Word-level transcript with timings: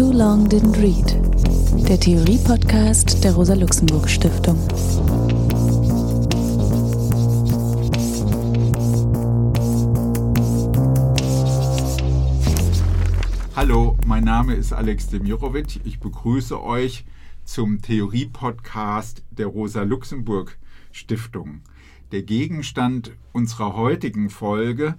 Too 0.00 0.14
Long 0.14 0.48
Didn't 0.48 0.80
Read, 0.80 1.12
der 1.86 2.00
Theorie-Podcast 2.00 3.22
der 3.22 3.34
Rosa-Luxemburg-Stiftung. 3.34 4.56
Hallo, 13.54 13.98
mein 14.06 14.24
Name 14.24 14.54
ist 14.54 14.72
Alex 14.72 15.08
Demirovic. 15.08 15.82
Ich 15.84 16.00
begrüße 16.00 16.62
euch 16.62 17.04
zum 17.44 17.82
Theorie-Podcast 17.82 19.22
der 19.30 19.48
Rosa-Luxemburg-Stiftung. 19.48 21.60
Der 22.10 22.22
Gegenstand 22.22 23.12
unserer 23.34 23.76
heutigen 23.76 24.30
Folge 24.30 24.94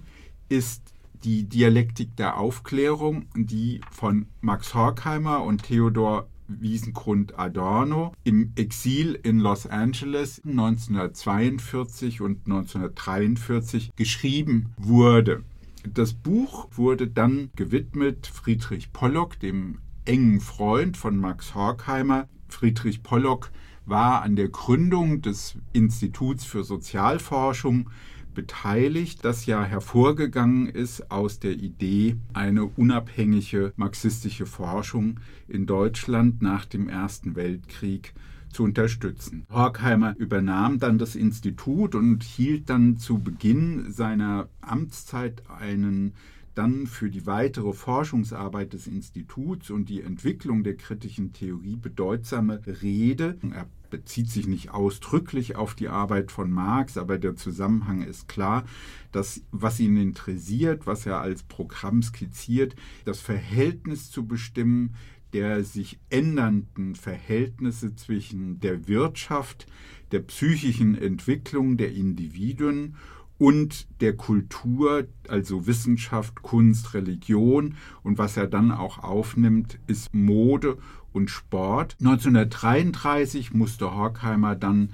ist 0.48 0.91
die 1.24 1.44
Dialektik 1.44 2.16
der 2.16 2.38
Aufklärung, 2.38 3.26
die 3.34 3.80
von 3.90 4.26
Max 4.40 4.74
Horkheimer 4.74 5.42
und 5.44 5.64
Theodor 5.64 6.28
Wiesengrund 6.48 7.38
Adorno 7.38 8.12
im 8.24 8.52
Exil 8.56 9.18
in 9.22 9.38
Los 9.38 9.66
Angeles 9.66 10.42
1942 10.44 12.20
und 12.20 12.46
1943 12.46 13.92
geschrieben 13.96 14.72
wurde. 14.76 15.42
Das 15.88 16.12
Buch 16.12 16.68
wurde 16.72 17.08
dann 17.08 17.50
gewidmet 17.56 18.26
Friedrich 18.26 18.92
Pollock, 18.92 19.40
dem 19.40 19.78
engen 20.04 20.40
Freund 20.40 20.96
von 20.96 21.16
Max 21.16 21.54
Horkheimer. 21.54 22.28
Friedrich 22.48 23.02
Pollock 23.02 23.50
war 23.84 24.22
an 24.22 24.36
der 24.36 24.48
Gründung 24.48 25.22
des 25.22 25.56
Instituts 25.72 26.44
für 26.44 26.62
Sozialforschung 26.62 27.90
beteiligt, 28.34 29.24
das 29.24 29.46
ja 29.46 29.64
hervorgegangen 29.64 30.66
ist 30.66 31.10
aus 31.10 31.38
der 31.38 31.52
Idee, 31.52 32.16
eine 32.32 32.64
unabhängige 32.64 33.72
marxistische 33.76 34.46
Forschung 34.46 35.20
in 35.48 35.66
Deutschland 35.66 36.42
nach 36.42 36.64
dem 36.64 36.88
Ersten 36.88 37.36
Weltkrieg 37.36 38.14
zu 38.52 38.64
unterstützen. 38.64 39.46
Horkheimer 39.50 40.14
übernahm 40.18 40.78
dann 40.78 40.98
das 40.98 41.16
Institut 41.16 41.94
und 41.94 42.22
hielt 42.22 42.68
dann 42.70 42.98
zu 42.98 43.18
Beginn 43.18 43.90
seiner 43.90 44.48
Amtszeit 44.60 45.42
einen 45.48 46.12
dann 46.54 46.86
für 46.86 47.10
die 47.10 47.26
weitere 47.26 47.72
Forschungsarbeit 47.72 48.72
des 48.72 48.86
Instituts 48.86 49.70
und 49.70 49.88
die 49.88 50.02
Entwicklung 50.02 50.62
der 50.64 50.76
kritischen 50.76 51.32
Theorie 51.32 51.76
bedeutsame 51.76 52.60
Rede. 52.66 53.38
Er 53.52 53.66
bezieht 53.90 54.30
sich 54.30 54.46
nicht 54.46 54.70
ausdrücklich 54.70 55.56
auf 55.56 55.74
die 55.74 55.88
Arbeit 55.88 56.32
von 56.32 56.50
Marx, 56.50 56.96
aber 56.96 57.18
der 57.18 57.36
Zusammenhang 57.36 58.02
ist 58.02 58.28
klar, 58.28 58.64
dass 59.12 59.42
was 59.50 59.80
ihn 59.80 59.96
interessiert, 59.96 60.86
was 60.86 61.06
er 61.06 61.20
als 61.20 61.42
Programm 61.42 62.02
skizziert, 62.02 62.74
das 63.04 63.20
Verhältnis 63.20 64.10
zu 64.10 64.26
bestimmen 64.26 64.94
der 65.32 65.64
sich 65.64 65.98
ändernden 66.10 66.94
Verhältnisse 66.94 67.94
zwischen 67.94 68.60
der 68.60 68.86
Wirtschaft, 68.86 69.66
der 70.10 70.20
psychischen 70.20 70.94
Entwicklung 70.94 71.76
der 71.78 71.92
Individuen 71.92 72.96
und 73.42 73.88
der 74.00 74.16
Kultur, 74.16 75.08
also 75.26 75.66
Wissenschaft, 75.66 76.42
Kunst, 76.42 76.94
Religion. 76.94 77.74
Und 78.04 78.16
was 78.16 78.36
er 78.36 78.46
dann 78.46 78.70
auch 78.70 79.00
aufnimmt, 79.02 79.80
ist 79.88 80.14
Mode 80.14 80.78
und 81.12 81.28
Sport. 81.28 81.96
1933 81.98 83.52
musste 83.52 83.96
Horkheimer 83.96 84.54
dann 84.54 84.90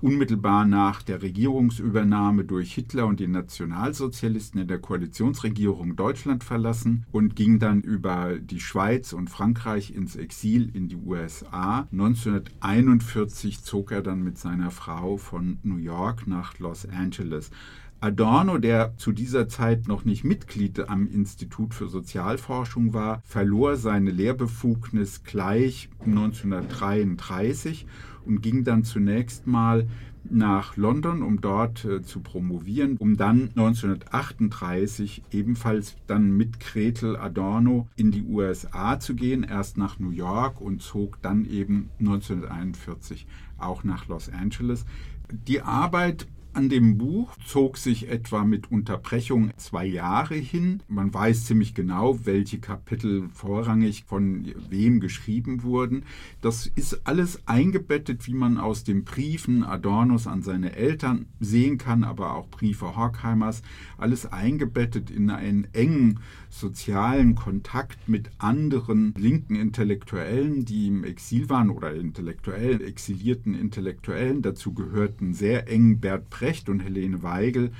unmittelbar 0.00 0.64
nach 0.64 1.02
der 1.02 1.22
Regierungsübernahme 1.22 2.44
durch 2.44 2.72
Hitler 2.72 3.06
und 3.06 3.20
die 3.20 3.26
Nationalsozialisten 3.26 4.60
in 4.60 4.68
der 4.68 4.78
Koalitionsregierung 4.78 5.96
Deutschland 5.96 6.44
verlassen 6.44 7.04
und 7.12 7.36
ging 7.36 7.58
dann 7.58 7.82
über 7.82 8.38
die 8.38 8.60
Schweiz 8.60 9.12
und 9.12 9.30
Frankreich 9.30 9.94
ins 9.94 10.16
Exil 10.16 10.70
in 10.74 10.88
die 10.88 10.96
USA. 10.96 11.88
1941 11.92 13.62
zog 13.62 13.92
er 13.92 14.02
dann 14.02 14.22
mit 14.22 14.38
seiner 14.38 14.70
Frau 14.70 15.16
von 15.16 15.58
New 15.62 15.76
York 15.76 16.26
nach 16.26 16.58
Los 16.58 16.88
Angeles. 16.88 17.50
Adorno, 18.02 18.56
der 18.56 18.96
zu 18.96 19.12
dieser 19.12 19.46
Zeit 19.46 19.86
noch 19.86 20.06
nicht 20.06 20.24
Mitglied 20.24 20.88
am 20.88 21.06
Institut 21.06 21.74
für 21.74 21.86
Sozialforschung 21.86 22.94
war, 22.94 23.20
verlor 23.24 23.76
seine 23.76 24.10
Lehrbefugnis 24.10 25.22
gleich 25.22 25.90
1933 26.06 27.86
und 28.24 28.40
ging 28.40 28.64
dann 28.64 28.84
zunächst 28.84 29.46
mal 29.46 29.86
nach 30.24 30.76
London, 30.76 31.22
um 31.22 31.42
dort 31.42 31.84
äh, 31.84 32.02
zu 32.02 32.20
promovieren, 32.20 32.96
um 32.96 33.18
dann 33.18 33.50
1938 33.50 35.22
ebenfalls 35.30 35.96
dann 36.06 36.36
mit 36.36 36.58
Gretel 36.60 37.16
Adorno 37.16 37.88
in 37.96 38.10
die 38.10 38.24
USA 38.24 38.98
zu 38.98 39.14
gehen, 39.14 39.44
erst 39.44 39.76
nach 39.76 39.98
New 39.98 40.10
York 40.10 40.60
und 40.60 40.82
zog 40.82 41.20
dann 41.20 41.44
eben 41.44 41.90
1941 41.98 43.26
auch 43.58 43.84
nach 43.84 44.08
Los 44.08 44.30
Angeles. 44.30 44.86
Die 45.30 45.62
Arbeit 45.62 46.26
an 46.52 46.68
dem 46.68 46.98
Buch 46.98 47.36
zog 47.46 47.76
sich 47.76 48.08
etwa 48.08 48.44
mit 48.44 48.70
Unterbrechung 48.70 49.50
zwei 49.56 49.86
Jahre 49.86 50.34
hin. 50.34 50.82
Man 50.88 51.12
weiß 51.12 51.44
ziemlich 51.44 51.74
genau, 51.74 52.24
welche 52.24 52.58
Kapitel 52.58 53.28
vorrangig 53.32 54.04
von 54.06 54.46
wem 54.68 55.00
geschrieben 55.00 55.62
wurden. 55.62 56.04
Das 56.40 56.66
ist 56.66 57.06
alles 57.06 57.46
eingebettet, 57.46 58.26
wie 58.26 58.34
man 58.34 58.58
aus 58.58 58.84
den 58.84 59.04
Briefen 59.04 59.64
Adornos 59.64 60.26
an 60.26 60.42
seine 60.42 60.76
Eltern 60.76 61.26
sehen 61.38 61.78
kann, 61.78 62.04
aber 62.04 62.34
auch 62.34 62.48
Briefe 62.48 62.96
Horkheimers, 62.96 63.62
alles 63.96 64.26
eingebettet 64.26 65.10
in 65.10 65.30
einen 65.30 65.66
engen 65.72 66.20
sozialen 66.50 67.34
Kontakt 67.34 68.08
mit 68.08 68.30
anderen 68.38 69.14
linken 69.16 69.56
Intellektuellen, 69.56 70.64
die 70.64 70.88
im 70.88 71.04
Exil 71.04 71.48
waren 71.48 71.70
oder 71.70 71.94
intellektuellen, 71.94 72.80
exilierten 72.82 73.54
Intellektuellen. 73.54 74.42
Dazu 74.42 74.74
gehörten 74.74 75.32
sehr 75.32 75.68
eng 75.68 76.00
Bert 76.00 76.28
Brecht 76.28 76.68
und 76.68 76.80
Helene 76.80 77.22
Weigel, 77.22 77.70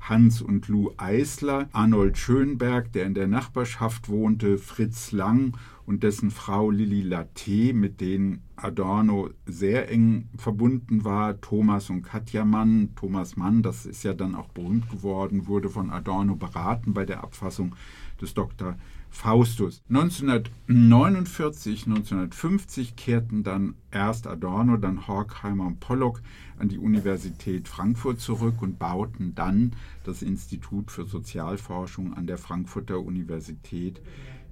Hans 0.00 0.42
und 0.42 0.68
Lou 0.68 0.90
Eisler, 0.96 1.68
Arnold 1.72 2.18
Schönberg, 2.18 2.92
der 2.92 3.06
in 3.06 3.14
der 3.14 3.26
Nachbarschaft 3.26 4.08
wohnte, 4.08 4.58
Fritz 4.58 5.12
Lang 5.12 5.56
und 5.86 6.02
dessen 6.02 6.30
Frau 6.30 6.70
Lilly 6.70 7.02
Latte, 7.02 7.72
mit 7.72 8.00
denen 8.00 8.42
Adorno 8.56 9.30
sehr 9.46 9.90
eng 9.90 10.28
verbunden 10.36 11.04
war, 11.04 11.40
Thomas 11.40 11.90
und 11.90 12.02
Katja 12.02 12.44
Mann. 12.44 12.90
Thomas 12.96 13.36
Mann, 13.36 13.62
das 13.62 13.86
ist 13.86 14.02
ja 14.02 14.14
dann 14.14 14.34
auch 14.34 14.48
berühmt 14.48 14.90
geworden, 14.90 15.46
wurde 15.46 15.68
von 15.68 15.90
Adorno 15.90 16.36
beraten 16.36 16.94
bei 16.94 17.04
der 17.04 17.22
Abfassung 17.22 17.74
des 18.20 18.34
Dr. 18.34 18.76
Faustus. 19.14 19.82
1949, 19.88 21.86
1950 21.86 22.96
kehrten 22.96 23.44
dann 23.44 23.74
erst 23.92 24.26
Adorno, 24.26 24.76
dann 24.76 25.06
Horkheimer 25.06 25.66
und 25.66 25.78
Pollock 25.78 26.20
an 26.58 26.68
die 26.68 26.78
Universität 26.78 27.68
Frankfurt 27.68 28.18
zurück 28.20 28.60
und 28.60 28.78
bauten 28.78 29.34
dann 29.36 29.76
das 30.02 30.22
Institut 30.22 30.90
für 30.90 31.04
Sozialforschung 31.04 32.14
an 32.14 32.26
der 32.26 32.38
Frankfurter 32.38 32.98
Universität 33.00 34.02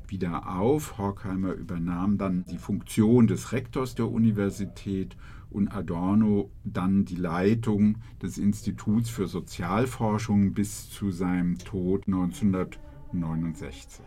wieder 0.07 0.49
auf. 0.49 0.97
Horkheimer 0.97 1.55
übernahm 1.55 2.17
dann 2.19 2.45
die 2.45 2.59
Funktion 2.59 3.27
des 3.27 3.51
Rektors 3.51 3.97
der 3.97 4.09
Universität 4.09 5.17
und 5.51 5.75
Adorno 5.75 6.51
dann 6.65 7.05
die 7.05 7.17
Leitung 7.17 7.97
des 8.23 8.39
Instituts 8.39 9.11
für 9.11 9.27
Sozialforschung 9.27 10.53
bis 10.53 10.89
zu 10.89 11.11
seinem 11.11 11.59
Tod 11.59 12.07
1969. 13.13 14.05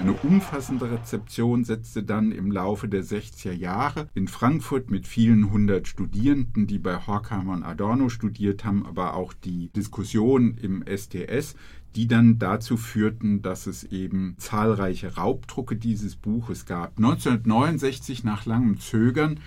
Eine 0.00 0.14
umfassende 0.14 0.90
Rezeption 0.90 1.64
setzte 1.64 2.02
dann 2.02 2.32
im 2.32 2.50
Laufe 2.50 2.88
der 2.88 3.04
60er 3.04 3.52
Jahre 3.52 4.08
in 4.14 4.28
Frankfurt 4.28 4.90
mit 4.90 5.06
vielen 5.06 5.50
hundert 5.50 5.88
Studierenden, 5.88 6.66
die 6.66 6.78
bei 6.78 7.06
Horkheimer 7.06 7.52
und 7.52 7.64
Adorno 7.64 8.08
studiert 8.08 8.64
haben, 8.64 8.86
aber 8.86 9.12
auch 9.12 9.34
die 9.34 9.68
Diskussion 9.76 10.56
im 10.56 10.82
STS, 10.86 11.54
die 11.96 12.08
dann 12.08 12.38
dazu 12.38 12.78
führten, 12.78 13.42
dass 13.42 13.66
es 13.66 13.84
eben 13.84 14.36
zahlreiche 14.38 15.16
Raubdrucke 15.16 15.76
dieses 15.76 16.16
Buches 16.16 16.64
gab. 16.64 16.96
1969 16.96 18.24
nach 18.24 18.46
langem 18.46 18.80
Zögern 18.80 19.38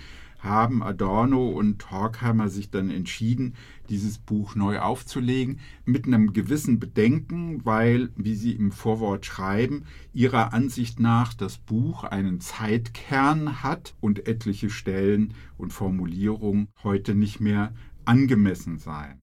haben 0.44 0.82
Adorno 0.82 1.48
und 1.48 1.90
Horkheimer 1.90 2.48
sich 2.48 2.70
dann 2.70 2.90
entschieden, 2.90 3.54
dieses 3.88 4.18
Buch 4.18 4.54
neu 4.54 4.78
aufzulegen, 4.78 5.60
mit 5.84 6.06
einem 6.06 6.32
gewissen 6.32 6.78
Bedenken, 6.78 7.64
weil, 7.64 8.10
wie 8.16 8.34
sie 8.34 8.52
im 8.52 8.72
Vorwort 8.72 9.26
schreiben, 9.26 9.84
ihrer 10.12 10.52
Ansicht 10.52 11.00
nach 11.00 11.34
das 11.34 11.58
Buch 11.58 12.04
einen 12.04 12.40
Zeitkern 12.40 13.62
hat 13.62 13.94
und 14.00 14.26
etliche 14.28 14.70
Stellen 14.70 15.34
und 15.58 15.72
Formulierungen 15.72 16.68
heute 16.82 17.14
nicht 17.14 17.40
mehr 17.40 17.72
angemessen 18.04 18.78
seien. 18.78 19.20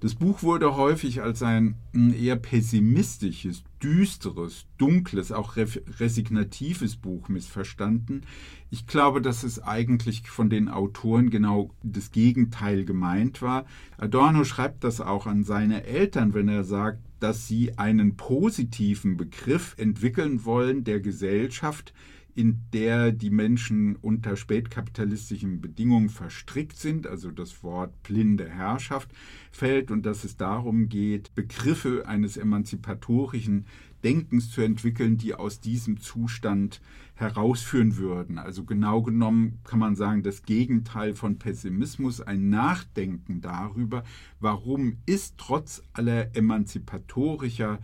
Das 0.00 0.14
Buch 0.14 0.44
wurde 0.44 0.76
häufig 0.76 1.22
als 1.22 1.42
ein 1.42 1.74
eher 1.92 2.36
pessimistisches 2.36 3.64
düsteres, 3.82 4.66
dunkles, 4.78 5.32
auch 5.32 5.56
resignatives 5.56 6.96
Buch 6.96 7.28
missverstanden. 7.28 8.22
Ich 8.70 8.86
glaube, 8.86 9.20
dass 9.20 9.42
es 9.42 9.60
eigentlich 9.60 10.28
von 10.28 10.50
den 10.50 10.68
Autoren 10.68 11.30
genau 11.30 11.70
das 11.82 12.12
Gegenteil 12.12 12.84
gemeint 12.84 13.42
war. 13.42 13.66
Adorno 13.96 14.44
schreibt 14.44 14.84
das 14.84 15.00
auch 15.00 15.26
an 15.26 15.42
seine 15.42 15.82
Eltern, 15.82 16.32
wenn 16.32 16.48
er 16.48 16.62
sagt, 16.62 17.00
dass 17.18 17.48
sie 17.48 17.76
einen 17.76 18.16
positiven 18.16 19.16
Begriff 19.16 19.74
entwickeln 19.78 20.44
wollen 20.44 20.84
der 20.84 21.00
Gesellschaft, 21.00 21.92
in 22.38 22.60
der 22.72 23.10
die 23.10 23.30
Menschen 23.30 23.96
unter 23.96 24.36
spätkapitalistischen 24.36 25.60
Bedingungen 25.60 26.08
verstrickt 26.08 26.76
sind, 26.76 27.08
also 27.08 27.32
das 27.32 27.64
Wort 27.64 28.04
blinde 28.04 28.48
Herrschaft 28.48 29.10
fällt 29.50 29.90
und 29.90 30.06
dass 30.06 30.22
es 30.22 30.36
darum 30.36 30.88
geht, 30.88 31.34
Begriffe 31.34 32.06
eines 32.06 32.36
emanzipatorischen 32.36 33.66
Denkens 34.04 34.52
zu 34.52 34.60
entwickeln, 34.60 35.16
die 35.16 35.34
aus 35.34 35.58
diesem 35.58 35.98
Zustand 35.98 36.80
herausführen 37.16 37.96
würden. 37.96 38.38
Also 38.38 38.62
genau 38.62 39.02
genommen 39.02 39.58
kann 39.64 39.80
man 39.80 39.96
sagen, 39.96 40.22
das 40.22 40.44
Gegenteil 40.44 41.14
von 41.14 41.40
Pessimismus, 41.40 42.20
ein 42.20 42.50
Nachdenken 42.50 43.40
darüber, 43.40 44.04
warum 44.38 44.98
ist 45.06 45.34
trotz 45.38 45.82
aller 45.92 46.36
emanzipatorischer 46.36 47.80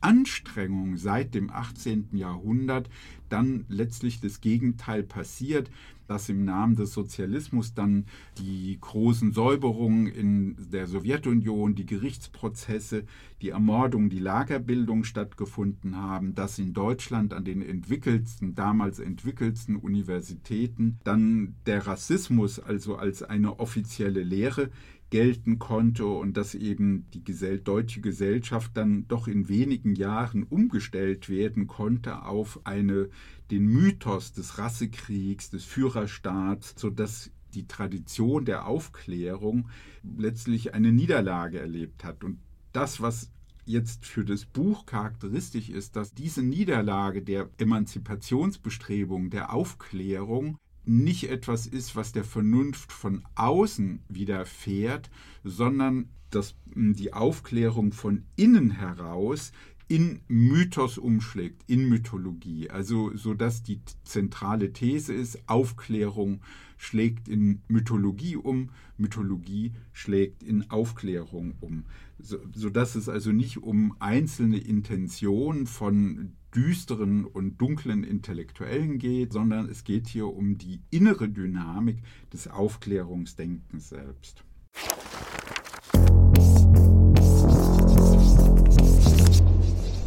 Anstrengung 0.00 0.96
seit 0.96 1.34
dem 1.34 1.50
18. 1.50 2.10
Jahrhundert 2.12 2.88
dann 3.28 3.64
letztlich 3.68 4.20
das 4.20 4.40
Gegenteil 4.40 5.02
passiert, 5.02 5.70
dass 6.06 6.28
im 6.28 6.44
Namen 6.44 6.76
des 6.76 6.92
Sozialismus 6.92 7.74
dann 7.74 8.06
die 8.38 8.78
großen 8.80 9.32
Säuberungen 9.32 10.06
in 10.06 10.56
der 10.70 10.86
Sowjetunion, 10.86 11.74
die 11.74 11.86
Gerichtsprozesse, 11.86 13.04
die 13.42 13.50
Ermordung, 13.50 14.08
die 14.08 14.18
Lagerbildung 14.18 15.04
stattgefunden 15.04 15.96
haben, 15.96 16.34
dass 16.34 16.58
in 16.58 16.72
Deutschland 16.72 17.34
an 17.34 17.44
den 17.44 17.62
entwickelsten, 17.62 18.54
damals 18.54 18.98
entwickelsten 18.98 19.76
Universitäten 19.76 20.98
dann 21.04 21.56
der 21.66 21.86
Rassismus 21.86 22.60
also 22.60 22.96
als 22.96 23.22
eine 23.22 23.58
offizielle 23.58 24.22
Lehre 24.22 24.70
gelten 25.10 25.58
konnte 25.58 26.06
und 26.06 26.36
dass 26.36 26.54
eben 26.54 27.06
die 27.12 27.22
Gesell 27.22 27.60
deutsche 27.60 28.00
Gesellschaft 28.00 28.72
dann 28.74 29.06
doch 29.08 29.28
in 29.28 29.48
wenigen 29.48 29.94
Jahren 29.94 30.42
umgestellt 30.42 31.28
werden 31.28 31.66
konnte 31.66 32.24
auf 32.24 32.60
eine, 32.64 33.08
den 33.50 33.66
Mythos 33.66 34.32
des 34.32 34.58
Rassekriegs, 34.58 35.50
des 35.50 35.64
Führerstaats, 35.64 36.74
sodass 36.76 37.30
die 37.54 37.66
Tradition 37.66 38.44
der 38.44 38.66
Aufklärung 38.66 39.68
letztlich 40.02 40.74
eine 40.74 40.92
Niederlage 40.92 41.60
erlebt 41.60 42.04
hat. 42.04 42.24
Und 42.24 42.38
das, 42.72 43.00
was 43.00 43.30
jetzt 43.64 44.06
für 44.06 44.24
das 44.24 44.44
Buch 44.44 44.86
charakteristisch 44.86 45.68
ist, 45.70 45.96
dass 45.96 46.14
diese 46.14 46.42
Niederlage 46.42 47.22
der 47.22 47.48
Emanzipationsbestrebungen, 47.58 49.30
der 49.30 49.52
Aufklärung 49.52 50.58
nicht 50.86 51.28
etwas 51.30 51.66
ist, 51.66 51.96
was 51.96 52.12
der 52.12 52.24
Vernunft 52.24 52.92
von 52.92 53.22
außen 53.34 54.00
widerfährt, 54.08 55.10
sondern 55.44 56.08
dass 56.30 56.54
die 56.74 57.12
Aufklärung 57.12 57.92
von 57.92 58.24
innen 58.36 58.70
heraus 58.70 59.52
in 59.88 60.20
Mythos 60.26 60.98
umschlägt, 60.98 61.62
in 61.68 61.88
Mythologie. 61.88 62.70
Also 62.70 63.16
so 63.16 63.34
dass 63.34 63.62
die 63.62 63.80
zentrale 64.04 64.72
These 64.72 65.12
ist, 65.12 65.48
Aufklärung 65.48 66.40
schlägt 66.76 67.28
in 67.28 67.62
Mythologie 67.68 68.36
um, 68.36 68.70
Mythologie 68.98 69.72
schlägt 69.92 70.42
in 70.42 70.70
Aufklärung 70.70 71.54
um. 71.60 71.84
So, 72.18 72.38
sodass 72.54 72.96
es 72.96 73.08
also 73.08 73.30
nicht 73.30 73.62
um 73.62 73.94
einzelne 73.98 74.58
Intentionen 74.58 75.66
von 75.66 76.32
düsteren 76.56 77.26
und 77.26 77.60
dunklen 77.60 78.02
Intellektuellen 78.02 78.98
geht, 78.98 79.32
sondern 79.32 79.68
es 79.68 79.84
geht 79.84 80.08
hier 80.08 80.26
um 80.28 80.56
die 80.56 80.80
innere 80.90 81.28
Dynamik 81.28 81.98
des 82.32 82.48
Aufklärungsdenkens 82.48 83.90
selbst. 83.90 84.42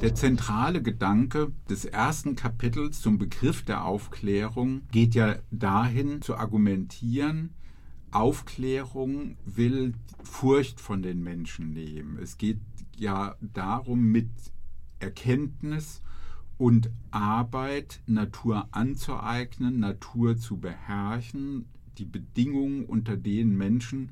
Der 0.01 0.15
zentrale 0.15 0.81
Gedanke 0.81 1.51
des 1.69 1.85
ersten 1.85 2.35
Kapitels 2.35 3.01
zum 3.01 3.19
Begriff 3.19 3.63
der 3.63 3.85
Aufklärung 3.85 4.81
geht 4.91 5.13
ja 5.13 5.35
dahin 5.51 6.21
zu 6.23 6.35
argumentieren, 6.35 7.51
Aufklärung 8.11 9.37
will 9.45 9.93
Furcht 10.23 10.81
von 10.81 11.03
den 11.03 11.21
Menschen 11.21 11.73
nehmen. 11.73 12.17
Es 12.17 12.37
geht 12.37 12.59
ja 12.95 13.35
darum, 13.41 14.05
mit 14.05 14.29
Erkenntnis 14.99 16.01
und 16.59 16.91
Arbeit 17.09 18.01
Natur 18.05 18.67
anzueignen, 18.71 19.79
Natur 19.79 20.37
zu 20.37 20.57
beherrschen, 20.57 21.65
die 21.97 22.05
Bedingungen, 22.05 22.85
unter 22.85 23.15
denen 23.17 23.57
Menschen 23.57 24.11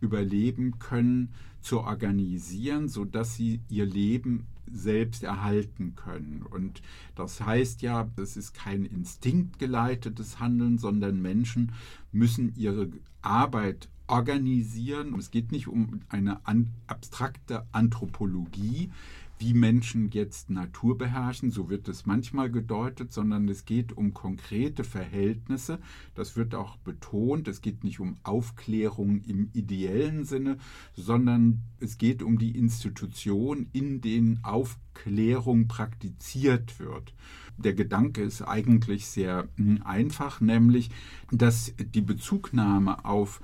überleben 0.00 0.78
können, 0.78 1.30
zu 1.62 1.80
organisieren, 1.80 2.88
sodass 2.88 3.34
sie 3.34 3.60
ihr 3.68 3.86
Leben 3.86 4.46
selbst 4.70 5.22
erhalten 5.22 5.94
können. 5.96 6.42
Und 6.42 6.82
das 7.14 7.40
heißt 7.40 7.80
ja, 7.80 8.08
das 8.14 8.36
ist 8.36 8.52
kein 8.52 8.84
instinktgeleitetes 8.84 10.38
Handeln, 10.38 10.76
sondern 10.76 11.22
Menschen 11.22 11.72
müssen 12.12 12.54
ihre 12.56 12.90
Arbeit 13.22 13.88
organisieren. 14.06 15.14
Es 15.18 15.30
geht 15.30 15.52
nicht 15.52 15.68
um 15.68 16.00
eine 16.08 16.40
abstrakte 16.86 17.66
Anthropologie, 17.72 18.90
wie 19.38 19.52
Menschen 19.52 20.10
jetzt 20.10 20.48
Natur 20.50 20.96
beherrschen, 20.96 21.50
so 21.50 21.68
wird 21.68 21.88
es 21.88 22.06
manchmal 22.06 22.50
gedeutet, 22.50 23.12
sondern 23.12 23.48
es 23.48 23.64
geht 23.64 23.96
um 23.96 24.14
konkrete 24.14 24.82
Verhältnisse. 24.82 25.78
Das 26.14 26.36
wird 26.36 26.54
auch 26.54 26.76
betont. 26.78 27.46
Es 27.48 27.60
geht 27.60 27.84
nicht 27.84 28.00
um 28.00 28.16
Aufklärung 28.22 29.20
im 29.26 29.50
ideellen 29.52 30.24
Sinne, 30.24 30.56
sondern 30.94 31.62
es 31.80 31.98
geht 31.98 32.22
um 32.22 32.38
die 32.38 32.56
Institution, 32.56 33.66
in 33.72 34.00
denen 34.00 34.40
Aufklärung 34.42 35.68
praktiziert 35.68 36.78
wird. 36.78 37.12
Der 37.58 37.74
Gedanke 37.74 38.22
ist 38.22 38.42
eigentlich 38.42 39.06
sehr 39.06 39.48
hm, 39.56 39.82
einfach, 39.82 40.40
nämlich, 40.40 40.90
dass 41.30 41.74
die 41.78 42.02
Bezugnahme 42.02 43.04
auf 43.04 43.40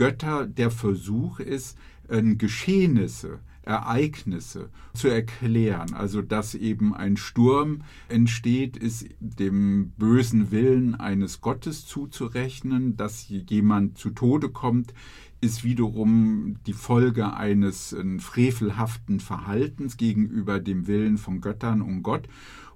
Götter 0.00 0.46
der 0.46 0.70
Versuch 0.70 1.40
ist, 1.40 1.76
Geschehnisse, 2.08 3.40
Ereignisse 3.60 4.70
zu 4.94 5.08
erklären. 5.08 5.92
Also 5.92 6.22
dass 6.22 6.54
eben 6.54 6.94
ein 6.94 7.18
Sturm 7.18 7.82
entsteht, 8.08 8.78
ist 8.78 9.08
dem 9.20 9.90
bösen 9.98 10.50
Willen 10.50 10.94
eines 10.94 11.42
Gottes 11.42 11.84
zuzurechnen. 11.84 12.96
Dass 12.96 13.28
jemand 13.28 13.98
zu 13.98 14.08
Tode 14.08 14.48
kommt, 14.48 14.94
ist 15.42 15.64
wiederum 15.64 16.56
die 16.66 16.72
Folge 16.72 17.34
eines 17.34 17.92
äh, 17.92 18.18
frevelhaften 18.18 19.20
Verhaltens 19.20 19.98
gegenüber 19.98 20.60
dem 20.60 20.86
Willen 20.86 21.18
von 21.18 21.42
Göttern 21.42 21.82
und 21.82 22.02
Gott. 22.02 22.26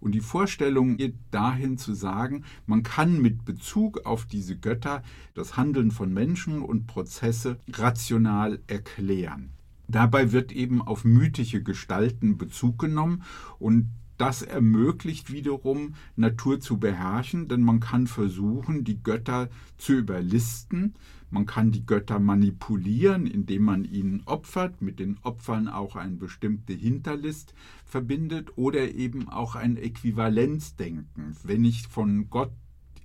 Und 0.05 0.13
die 0.13 0.21
Vorstellung 0.21 0.99
geht 0.99 1.15
dahin 1.31 1.79
zu 1.79 1.95
sagen, 1.95 2.45
man 2.67 2.83
kann 2.83 3.23
mit 3.23 3.47
Bezug 3.47 4.05
auf 4.05 4.27
diese 4.27 4.55
Götter 4.55 5.03
das 5.33 5.57
Handeln 5.57 5.91
von 5.91 6.13
Menschen 6.13 6.61
und 6.61 6.87
Prozesse 6.87 7.59
rational 7.73 8.61
erklären. 8.67 9.49
Dabei 9.89 10.31
wird 10.31 10.53
eben 10.53 10.83
auf 10.83 11.07
mythische 11.07 11.63
Gestalten 11.63 12.37
Bezug 12.37 12.79
genommen 12.79 13.23
und 13.59 13.89
das 14.19 14.43
ermöglicht 14.43 15.33
wiederum 15.33 15.95
Natur 16.17 16.61
zu 16.61 16.79
beherrschen, 16.79 17.49
denn 17.49 17.63
man 17.63 17.81
kann 17.81 18.07
versuchen, 18.07 18.85
die 18.85 19.03
Götter 19.03 19.49
zu 19.79 19.95
überlisten. 19.95 20.95
Man 21.31 21.47
kann 21.47 21.73
die 21.73 21.85
Götter 21.85 22.21
manipulieren, 22.21 23.27
indem 23.27 23.65
man 23.65 23.85
ihnen 23.85 24.23
opfert, 24.27 24.83
mit 24.83 25.01
den 25.01 25.19
Opfern 25.23 25.67
auch 25.67 25.97
eine 25.97 26.15
bestimmte 26.15 26.75
Hinterlist 26.75 27.55
verbindet 27.95 28.59
oder 28.59 28.93
eben 28.93 29.29
auch 29.29 29.55
ein 29.55 29.77
Äquivalenzdenken. 29.77 31.37
Wenn 31.45 31.65
ich 31.65 31.87
von 31.87 32.29
Gott 32.29 32.51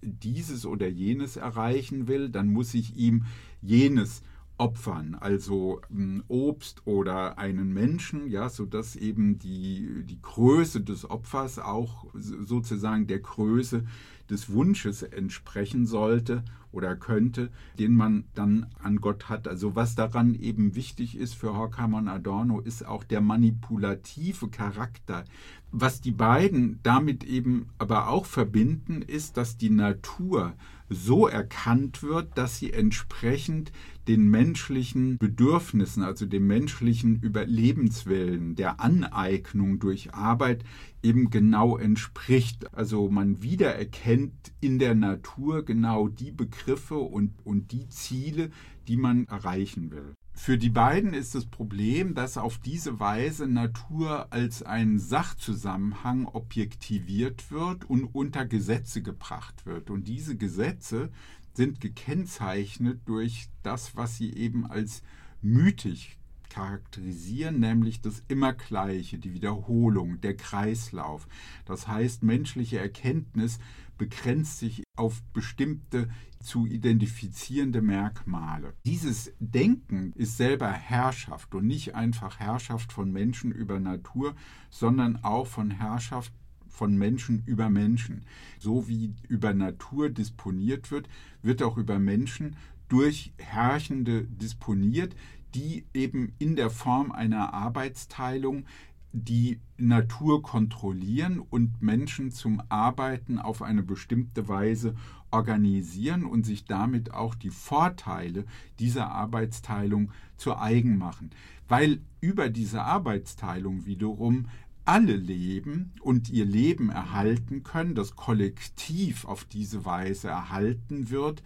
dieses 0.02 0.66
oder 0.66 0.88
jenes 0.88 1.38
erreichen 1.38 2.08
will, 2.08 2.30
dann 2.30 2.52
muss 2.52 2.74
ich 2.74 2.96
ihm 2.96 3.26
jenes 3.62 4.24
opfern, 4.60 5.16
also 5.20 5.82
ähm, 5.90 6.24
Obst 6.28 6.86
oder 6.86 7.38
einen 7.38 7.74
Menschen, 7.74 8.28
ja, 8.28 8.50
sodass 8.50 8.96
eben 8.96 9.40
die, 9.40 10.04
die 10.04 10.22
Größe 10.22 10.82
des 10.82 11.10
Opfers 11.10 11.60
auch 11.60 12.06
sozusagen 12.14 13.08
der 13.08 13.20
Größe 13.20 13.86
des 14.30 14.52
Wunsches 14.52 15.02
entsprechen 15.02 15.86
sollte 15.86 16.44
oder 16.72 16.96
könnte, 16.96 17.50
den 17.80 17.96
man 17.96 18.26
dann 18.36 18.68
an 18.84 19.02
Gott 19.02 19.30
hat. 19.30 19.48
Also 19.48 19.76
was 19.76 19.96
daran 19.96 20.36
eben 20.36 20.76
wichtig 20.76 21.18
ist 21.18 21.34
für 21.34 21.56
Horkheimer 21.56 21.98
und 21.98 22.08
Adorno, 22.08 22.60
ist 22.60 22.86
auch 22.86 23.04
der 23.04 23.22
manipulative 23.22 24.50
Charakter. 24.50 25.26
Was 25.72 26.02
die 26.02 26.12
beiden 26.12 26.80
damit 26.84 27.24
eben 27.24 27.70
aber 27.78 28.10
auch 28.10 28.26
verbinden, 28.26 29.02
ist, 29.02 29.38
dass 29.38 29.58
die 29.58 29.72
Natur 29.72 30.54
so 30.90 31.28
erkannt 31.28 32.04
wird, 32.04 32.38
dass 32.38 32.58
sie 32.58 32.74
entsprechend 32.74 33.72
den 34.08 34.28
menschlichen 34.28 35.18
Bedürfnissen, 35.20 36.02
also 36.04 36.26
dem 36.26 36.48
menschlichen 36.48 37.22
Überlebenswillen, 37.22 38.56
der 38.56 38.80
Aneignung 38.80 39.80
durch 39.80 40.14
Arbeit 40.14 40.64
eben 41.04 41.30
genau 41.30 41.78
entspricht. 41.78 42.74
Also 42.74 43.10
man 43.10 43.44
wiedererkennt 43.44 44.52
in 44.62 44.80
der 44.80 44.96
Natur 44.96 45.64
genau 45.64 46.08
die 46.08 46.32
Begriffe 46.32 46.98
und, 46.98 47.34
und 47.44 47.72
die 47.72 47.88
Ziele, 47.90 48.50
die 48.88 48.98
man 48.98 49.26
erreichen 49.28 49.92
will. 49.92 50.16
Für 50.42 50.58
die 50.58 50.70
beiden 50.70 51.14
ist 51.14 51.36
das 51.36 51.46
Problem, 51.46 52.16
dass 52.16 52.38
auf 52.38 52.60
diese 52.60 53.02
Weise 53.02 53.46
Natur 53.46 54.32
als 54.32 54.64
ein 54.64 54.98
Sachzusammenhang 54.98 56.28
objektiviert 56.28 57.52
wird 57.52 57.90
und 57.90 58.06
unter 58.06 58.46
Gesetze 58.46 59.02
gebracht 59.02 59.66
wird. 59.66 59.90
Und 59.90 60.08
diese 60.08 60.38
Gesetze 60.38 61.12
sind 61.56 61.82
gekennzeichnet 61.82 63.02
durch 63.04 63.50
das, 63.64 63.98
was 63.98 64.16
sie 64.16 64.34
eben 64.34 64.66
als 64.66 65.04
mythisch 65.42 66.16
charakterisieren, 66.50 67.60
nämlich 67.60 68.00
das 68.00 68.24
Immergleiche, 68.30 69.18
die 69.20 69.34
Wiederholung, 69.34 70.22
der 70.22 70.38
Kreislauf. 70.38 71.28
Das 71.66 71.90
heißt, 71.90 72.24
menschliche 72.24 72.80
Erkenntnis 72.80 73.60
begrenzt 73.98 74.60
sich 74.60 74.84
auf 74.96 75.22
bestimmte 75.34 76.10
zu 76.40 76.66
identifizierende 76.66 77.82
Merkmale. 77.82 78.74
Dieses 78.86 79.34
Denken 79.40 80.14
ist 80.16 80.38
selber 80.38 80.72
Herrschaft 80.72 81.54
und 81.54 81.68
nicht 81.68 81.96
einfach 81.96 82.40
Herrschaft 82.40 82.94
von 82.94 83.12
Menschen 83.12 83.52
über 83.52 83.80
Natur, 83.80 84.36
sondern 84.70 85.24
auch 85.24 85.48
von 85.48 85.72
Herrschaft 85.72 86.34
von 86.68 86.98
Menschen 86.98 87.44
über 87.46 87.70
Menschen. 87.70 88.26
So 88.58 88.88
wie 88.88 89.14
über 89.28 89.54
Natur 89.54 90.10
disponiert 90.10 90.92
wird, 90.92 91.10
wird 91.42 91.62
auch 91.62 91.78
über 91.78 92.00
Menschen 92.00 92.56
durch 92.88 93.34
Herrschende 93.38 94.24
disponiert, 94.24 95.16
die 95.56 95.86
eben 95.94 96.34
in 96.40 96.56
der 96.56 96.70
Form 96.70 97.12
einer 97.12 97.54
Arbeitsteilung 97.54 98.66
die 99.12 99.60
Natur 99.78 100.44
kontrollieren 100.44 101.40
und 101.40 101.82
Menschen 101.82 102.32
zum 102.32 102.62
Arbeiten 102.70 103.40
auf 103.40 103.62
eine 103.64 103.82
bestimmte 103.82 104.48
Weise 104.48 104.96
organisieren 105.32 106.26
und 106.26 106.46
sich 106.46 106.66
damit 106.66 107.14
auch 107.14 107.36
die 107.36 107.50
Vorteile 107.50 108.46
dieser 108.80 109.12
Arbeitsteilung 109.12 110.12
zu 110.38 110.58
eigen 110.58 110.98
machen. 110.98 111.32
Weil 111.68 112.02
über 112.22 112.50
diese 112.50 112.82
Arbeitsteilung 112.82 113.86
wiederum 113.86 114.48
alle 114.86 115.16
leben 115.16 115.92
und 116.02 116.30
ihr 116.30 116.46
Leben 116.46 116.90
erhalten 116.90 117.64
können, 117.64 117.94
das 117.94 118.16
Kollektiv 118.16 119.26
auf 119.26 119.46
diese 119.46 119.86
Weise 119.86 120.30
erhalten 120.30 121.12
wird, 121.12 121.44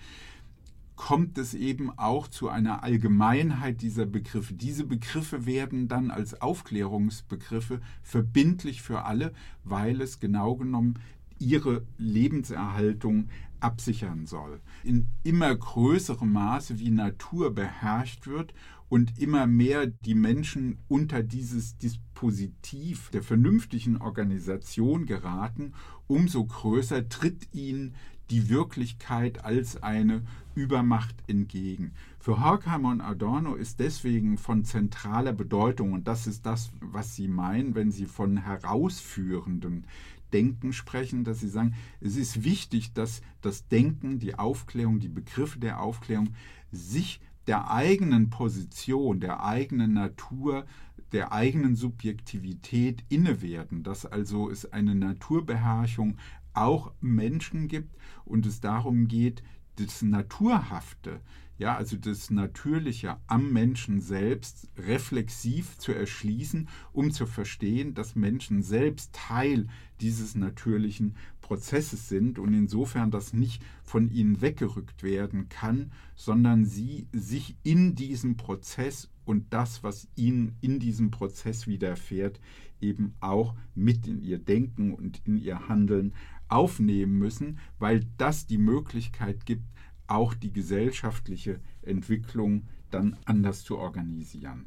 kommt 0.96 1.38
es 1.38 1.54
eben 1.54 1.92
auch 1.98 2.28
zu 2.28 2.48
einer 2.48 2.84
Allgemeinheit 2.84 3.82
dieser 3.82 4.06
Begriffe. 4.06 4.54
Diese 4.54 4.86
Begriffe 4.86 5.46
werden 5.46 5.88
dann 5.88 6.12
als 6.12 6.42
Aufklärungsbegriffe 6.42 7.82
verbindlich 8.02 8.82
für 8.82 9.04
alle, 9.04 9.34
weil 9.66 10.00
es 10.02 10.22
genau 10.22 10.56
genommen 10.56 11.00
ihre 11.40 11.84
Lebenserhaltung 11.98 13.28
absichern 13.64 14.26
soll. 14.26 14.62
In 14.84 15.08
immer 15.24 15.56
größerem 15.56 16.32
Maße, 16.32 16.80
wie 16.80 16.92
Natur 16.92 17.54
beherrscht 17.54 18.28
wird 18.28 18.54
und 18.90 19.18
immer 19.18 19.48
mehr 19.48 19.88
die 19.88 20.16
Menschen 20.16 20.78
unter 20.88 21.24
dieses 21.24 21.78
Dispositiv 21.78 23.10
der 23.10 23.24
vernünftigen 23.24 23.98
Organisation 23.98 25.06
geraten, 25.06 25.74
umso 26.08 26.46
größer 26.46 27.10
tritt 27.10 27.54
ihnen 27.54 27.96
die 28.30 28.50
Wirklichkeit 28.50 29.44
als 29.44 29.82
eine 29.84 30.24
Übermacht 30.56 31.16
entgegen. 31.28 31.94
Für 32.20 32.44
Horkheimer 32.44 32.90
und 32.90 33.02
Adorno 33.02 33.56
ist 33.56 33.80
deswegen 33.80 34.38
von 34.38 34.64
zentraler 34.64 35.34
Bedeutung, 35.34 35.94
und 35.94 36.08
das 36.08 36.28
ist 36.28 36.46
das, 36.46 36.72
was 36.80 37.16
sie 37.16 37.28
meinen, 37.28 37.76
wenn 37.76 37.92
sie 37.92 38.06
von 38.06 38.38
herausführenden 38.38 39.86
Denken 40.34 40.74
sprechen, 40.74 41.24
dass 41.24 41.40
sie 41.40 41.50
sagen, 41.50 41.76
es 42.02 42.16
ist 42.16 42.44
wichtig, 42.44 42.94
dass 42.94 43.22
das 43.42 43.68
Denken, 43.68 44.20
die 44.20 44.36
Aufklärung, 44.36 45.00
die 45.00 45.10
Begriffe 45.10 45.60
der 45.60 45.82
Aufklärung 45.82 46.36
sich 46.72 47.22
der 47.48 47.70
eigenen 47.70 48.30
Position, 48.30 49.20
der 49.20 49.44
eigenen 49.44 49.94
Natur, 49.94 50.66
der 51.12 51.32
eigenen 51.32 51.76
Subjektivität 51.76 53.04
inne 53.10 53.42
werden, 53.42 53.84
dass 53.84 54.06
also 54.06 54.50
es 54.50 54.72
eine 54.72 54.96
Naturbeherrschung 54.96 56.18
auch 56.54 56.94
Menschen 57.02 57.68
gibt 57.68 57.96
und 58.26 58.46
es 58.46 58.62
darum 58.62 59.08
geht, 59.08 59.44
das 59.76 60.02
Naturhafte, 60.02 61.22
ja, 61.58 61.76
also 61.76 61.98
das 61.98 62.30
Natürliche 62.30 63.18
am 63.28 63.54
Menschen 63.54 64.02
selbst 64.02 64.70
reflexiv 64.78 65.78
zu 65.78 65.94
erschließen, 65.94 66.68
um 66.92 67.12
zu 67.12 67.26
verstehen, 67.26 67.94
dass 67.94 68.16
Menschen 68.16 68.64
selbst 68.64 69.14
Teil 69.14 69.68
dieses 70.04 70.36
natürlichen 70.36 71.16
Prozesses 71.40 72.10
sind 72.10 72.38
und 72.38 72.54
insofern 72.54 73.10
das 73.10 73.32
nicht 73.32 73.64
von 73.84 74.12
ihnen 74.12 74.42
weggerückt 74.42 75.02
werden 75.02 75.48
kann, 75.48 75.94
sondern 76.14 76.66
sie 76.66 77.08
sich 77.14 77.56
in 77.64 77.96
diesem 77.96 78.36
Prozess 78.36 79.10
und 79.24 79.54
das, 79.54 79.82
was 79.82 80.10
ihnen 80.16 80.58
in 80.60 80.80
diesem 80.80 81.10
Prozess 81.10 81.68
widerfährt, 81.68 82.42
eben 82.82 83.14
auch 83.22 83.56
mit 83.76 84.06
in 84.06 84.22
ihr 84.22 84.40
Denken 84.40 84.94
und 84.94 85.22
in 85.24 85.38
ihr 85.38 85.70
Handeln 85.70 86.14
aufnehmen 86.50 87.18
müssen, 87.18 87.60
weil 87.80 88.06
das 88.18 88.46
die 88.46 88.58
Möglichkeit 88.58 89.46
gibt, 89.46 89.64
auch 90.08 90.34
die 90.34 90.52
gesellschaftliche 90.52 91.62
Entwicklung 91.82 92.68
dann 92.92 93.16
anders 93.24 93.64
zu 93.64 93.78
organisieren. 93.78 94.66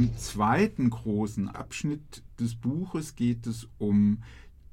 Im 0.00 0.16
zweiten 0.16 0.88
großen 0.88 1.50
Abschnitt 1.50 2.22
des 2.40 2.54
Buches 2.54 3.16
geht 3.16 3.46
es 3.46 3.68
um 3.76 4.22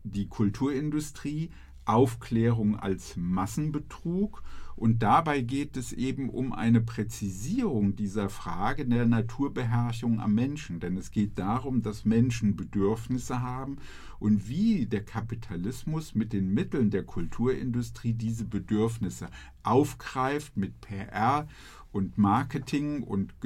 die 0.06 0.30
Kulturindustrie, 0.30 1.50
Aufklärung 1.84 2.80
als 2.80 3.18
Massenbetrug. 3.18 4.42
Und 4.78 5.04
dabei 5.04 5.42
geht 5.42 5.76
es 5.76 5.92
eben 5.92 6.30
um 6.30 6.54
eine 6.54 6.80
Präzisierung 6.80 7.98
dieser 7.98 8.30
Frage 8.30 8.86
der 8.86 9.06
Naturbeherrschung 9.06 10.22
am 10.22 10.34
Menschen. 10.34 10.80
Denn 10.80 10.96
es 10.96 11.12
geht 11.12 11.38
darum, 11.38 11.82
dass 11.82 12.06
Menschen 12.06 12.56
Bedürfnisse 12.56 13.42
haben 13.42 13.80
und 14.20 14.48
wie 14.48 14.86
der 14.86 15.04
Kapitalismus 15.04 16.16
mit 16.16 16.32
den 16.32 16.54
Mitteln 16.54 16.90
der 16.90 17.04
Kulturindustrie 17.04 18.14
diese 18.14 18.46
Bedürfnisse 18.46 19.28
aufgreift 19.64 20.56
mit 20.56 20.80
PR 20.80 21.50
und 21.92 22.18
Marketing 22.18 23.04
und 23.04 23.42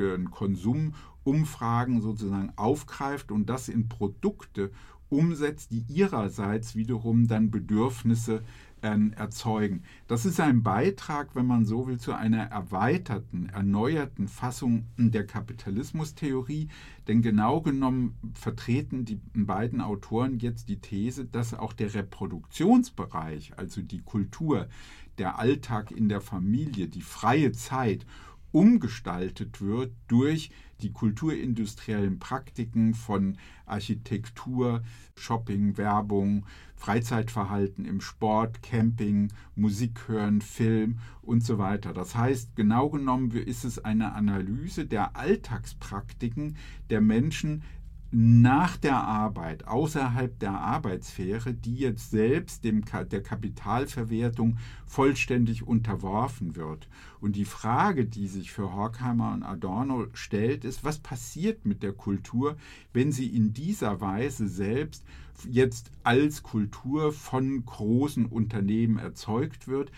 Konsumumfragen 1.23 2.01
sozusagen 2.01 2.51
aufgreift 2.55 3.31
und 3.31 3.49
das 3.49 3.69
in 3.69 3.89
Produkte 3.89 4.71
umsetzt, 5.09 5.71
die 5.71 5.83
ihrerseits 5.89 6.75
wiederum 6.75 7.27
dann 7.27 7.51
Bedürfnisse 7.51 8.43
äh, 8.81 8.97
erzeugen. 9.15 9.83
Das 10.07 10.25
ist 10.25 10.39
ein 10.39 10.63
Beitrag, 10.63 11.35
wenn 11.35 11.45
man 11.45 11.65
so 11.65 11.85
will, 11.85 11.99
zu 11.99 12.13
einer 12.13 12.43
erweiterten, 12.43 13.49
erneuerten 13.49 14.29
Fassung 14.29 14.85
der 14.97 15.27
Kapitalismustheorie. 15.27 16.69
Denn 17.09 17.21
genau 17.21 17.59
genommen 17.61 18.15
vertreten 18.33 19.03
die 19.03 19.19
beiden 19.33 19.81
Autoren 19.81 20.39
jetzt 20.39 20.69
die 20.69 20.79
These, 20.79 21.25
dass 21.25 21.53
auch 21.53 21.73
der 21.73 21.93
Reproduktionsbereich, 21.93 23.51
also 23.57 23.81
die 23.81 24.01
Kultur, 24.01 24.69
der 25.17 25.39
Alltag 25.39 25.91
in 25.91 26.07
der 26.07 26.21
Familie, 26.21 26.87
die 26.87 27.01
freie 27.01 27.51
Zeit 27.51 28.05
umgestaltet 28.51 29.61
wird 29.61 29.93
durch 30.07 30.51
die 30.81 30.91
kulturindustriellen 30.91 32.19
Praktiken 32.19 32.93
von 32.93 33.37
Architektur, 33.65 34.81
Shopping, 35.15 35.77
Werbung, 35.77 36.45
Freizeitverhalten 36.75 37.85
im 37.85 38.01
Sport, 38.01 38.63
Camping, 38.63 39.31
Musik 39.55 40.07
hören, 40.07 40.41
Film 40.41 40.97
und 41.21 41.43
so 41.43 41.59
weiter. 41.59 41.93
Das 41.93 42.15
heißt, 42.15 42.55
genau 42.55 42.89
genommen 42.89 43.31
ist 43.31 43.63
es 43.63 43.79
eine 43.79 44.13
Analyse 44.13 44.85
der 44.85 45.15
Alltagspraktiken 45.15 46.57
der 46.89 47.01
Menschen 47.01 47.63
nach 48.11 48.75
der 48.75 48.97
Arbeit, 48.97 49.67
außerhalb 49.67 50.37
der 50.39 50.51
Arbeitssphäre, 50.51 51.53
die 51.53 51.75
jetzt 51.75 52.11
selbst 52.11 52.65
dem, 52.65 52.83
der 53.09 53.23
Kapitalverwertung 53.23 54.57
vollständig 54.85 55.65
unterworfen 55.65 56.57
wird. 56.57 56.89
Und 57.21 57.37
die 57.37 57.45
Frage, 57.45 58.05
die 58.05 58.27
sich 58.27 58.51
für 58.51 58.73
Horkheimer 58.73 59.31
und 59.33 59.43
Adorno 59.43 60.07
stellt, 60.13 60.65
ist, 60.65 60.83
was 60.83 60.99
passiert 60.99 61.65
mit 61.65 61.83
der 61.83 61.93
Kultur, 61.93 62.57
wenn 62.91 63.13
sie 63.13 63.27
in 63.27 63.53
dieser 63.53 64.01
Weise 64.01 64.49
selbst 64.49 65.05
jetzt 65.49 65.89
als 66.03 66.43
Kultur 66.43 67.13
von 67.13 67.65
großen 67.65 68.25
Unternehmen 68.25 68.97
erzeugt 68.97 69.67
wird 69.67 69.91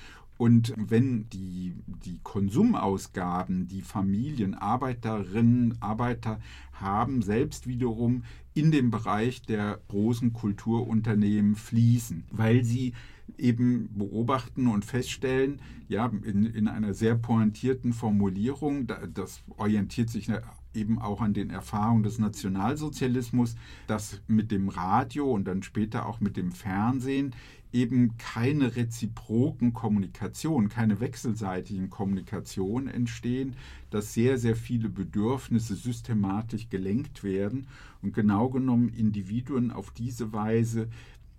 und 0.43 0.73
wenn 0.75 1.29
die, 1.29 1.73
die 2.03 2.19
Konsumausgaben, 2.21 3.69
die 3.69 3.81
Familien, 3.81 4.55
Arbeiterinnen, 4.55 5.77
Arbeiter 5.79 6.41
haben, 6.73 7.21
selbst 7.21 7.65
wiederum 7.65 8.25
in 8.53 8.69
den 8.69 8.91
Bereich 8.91 9.43
der 9.43 9.79
großen 9.87 10.33
Kulturunternehmen 10.33 11.55
fließen, 11.55 12.25
weil 12.29 12.65
sie 12.65 12.91
eben 13.37 13.87
beobachten 13.97 14.67
und 14.67 14.83
feststellen, 14.83 15.61
ja, 15.87 16.11
in, 16.25 16.45
in 16.45 16.67
einer 16.67 16.93
sehr 16.93 17.15
pointierten 17.15 17.93
Formulierung, 17.93 18.85
das 19.13 19.43
orientiert 19.55 20.09
sich 20.09 20.29
eben 20.73 20.99
auch 20.99 21.21
an 21.21 21.33
den 21.33 21.51
Erfahrungen 21.51 22.03
des 22.03 22.19
Nationalsozialismus, 22.19 23.55
dass 23.87 24.19
mit 24.27 24.51
dem 24.51 24.67
Radio 24.67 25.31
und 25.31 25.45
dann 25.45 25.63
später 25.63 26.05
auch 26.05 26.19
mit 26.19 26.35
dem 26.35 26.51
Fernsehen 26.51 27.33
eben 27.73 28.17
keine 28.17 28.75
reziproken 28.75 29.73
Kommunikation, 29.73 30.69
keine 30.69 30.99
wechselseitigen 30.99 31.89
Kommunikation 31.89 32.87
entstehen, 32.87 33.55
dass 33.89 34.13
sehr, 34.13 34.37
sehr 34.37 34.55
viele 34.55 34.89
Bedürfnisse 34.89 35.75
systematisch 35.75 36.69
gelenkt 36.69 37.23
werden 37.23 37.67
und 38.01 38.13
genau 38.13 38.49
genommen 38.49 38.89
Individuen 38.89 39.71
auf 39.71 39.91
diese 39.91 40.31
Weise 40.33 40.87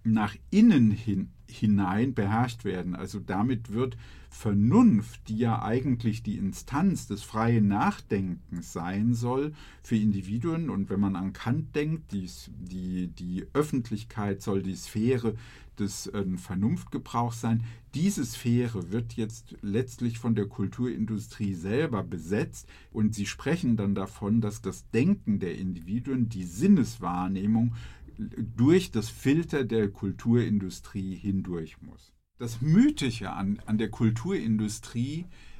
nach 0.05 0.37
innen 0.51 0.91
hin, 0.91 1.31
hinein 1.49 2.15
beherrscht 2.15 2.65
werden. 2.65 2.95
Also 2.95 3.21
damit 3.21 3.73
wird 3.73 3.97
Vernunft, 4.29 5.29
die 5.29 5.39
ja 5.39 5.63
eigentlich 5.63 6.23
die 6.23 6.37
Instanz 6.37 7.07
des 7.07 7.23
freien 7.23 7.69
Nachdenkens 7.69 8.73
sein 8.73 9.15
soll, 9.15 9.53
für 9.83 9.97
Individuen, 9.97 10.71
und 10.71 10.91
wenn 10.91 11.01
man 11.01 11.17
an 11.17 11.33
Kant 11.33 11.75
denkt, 11.75 12.13
die, 12.13 12.29
die, 12.49 13.07
die 13.07 13.47
Öffentlichkeit 13.55 14.43
soll 14.43 14.63
die 14.63 14.75
Sphäre 14.75 15.37
des 15.81 16.07
äh, 16.09 16.25
Vernunftgebrauchs 16.37 17.41
sein, 17.41 17.65
diese 17.95 18.25
Sphäre 18.25 18.91
wird 18.91 19.15
jetzt 19.15 19.57
letztlich 19.63 20.19
von 20.19 20.35
der 20.35 20.47
Kulturindustrie 20.47 21.55
selber 21.55 22.03
besetzt 22.03 22.69
und 22.93 23.15
sie 23.15 23.27
sprechen 23.27 23.77
dann 23.77 23.95
davon, 23.95 24.41
dass 24.41 24.63
das 24.63 24.91
Denken 24.91 25.39
der 25.39 25.57
Individuen, 25.57 26.29
die 26.29 26.45
Sinneswahrnehmung 26.45 27.75
durch 28.17 28.91
das 28.91 29.09
Filter 29.09 29.65
der 29.65 29.91
Kulturindustrie 29.91 31.15
hindurch 31.15 31.81
muss. 31.83 32.13
Das 32.39 32.61
Mythische 32.61 33.33
an, 33.33 33.61
an 33.67 33.79
der 33.79 33.91
Kulturindustrie 33.91 35.21
ist 35.21 35.54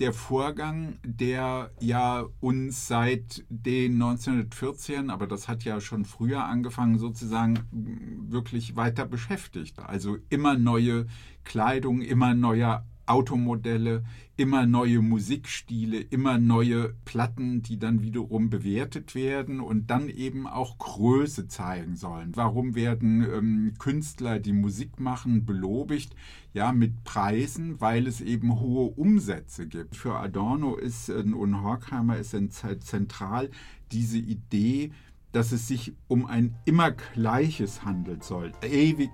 der 0.00 0.12
Vorgang, 0.12 0.98
der 1.04 1.70
ja 1.80 2.24
uns 2.40 2.88
seit 2.88 3.44
den 3.48 3.94
1914, 3.94 5.10
aber 5.10 5.26
das 5.26 5.46
hat 5.46 5.64
ja 5.64 5.80
schon 5.80 6.04
früher 6.04 6.44
angefangen, 6.44 6.98
sozusagen 6.98 7.60
wirklich 7.70 8.74
weiter 8.76 9.06
beschäftigt. 9.06 9.78
Also 9.78 10.18
immer 10.28 10.58
neue 10.58 11.06
Kleidung, 11.44 12.02
immer 12.02 12.34
neuer 12.34 12.84
Automodelle, 13.12 14.04
immer 14.36 14.66
neue 14.66 15.00
Musikstile, 15.00 16.00
immer 16.00 16.38
neue 16.38 16.94
Platten, 17.04 17.62
die 17.62 17.78
dann 17.78 18.02
wiederum 18.02 18.48
bewertet 18.48 19.14
werden 19.14 19.60
und 19.60 19.90
dann 19.90 20.08
eben 20.08 20.46
auch 20.46 20.78
Größe 20.78 21.46
zeigen 21.46 21.96
sollen. 21.96 22.32
Warum 22.34 22.74
werden 22.74 23.22
ähm, 23.22 23.74
Künstler, 23.78 24.38
die 24.38 24.54
Musik 24.54 24.98
machen, 24.98 25.44
belobigt? 25.44 26.16
Ja, 26.54 26.72
mit 26.72 27.04
Preisen, 27.04 27.80
weil 27.80 28.06
es 28.06 28.20
eben 28.20 28.58
hohe 28.58 28.90
Umsätze 28.90 29.66
gibt. 29.66 29.96
Für 29.96 30.16
Adorno 30.16 30.76
ist 30.76 31.10
äh, 31.10 31.22
und 31.22 31.62
Horkheimer 31.62 32.16
ist 32.16 32.34
zentral 32.52 33.50
diese 33.90 34.18
Idee, 34.18 34.90
dass 35.32 35.52
es 35.52 35.68
sich 35.68 35.94
um 36.08 36.26
ein 36.26 36.54
immer 36.64 36.90
Gleiches 36.92 37.84
handelt 37.84 38.24
soll. 38.24 38.52
Ewig 38.62 39.10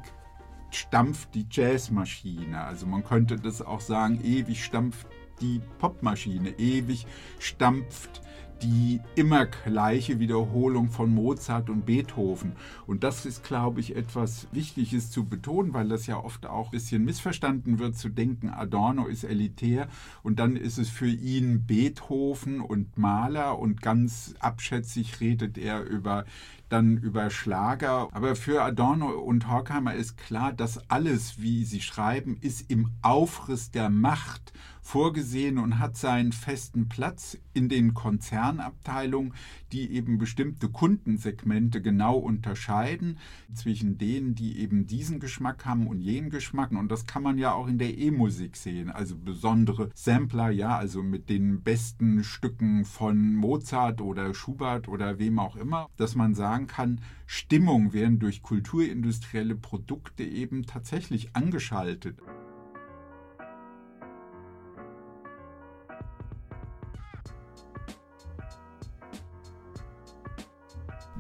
stampft 0.70 1.34
die 1.34 1.46
Jazzmaschine. 1.50 2.60
Also 2.60 2.86
man 2.86 3.04
könnte 3.04 3.36
das 3.36 3.62
auch 3.62 3.80
sagen, 3.80 4.20
ewig 4.22 4.64
stampft 4.64 5.06
die 5.40 5.60
Popmaschine, 5.78 6.50
ewig 6.58 7.06
stampft 7.38 8.22
die 8.62 9.00
immer 9.14 9.46
gleiche 9.46 10.18
Wiederholung 10.18 10.88
von 10.88 11.14
Mozart 11.14 11.70
und 11.70 11.86
Beethoven. 11.86 12.52
Und 12.86 13.04
das 13.04 13.24
ist, 13.24 13.44
glaube 13.44 13.80
ich, 13.80 13.94
etwas 13.94 14.48
Wichtiges 14.52 15.10
zu 15.10 15.24
betonen, 15.24 15.74
weil 15.74 15.88
das 15.88 16.06
ja 16.06 16.22
oft 16.22 16.46
auch 16.46 16.66
ein 16.66 16.70
bisschen 16.72 17.04
missverstanden 17.04 17.78
wird, 17.78 17.96
zu 17.96 18.08
denken, 18.08 18.50
Adorno 18.50 19.06
ist 19.06 19.24
elitär 19.24 19.88
und 20.22 20.38
dann 20.38 20.56
ist 20.56 20.78
es 20.78 20.88
für 20.88 21.08
ihn 21.08 21.66
Beethoven 21.66 22.60
und 22.60 22.98
Maler 22.98 23.58
und 23.58 23.80
ganz 23.80 24.34
abschätzig 24.40 25.20
redet 25.20 25.56
er 25.56 25.84
über 25.84 26.24
dann 26.68 26.98
über 26.98 27.30
Schlager. 27.30 28.08
Aber 28.12 28.36
für 28.36 28.62
Adorno 28.62 29.10
und 29.10 29.48
Horkheimer 29.48 29.94
ist 29.94 30.16
klar, 30.16 30.52
dass 30.52 30.88
alles, 30.90 31.40
wie 31.40 31.64
sie 31.64 31.80
schreiben, 31.80 32.36
ist 32.40 32.70
im 32.70 32.90
Aufriss 33.02 33.70
der 33.70 33.90
Macht 33.90 34.52
vorgesehen 34.88 35.58
und 35.58 35.78
hat 35.78 35.98
seinen 35.98 36.32
festen 36.32 36.88
Platz 36.88 37.36
in 37.52 37.68
den 37.68 37.92
Konzernabteilungen, 37.92 39.34
die 39.70 39.92
eben 39.92 40.16
bestimmte 40.16 40.70
Kundensegmente 40.70 41.82
genau 41.82 42.16
unterscheiden 42.16 43.18
zwischen 43.52 43.98
denen, 43.98 44.34
die 44.34 44.58
eben 44.60 44.86
diesen 44.86 45.20
Geschmack 45.20 45.66
haben 45.66 45.88
und 45.88 46.00
jenen 46.00 46.30
Geschmack. 46.30 46.70
Und 46.72 46.90
das 46.90 47.04
kann 47.04 47.22
man 47.22 47.36
ja 47.36 47.52
auch 47.52 47.68
in 47.68 47.76
der 47.76 47.98
E-Musik 47.98 48.56
sehen. 48.56 48.88
Also 48.88 49.14
besondere 49.18 49.90
Sampler, 49.94 50.48
ja, 50.48 50.78
also 50.78 51.02
mit 51.02 51.28
den 51.28 51.60
besten 51.60 52.24
Stücken 52.24 52.86
von 52.86 53.34
Mozart 53.34 54.00
oder 54.00 54.32
Schubert 54.32 54.88
oder 54.88 55.18
wem 55.18 55.38
auch 55.38 55.56
immer, 55.56 55.90
dass 55.98 56.14
man 56.14 56.34
sagen 56.34 56.66
kann, 56.66 57.02
Stimmung 57.26 57.92
werden 57.92 58.20
durch 58.20 58.40
kulturindustrielle 58.40 59.54
Produkte 59.54 60.24
eben 60.24 60.64
tatsächlich 60.64 61.36
angeschaltet. 61.36 62.22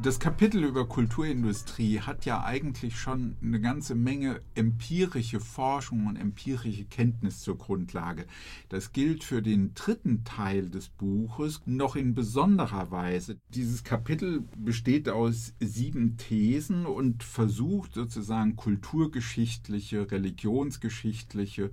Das 0.00 0.20
Kapitel 0.20 0.62
über 0.62 0.86
Kulturindustrie 0.86 1.98
hat 1.98 2.24
ja 2.24 2.44
eigentlich 2.44 2.96
schon 2.96 3.36
eine 3.42 3.60
ganze 3.60 3.96
Menge 3.96 4.40
empirische 4.54 5.40
Forschung 5.40 6.06
und 6.06 6.14
empirische 6.14 6.84
Kenntnis 6.84 7.40
zur 7.40 7.58
Grundlage. 7.58 8.26
Das 8.68 8.92
gilt 8.92 9.24
für 9.24 9.42
den 9.42 9.74
dritten 9.74 10.22
Teil 10.22 10.70
des 10.70 10.88
Buches 10.88 11.62
noch 11.66 11.96
in 11.96 12.14
besonderer 12.14 12.92
Weise. 12.92 13.38
Dieses 13.48 13.82
Kapitel 13.82 14.44
besteht 14.56 15.08
aus 15.08 15.54
sieben 15.58 16.16
Thesen 16.16 16.86
und 16.86 17.24
versucht 17.24 17.94
sozusagen 17.94 18.54
kulturgeschichtliche, 18.54 20.10
religionsgeschichtliche, 20.10 21.72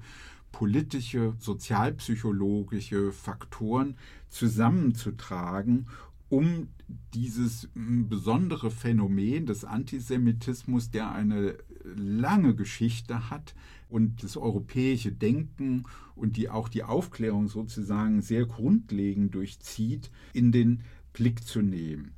politische, 0.52 1.36
sozialpsychologische 1.38 3.12
Faktoren 3.12 3.98
zusammenzutragen 4.30 5.88
um 6.30 6.70
dieses 7.14 7.70
hm, 7.74 8.10
besondere 8.10 8.72
Phänomen 8.72 9.46
des 9.46 9.66
Antisemitismus, 9.66 10.92
der 10.92 11.12
eine 11.12 11.58
lange 11.84 12.56
Geschichte 12.56 13.30
hat 13.30 13.54
und 13.90 14.24
das 14.24 14.38
europäische 14.38 15.12
Denken 15.12 15.84
und 16.16 16.38
die 16.38 16.50
auch 16.50 16.70
die 16.70 16.84
Aufklärung 16.84 17.48
sozusagen 17.48 18.22
sehr 18.22 18.46
grundlegend 18.46 19.36
durchzieht, 19.36 20.12
in 20.34 20.52
den 20.52 20.82
Blick 21.14 21.46
zu 21.46 21.62
nehmen. 21.62 22.12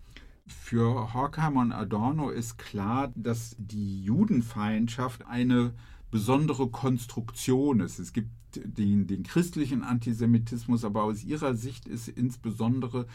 Für 0.48 1.14
Horkheimer 1.14 1.62
und 1.62 1.74
Adorno 1.74 2.30
ist 2.30 2.58
klar, 2.58 3.12
dass 3.16 3.56
die 3.60 4.02
Judenfeindschaft 4.04 5.26
eine 5.26 5.74
besondere 6.10 6.70
Konstruktion 6.70 7.82
ist. 7.82 8.00
Es 8.00 8.14
gibt 8.14 8.30
den, 8.56 9.08
den 9.08 9.24
christlichen 9.24 9.84
Antisemitismus, 9.84 10.86
aber 10.86 11.04
aus 11.04 11.24
ihrer 11.24 11.54
Sicht 11.54 11.88
ist 11.88 12.08
insbesondere 12.08 13.08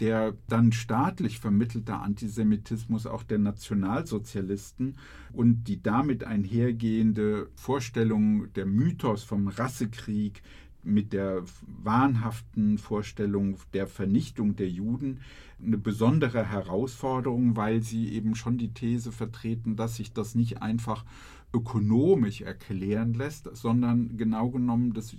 der 0.00 0.34
dann 0.48 0.72
staatlich 0.72 1.38
vermittelte 1.38 1.94
Antisemitismus 1.94 3.06
auch 3.06 3.22
der 3.22 3.38
Nationalsozialisten 3.38 4.96
und 5.32 5.64
die 5.64 5.82
damit 5.82 6.24
einhergehende 6.24 7.48
Vorstellung, 7.54 8.52
der 8.54 8.66
Mythos 8.66 9.24
vom 9.24 9.48
Rassekrieg 9.48 10.42
mit 10.86 11.12
der 11.12 11.42
wahnhaften 11.82 12.78
Vorstellung 12.78 13.58
der 13.74 13.86
Vernichtung 13.86 14.56
der 14.56 14.68
Juden 14.68 15.20
eine 15.60 15.78
besondere 15.78 16.44
Herausforderung, 16.44 17.56
weil 17.56 17.82
sie 17.82 18.12
eben 18.12 18.34
schon 18.34 18.58
die 18.58 18.72
These 18.72 19.12
vertreten, 19.12 19.76
dass 19.76 19.96
sich 19.96 20.12
das 20.12 20.34
nicht 20.34 20.62
einfach 20.62 21.04
ökonomisch 21.52 22.42
erklären 22.42 23.14
lässt, 23.14 23.48
sondern 23.56 24.16
genau 24.16 24.50
genommen 24.50 24.92
das 24.92 25.16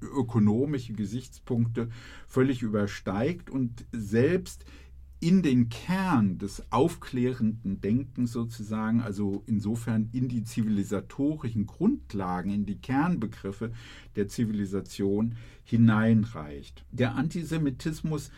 ökonomische 0.00 0.92
Gesichtspunkte 0.92 1.88
völlig 2.26 2.62
übersteigt 2.62 3.50
und 3.50 3.84
selbst 3.92 4.64
in 5.20 5.42
den 5.42 5.68
Kern 5.68 6.38
des 6.38 6.62
aufklärenden 6.70 7.80
Denkens 7.80 8.32
sozusagen, 8.32 9.00
also 9.00 9.42
insofern 9.46 10.10
in 10.12 10.28
die 10.28 10.44
zivilisatorischen 10.44 11.66
Grundlagen, 11.66 12.50
in 12.50 12.66
die 12.66 12.78
Kernbegriffe 12.78 13.72
der 14.16 14.28
Zivilisation 14.28 15.36
hineinreicht. 15.64 16.84
Der 16.90 17.14
Antisemitismus 17.14 18.30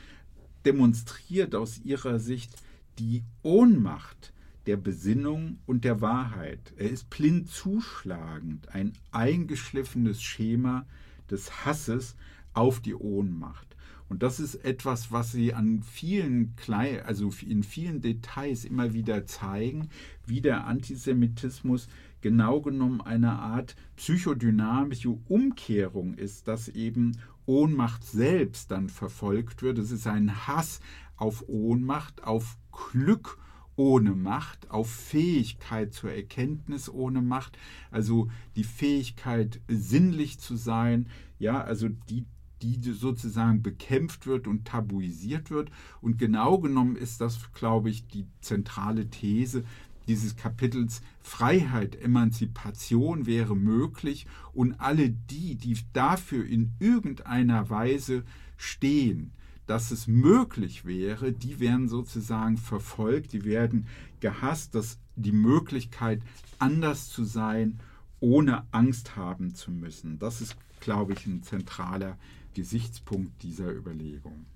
demonstriert 0.64 1.54
aus 1.54 1.80
ihrer 1.84 2.18
Sicht 2.20 2.52
die 2.98 3.24
Ohnmacht 3.42 4.32
der 4.66 4.76
Besinnung 4.76 5.58
und 5.66 5.84
der 5.84 6.00
Wahrheit. 6.00 6.72
Er 6.76 6.90
ist 6.90 7.08
blind 7.08 7.48
zuschlagend, 7.48 8.68
ein 8.74 8.92
eingeschliffenes 9.12 10.22
Schema 10.22 10.86
des 11.30 11.64
Hasses 11.64 12.16
auf 12.52 12.80
die 12.80 12.94
Ohnmacht. 12.94 13.75
Und 14.08 14.22
das 14.22 14.38
ist 14.38 14.54
etwas, 14.56 15.10
was 15.10 15.32
sie 15.32 15.52
an 15.52 15.82
vielen 15.82 16.54
kleinen, 16.56 17.00
also 17.00 17.32
in 17.44 17.62
vielen 17.62 18.00
Details 18.00 18.64
immer 18.64 18.92
wieder 18.92 19.26
zeigen, 19.26 19.88
wie 20.26 20.40
der 20.40 20.66
Antisemitismus 20.66 21.88
genau 22.20 22.60
genommen 22.60 23.00
eine 23.00 23.32
Art 23.32 23.76
psychodynamische 23.96 25.10
Umkehrung 25.28 26.14
ist, 26.14 26.48
dass 26.48 26.68
eben 26.68 27.18
Ohnmacht 27.46 28.04
selbst 28.04 28.70
dann 28.70 28.88
verfolgt 28.88 29.62
wird. 29.62 29.78
Es 29.78 29.90
ist 29.90 30.06
ein 30.06 30.46
Hass 30.46 30.80
auf 31.16 31.44
Ohnmacht, 31.48 32.24
auf 32.24 32.58
Glück 32.72 33.38
ohne 33.76 34.12
Macht, 34.14 34.70
auf 34.70 34.90
Fähigkeit 34.90 35.92
zur 35.92 36.10
Erkenntnis 36.10 36.88
ohne 36.88 37.20
Macht, 37.20 37.58
also 37.90 38.28
die 38.56 38.64
Fähigkeit 38.64 39.60
sinnlich 39.68 40.38
zu 40.38 40.56
sein, 40.56 41.08
ja, 41.38 41.60
also 41.60 41.88
die 41.88 42.24
die 42.66 42.92
sozusagen 42.92 43.62
bekämpft 43.62 44.26
wird 44.26 44.46
und 44.46 44.66
tabuisiert 44.66 45.50
wird. 45.50 45.70
Und 46.00 46.18
genau 46.18 46.58
genommen 46.58 46.96
ist 46.96 47.20
das, 47.20 47.52
glaube 47.52 47.90
ich, 47.90 48.06
die 48.08 48.26
zentrale 48.40 49.08
These 49.08 49.64
dieses 50.08 50.36
Kapitels. 50.36 51.02
Freiheit, 51.20 52.00
Emanzipation 52.00 53.26
wäre 53.26 53.56
möglich 53.56 54.26
und 54.52 54.80
alle 54.80 55.10
die, 55.10 55.56
die 55.56 55.76
dafür 55.92 56.46
in 56.46 56.72
irgendeiner 56.78 57.68
Weise 57.70 58.24
stehen, 58.56 59.32
dass 59.66 59.90
es 59.90 60.06
möglich 60.06 60.84
wäre, 60.84 61.32
die 61.32 61.58
werden 61.58 61.88
sozusagen 61.88 62.56
verfolgt, 62.56 63.32
die 63.32 63.44
werden 63.44 63.86
gehasst, 64.20 64.74
dass 64.74 64.98
die 65.16 65.32
Möglichkeit, 65.32 66.22
anders 66.58 67.08
zu 67.08 67.24
sein, 67.24 67.80
ohne 68.20 68.64
Angst 68.70 69.16
haben 69.16 69.54
zu 69.54 69.70
müssen. 69.70 70.18
Das 70.18 70.40
ist, 70.40 70.56
glaube 70.80 71.12
ich, 71.14 71.26
ein 71.26 71.42
zentraler 71.42 72.16
Gesichtspunkt 72.56 73.42
dieser 73.42 73.70
Überlegung. 73.70 74.46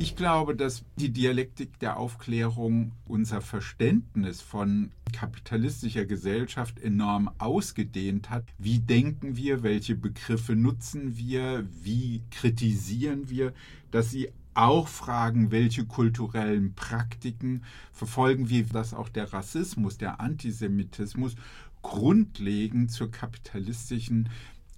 Ich 0.00 0.16
glaube, 0.16 0.56
dass 0.56 0.82
die 0.96 1.10
Dialektik 1.10 1.78
der 1.78 1.98
Aufklärung 1.98 2.90
unser 3.06 3.40
Verständnis 3.40 4.40
von 4.40 4.90
kapitalistischer 5.12 6.04
Gesellschaft 6.04 6.80
enorm 6.80 7.30
ausgedehnt 7.38 8.28
hat. 8.28 8.44
Wie 8.58 8.80
denken 8.80 9.36
wir, 9.36 9.62
welche 9.62 9.94
Begriffe 9.94 10.56
nutzen 10.56 11.16
wir, 11.16 11.64
wie 11.84 12.22
kritisieren 12.32 13.30
wir, 13.30 13.52
dass 13.92 14.10
sie 14.10 14.30
auch 14.54 14.88
fragen, 14.88 15.50
welche 15.50 15.86
kulturellen 15.86 16.74
Praktiken 16.74 17.62
verfolgen 17.92 18.48
wir, 18.48 18.64
dass 18.64 18.94
auch 18.94 19.08
der 19.08 19.32
Rassismus, 19.32 19.96
der 19.96 20.20
Antisemitismus 20.20 21.36
grundlegend 21.82 22.90
zur 22.90 23.10
kapitalistischen 23.10 24.28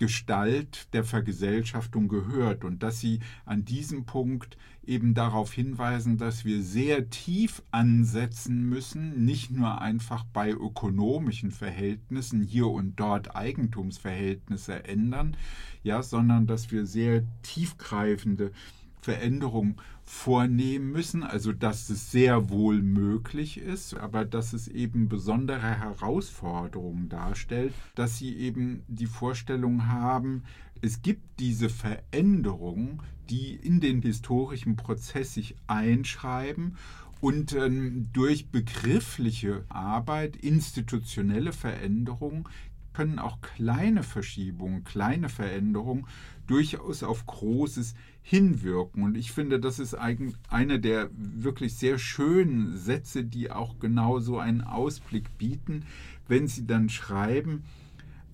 Gestalt 0.03 0.93
der 0.95 1.05
Vergesellschaftung 1.05 2.09
gehört 2.09 2.65
und 2.65 2.83
dass 2.83 2.99
sie 2.99 3.21
an 3.45 3.65
diesem 3.65 4.05
Punkt 4.05 4.57
eben 4.85 5.15
darauf 5.15 5.53
hinweisen, 5.53 6.19
dass 6.19 6.45
wir 6.45 6.61
sehr 6.61 7.09
tief 7.09 7.63
ansetzen 7.71 8.69
müssen, 8.69 9.25
nicht 9.25 9.53
nur 9.53 9.81
einfach 9.81 10.25
bei 10.25 10.51
ökonomischen 10.51 11.53
Verhältnissen 11.53 12.43
hier 12.43 12.67
und 12.67 12.99
dort 12.99 13.37
Eigentumsverhältnisse 13.37 14.85
ändern, 14.85 15.37
ja, 15.85 16.03
sondern 16.03 16.49
dass 16.49 16.73
wir 16.73 16.85
sehr 16.85 17.23
tiefgreifende 17.43 18.51
Veränderungen 19.01 19.77
vornehmen 20.05 20.91
müssen, 20.91 21.23
also 21.23 21.53
dass 21.53 21.89
es 21.89 22.11
sehr 22.11 22.51
wohl 22.51 22.83
möglich 22.83 23.59
ist, 23.59 23.95
aber 23.95 24.25
dass 24.25 24.53
es 24.53 24.69
eben 24.69 25.09
besondere 25.09 25.79
Herausforderungen 25.81 27.09
darstellt, 27.09 27.73
dass 27.95 28.19
sie 28.19 28.37
eben 28.37 28.83
die 28.89 29.07
Vorstellung 29.07 29.87
haben, 29.89 30.43
es 30.81 31.03
gibt 31.03 31.23
diese 31.39 31.69
Veränderungen, 31.69 33.01
die 33.31 33.55
in 33.55 33.81
den 33.81 34.03
historischen 34.03 34.77
Prozess 34.77 35.35
sich 35.35 35.55
einschreiben 35.69 36.77
und 37.21 37.53
ähm, 37.53 38.09
durch 38.13 38.49
begriffliche 38.49 39.65
Arbeit, 39.69 40.35
institutionelle 40.37 41.53
Veränderungen 41.53 42.49
können 42.93 43.19
auch 43.19 43.41
kleine 43.41 44.03
Verschiebungen, 44.03 44.85
kleine 44.85 45.29
Veränderungen 45.29 46.07
durchaus 46.47 47.03
auf 47.03 47.27
Großes 47.27 47.95
hinwirken. 48.23 49.03
Und 49.03 49.17
ich 49.17 49.33
finde, 49.33 49.61
das 49.61 49.79
ist 49.79 49.95
einer 49.95 50.79
der 50.79 51.11
wirklich 51.13 51.75
sehr 51.75 51.99
schönen 51.99 52.77
Sätze, 52.77 53.25
die 53.25 53.51
auch 53.51 53.79
genau 53.79 54.21
so 54.21 54.39
einen 54.39 54.63
Ausblick 54.63 55.37
bieten, 55.39 55.85
wenn 56.29 56.49
sie 56.49 56.67
dann 56.67 56.89
schreiben, 56.89 57.65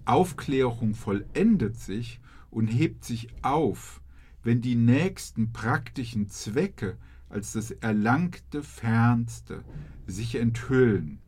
Aufklärung 0.05 0.95
vollendet 0.95 1.77
sich 1.77 2.21
und 2.51 2.69
hebt 2.69 3.05
sich 3.05 3.29
auf, 3.43 4.01
wenn 4.43 4.61
die 4.61 4.77
nächsten 4.77 5.53
praktischen 5.53 6.29
Zwecke 6.29 6.97
als 7.29 7.53
das 7.53 7.71
Erlangte 7.71 8.63
Fernste 8.63 9.65
sich 10.07 10.37
enthüllen. 10.37 11.19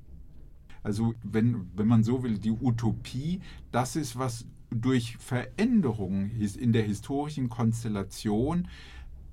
Also 0.82 1.14
wenn, 1.22 1.70
wenn 1.76 1.86
man 1.86 2.04
so 2.04 2.22
will, 2.22 2.38
die 2.38 2.52
Utopie, 2.52 3.40
das 3.70 3.96
ist, 3.96 4.18
was 4.18 4.46
durch 4.70 5.16
Veränderungen 5.18 6.30
in 6.40 6.72
der 6.72 6.82
historischen 6.82 7.48
Konstellation 7.48 8.68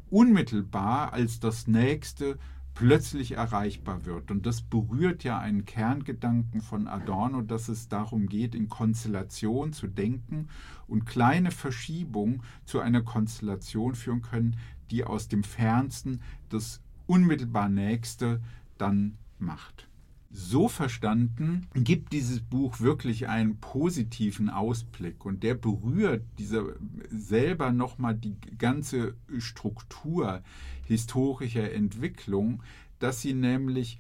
unmittelbar 0.10 1.13
als 1.13 1.39
das 1.39 1.67
nächste 1.67 2.38
plötzlich 2.73 3.32
erreichbar 3.32 4.06
wird. 4.06 4.30
Und 4.30 4.45
das 4.45 4.62
berührt 4.62 5.23
ja 5.23 5.39
einen 5.39 5.65
Kerngedanken 5.65 6.62
von 6.62 6.88
Adorno, 6.88 7.41
dass 7.41 7.69
es 7.69 7.88
darum 7.88 8.28
geht, 8.28 8.54
in 8.54 8.69
Konstellation 8.69 9.73
zu 9.73 9.88
denken 9.88 10.47
und 10.88 11.06
kleine 11.06 11.52
Verschiebungen 11.52 12.43
zu 12.65 12.80
einer 12.80 13.02
Konstellation 13.02 13.95
führen 13.95 14.21
können, 14.21 14.58
die 14.91 15.04
aus 15.04 15.28
dem 15.28 15.43
Fernsten 15.43 16.21
das 16.50 16.82
unmittelbar 17.08 17.67
Nächste 17.67 18.41
dann 18.78 19.17
macht 19.39 19.88
so 20.30 20.68
verstanden, 20.68 21.68
gibt 21.74 22.12
dieses 22.12 22.42
Buch 22.42 22.80
wirklich 22.80 23.28
einen 23.28 23.58
positiven 23.58 24.50
Ausblick. 24.50 25.26
Und 25.26 25.44
der 25.44 25.56
berührt 25.56 26.24
dieser 26.38 26.63
selber 27.10 27.72
nochmal 27.72 28.16
die 28.16 28.36
ganze 28.58 29.16
Struktur 29.38 30.42
historischer 30.86 31.72
Entwicklung, 31.72 32.62
dass 33.00 33.22
sie 33.22 33.34
nämlich 33.34 34.00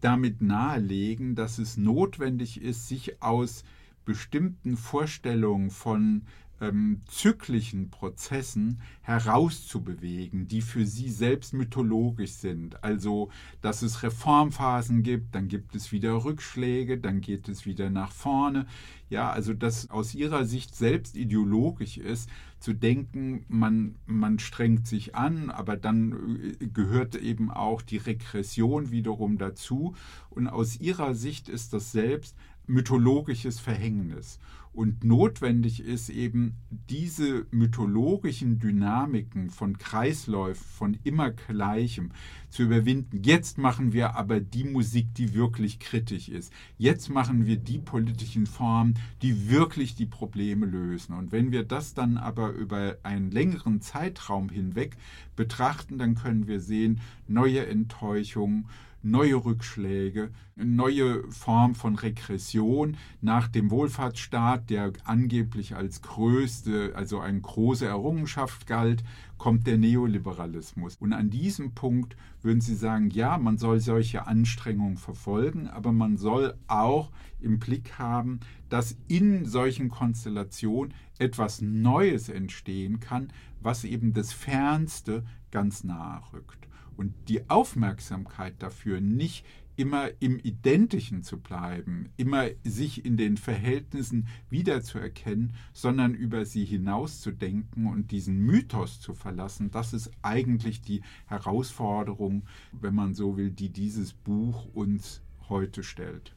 damit 0.00 0.42
nahelegen, 0.42 1.34
dass 1.34 1.58
es 1.58 1.76
notwendig 1.76 2.60
ist, 2.60 2.88
sich 2.88 3.22
aus 3.22 3.64
bestimmten 4.04 4.76
Vorstellungen 4.76 5.70
von 5.70 6.22
ähm, 6.60 7.02
zyklischen 7.06 7.90
Prozessen 7.90 8.80
herauszubewegen, 9.02 10.48
die 10.48 10.60
für 10.60 10.86
sie 10.86 11.10
selbst 11.10 11.54
mythologisch 11.54 12.32
sind. 12.32 12.82
Also, 12.82 13.30
dass 13.60 13.82
es 13.82 14.02
Reformphasen 14.02 15.02
gibt, 15.02 15.34
dann 15.34 15.48
gibt 15.48 15.74
es 15.74 15.92
wieder 15.92 16.24
Rückschläge, 16.24 16.98
dann 16.98 17.20
geht 17.20 17.48
es 17.48 17.66
wieder 17.66 17.90
nach 17.90 18.12
vorne. 18.12 18.66
Ja, 19.10 19.30
also 19.30 19.54
dass 19.54 19.88
aus 19.90 20.14
ihrer 20.14 20.44
Sicht 20.44 20.74
selbst 20.74 21.16
ideologisch 21.16 21.96
ist, 21.96 22.28
zu 22.60 22.72
denken, 22.72 23.44
man, 23.48 23.94
man 24.06 24.38
strengt 24.38 24.86
sich 24.86 25.14
an, 25.14 25.50
aber 25.50 25.76
dann 25.76 26.56
äh, 26.60 26.66
gehört 26.66 27.14
eben 27.14 27.50
auch 27.50 27.82
die 27.82 27.98
Regression 27.98 28.90
wiederum 28.90 29.38
dazu. 29.38 29.94
Und 30.30 30.48
aus 30.48 30.78
ihrer 30.80 31.14
Sicht 31.14 31.48
ist 31.48 31.72
das 31.72 31.92
selbst 31.92 32.36
mythologisches 32.66 33.60
Verhängnis. 33.60 34.38
Und 34.78 35.02
notwendig 35.02 35.80
ist 35.80 36.08
eben 36.08 36.54
diese 36.70 37.46
mythologischen 37.50 38.60
Dynamiken 38.60 39.50
von 39.50 39.76
Kreisläufen, 39.76 40.64
von 40.64 40.98
immer 41.02 41.32
Gleichem 41.32 42.12
zu 42.48 42.62
überwinden. 42.62 43.24
Jetzt 43.24 43.58
machen 43.58 43.92
wir 43.92 44.14
aber 44.14 44.38
die 44.38 44.62
Musik, 44.62 45.12
die 45.14 45.34
wirklich 45.34 45.80
kritisch 45.80 46.28
ist. 46.28 46.52
Jetzt 46.76 47.08
machen 47.08 47.44
wir 47.44 47.56
die 47.56 47.80
politischen 47.80 48.46
Formen, 48.46 48.94
die 49.20 49.50
wirklich 49.50 49.96
die 49.96 50.06
Probleme 50.06 50.64
lösen. 50.64 51.12
Und 51.12 51.32
wenn 51.32 51.50
wir 51.50 51.64
das 51.64 51.94
dann 51.94 52.16
aber 52.16 52.50
über 52.50 52.98
einen 53.02 53.32
längeren 53.32 53.80
Zeitraum 53.80 54.48
hinweg 54.48 54.96
betrachten, 55.34 55.98
dann 55.98 56.14
können 56.14 56.46
wir 56.46 56.60
sehen, 56.60 57.00
neue 57.26 57.66
Enttäuschungen, 57.66 58.66
neue 59.02 59.36
Rückschläge, 59.36 60.30
neue 60.56 61.22
Form 61.30 61.74
von 61.74 61.96
Regression. 61.96 62.96
Nach 63.20 63.48
dem 63.48 63.70
Wohlfahrtsstaat, 63.70 64.70
der 64.70 64.92
angeblich 65.04 65.76
als 65.76 66.02
größte, 66.02 66.92
also 66.94 67.20
eine 67.20 67.40
große 67.40 67.86
Errungenschaft 67.86 68.66
galt, 68.66 69.04
kommt 69.36 69.66
der 69.66 69.78
Neoliberalismus. 69.78 70.96
Und 70.96 71.12
an 71.12 71.30
diesem 71.30 71.74
Punkt 71.74 72.16
würden 72.42 72.60
Sie 72.60 72.74
sagen, 72.74 73.10
ja, 73.10 73.38
man 73.38 73.56
soll 73.56 73.80
solche 73.80 74.26
Anstrengungen 74.26 74.96
verfolgen, 74.96 75.68
aber 75.68 75.92
man 75.92 76.16
soll 76.16 76.54
auch 76.66 77.10
im 77.40 77.58
Blick 77.60 77.98
haben, 77.98 78.40
dass 78.68 78.96
in 79.06 79.44
solchen 79.44 79.90
Konstellationen 79.90 80.92
etwas 81.18 81.60
Neues 81.62 82.28
entstehen 82.28 82.98
kann, 83.00 83.32
was 83.60 83.84
eben 83.84 84.12
das 84.12 84.32
Fernste 84.32 85.24
ganz 85.50 85.84
nahe 85.84 86.20
rückt 86.32 86.67
und 86.98 87.14
die 87.28 87.48
Aufmerksamkeit 87.48 88.54
dafür 88.58 89.00
nicht 89.00 89.46
immer 89.76 90.10
im 90.18 90.40
Identischen 90.40 91.22
zu 91.22 91.38
bleiben, 91.38 92.10
immer 92.16 92.48
sich 92.64 93.04
in 93.04 93.16
den 93.16 93.36
Verhältnissen 93.36 94.26
wiederzuerkennen, 94.50 95.54
sondern 95.72 96.14
über 96.14 96.44
sie 96.44 96.64
hinauszudenken 96.64 97.86
und 97.86 98.10
diesen 98.10 98.38
Mythos 98.40 99.00
zu 99.00 99.14
verlassen, 99.14 99.70
das 99.70 99.92
ist 99.92 100.10
eigentlich 100.22 100.82
die 100.82 101.02
Herausforderung, 101.26 102.42
wenn 102.72 102.96
man 102.96 103.14
so 103.14 103.36
will, 103.36 103.52
die 103.52 103.70
dieses 103.70 104.12
Buch 104.12 104.66
uns 104.74 105.22
heute 105.48 105.84
stellt. 105.84 106.34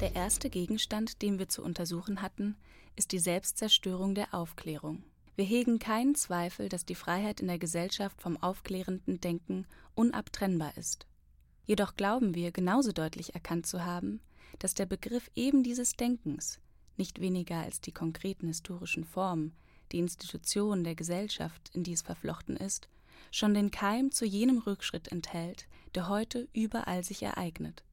Der 0.00 0.14
erste 0.14 0.48
Gegenstand, 0.48 1.20
den 1.20 1.40
wir 1.40 1.48
zu 1.48 1.64
untersuchen 1.64 2.22
hatten, 2.22 2.54
ist 2.96 3.12
die 3.12 3.18
Selbstzerstörung 3.18 4.14
der 4.14 4.34
Aufklärung. 4.34 5.04
Wir 5.36 5.44
hegen 5.44 5.78
keinen 5.78 6.14
Zweifel, 6.14 6.68
dass 6.68 6.84
die 6.84 6.94
Freiheit 6.94 7.40
in 7.40 7.46
der 7.46 7.58
Gesellschaft 7.58 8.20
vom 8.20 8.36
aufklärenden 8.36 9.20
Denken 9.20 9.66
unabtrennbar 9.94 10.76
ist. 10.76 11.06
Jedoch 11.64 11.96
glauben 11.96 12.34
wir 12.34 12.52
genauso 12.52 12.92
deutlich 12.92 13.34
erkannt 13.34 13.66
zu 13.66 13.84
haben, 13.84 14.20
dass 14.58 14.74
der 14.74 14.86
Begriff 14.86 15.30
eben 15.34 15.62
dieses 15.62 15.92
Denkens, 15.92 16.60
nicht 16.96 17.20
weniger 17.20 17.56
als 17.56 17.80
die 17.80 17.92
konkreten 17.92 18.48
historischen 18.48 19.04
Formen, 19.04 19.54
die 19.92 19.98
Institution 19.98 20.84
der 20.84 20.94
Gesellschaft, 20.94 21.70
in 21.72 21.84
die 21.84 21.92
es 21.92 22.02
verflochten 22.02 22.56
ist, 22.56 22.88
schon 23.30 23.54
den 23.54 23.70
Keim 23.70 24.10
zu 24.10 24.24
jenem 24.24 24.58
Rückschritt 24.58 25.08
enthält, 25.08 25.66
der 25.94 26.08
heute 26.08 26.48
überall 26.52 27.04
sich 27.04 27.22
ereignet. 27.22 27.84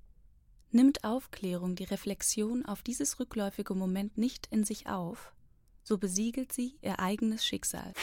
Nimmt 0.71 1.06
Aufklärung 1.06 1.75
die 1.75 1.86
Reflexion 1.86 2.65
auf 2.65 2.84
dieses 2.84 3.21
rückläufige 3.21 3.73
Moment 3.73 4.17
nicht 4.17 4.47
in 4.51 4.65
sich 4.65 4.88
auf, 4.88 5.32
so 5.82 5.97
besiegelt 5.97 6.51
sie 6.51 6.75
ihr 6.82 6.99
eigenes 6.99 7.45
Schicksal. 7.45 7.93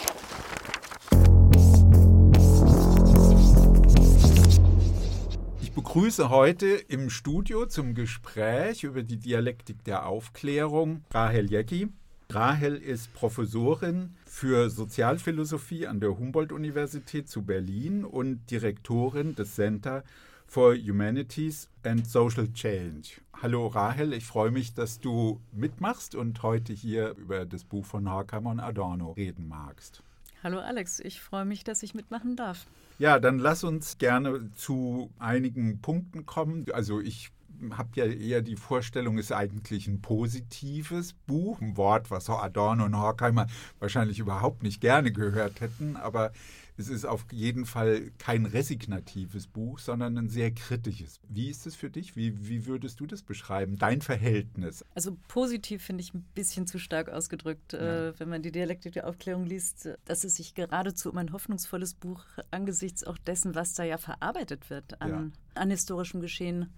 Ich 5.60 5.72
begrüße 5.72 6.30
heute 6.30 6.68
im 6.68 7.10
Studio 7.10 7.66
zum 7.66 7.94
Gespräch 7.94 8.82
über 8.82 9.02
die 9.02 9.18
Dialektik 9.18 9.84
der 9.84 10.06
Aufklärung 10.06 11.04
Rahel 11.10 11.50
Jecki. 11.50 11.88
Rahel 12.30 12.76
ist 12.76 13.12
Professorin 13.12 14.16
für 14.24 14.70
Sozialphilosophie 14.70 15.86
an 15.86 16.00
der 16.00 16.16
Humboldt-Universität 16.18 17.28
zu 17.28 17.42
Berlin 17.42 18.06
und 18.06 18.50
Direktorin 18.50 19.34
des 19.34 19.54
Center 19.54 20.02
for 20.46 20.74
Humanities 20.74 21.68
and 21.84 22.06
Social 22.06 22.46
Change. 22.52 23.20
Hallo 23.42 23.66
Rahel, 23.66 24.12
ich 24.12 24.24
freue 24.24 24.50
mich, 24.50 24.74
dass 24.74 25.00
du 25.00 25.40
mitmachst 25.52 26.14
und 26.14 26.42
heute 26.42 26.72
hier 26.72 27.14
über 27.16 27.44
das 27.44 27.64
Buch 27.64 27.84
von 27.84 28.10
Horkheimer 28.10 28.50
und 28.50 28.60
Adorno 28.60 29.12
reden 29.12 29.48
magst. 29.48 30.02
Hallo 30.42 30.60
Alex, 30.60 31.00
ich 31.00 31.20
freue 31.20 31.44
mich, 31.44 31.64
dass 31.64 31.82
ich 31.82 31.94
mitmachen 31.94 32.36
darf. 32.36 32.66
Ja, 32.98 33.18
dann 33.18 33.38
lass 33.38 33.64
uns 33.64 33.98
gerne 33.98 34.50
zu 34.54 35.10
einigen 35.18 35.80
Punkten 35.80 36.26
kommen. 36.26 36.66
Also 36.72 37.00
ich 37.00 37.30
habe 37.72 37.88
ja 37.94 38.04
eher 38.06 38.42
die 38.42 38.56
Vorstellung, 38.56 39.18
es 39.18 39.26
ist 39.26 39.32
eigentlich 39.32 39.86
ein 39.86 40.00
positives 40.00 41.12
Buch, 41.12 41.60
ein 41.60 41.76
Wort, 41.76 42.10
was 42.10 42.28
Adorno 42.28 42.84
und 42.84 42.98
Horkheimer 42.98 43.46
wahrscheinlich 43.78 44.18
überhaupt 44.18 44.62
nicht 44.62 44.80
gerne 44.80 45.12
gehört 45.12 45.60
hätten, 45.60 45.96
aber 45.96 46.32
es 46.76 46.88
ist 46.88 47.04
auf 47.04 47.26
jeden 47.30 47.66
Fall 47.66 48.10
kein 48.18 48.46
resignatives 48.46 49.46
Buch, 49.46 49.78
sondern 49.78 50.18
ein 50.18 50.28
sehr 50.28 50.50
kritisches. 50.52 51.20
Wie 51.28 51.48
ist 51.48 51.66
es 51.66 51.76
für 51.76 51.88
dich? 51.88 52.16
Wie, 52.16 52.48
wie 52.48 52.66
würdest 52.66 52.98
du 53.00 53.06
das 53.06 53.22
beschreiben? 53.22 53.76
Dein 53.76 54.00
Verhältnis? 54.00 54.84
Also 54.94 55.16
positiv 55.28 55.82
finde 55.82 56.02
ich 56.02 56.14
ein 56.14 56.24
bisschen 56.34 56.66
zu 56.66 56.78
stark 56.78 57.08
ausgedrückt, 57.08 57.74
ja. 57.74 58.08
äh, 58.08 58.18
wenn 58.18 58.28
man 58.28 58.42
die 58.42 58.50
Dialektik 58.50 58.92
der 58.92 59.06
Aufklärung 59.06 59.46
liest, 59.46 59.88
dass 60.04 60.24
es 60.24 60.36
sich 60.36 60.54
geradezu 60.54 61.10
um 61.10 61.18
ein 61.18 61.32
hoffnungsvolles 61.32 61.94
Buch 61.94 62.24
angesichts 62.50 63.04
auch 63.04 63.18
dessen, 63.18 63.54
was 63.54 63.74
da 63.74 63.84
ja 63.84 63.98
verarbeitet 63.98 64.68
wird 64.68 65.00
an, 65.00 65.10
ja. 65.10 65.60
an 65.60 65.70
historischem 65.70 66.20
Geschehen, 66.20 66.72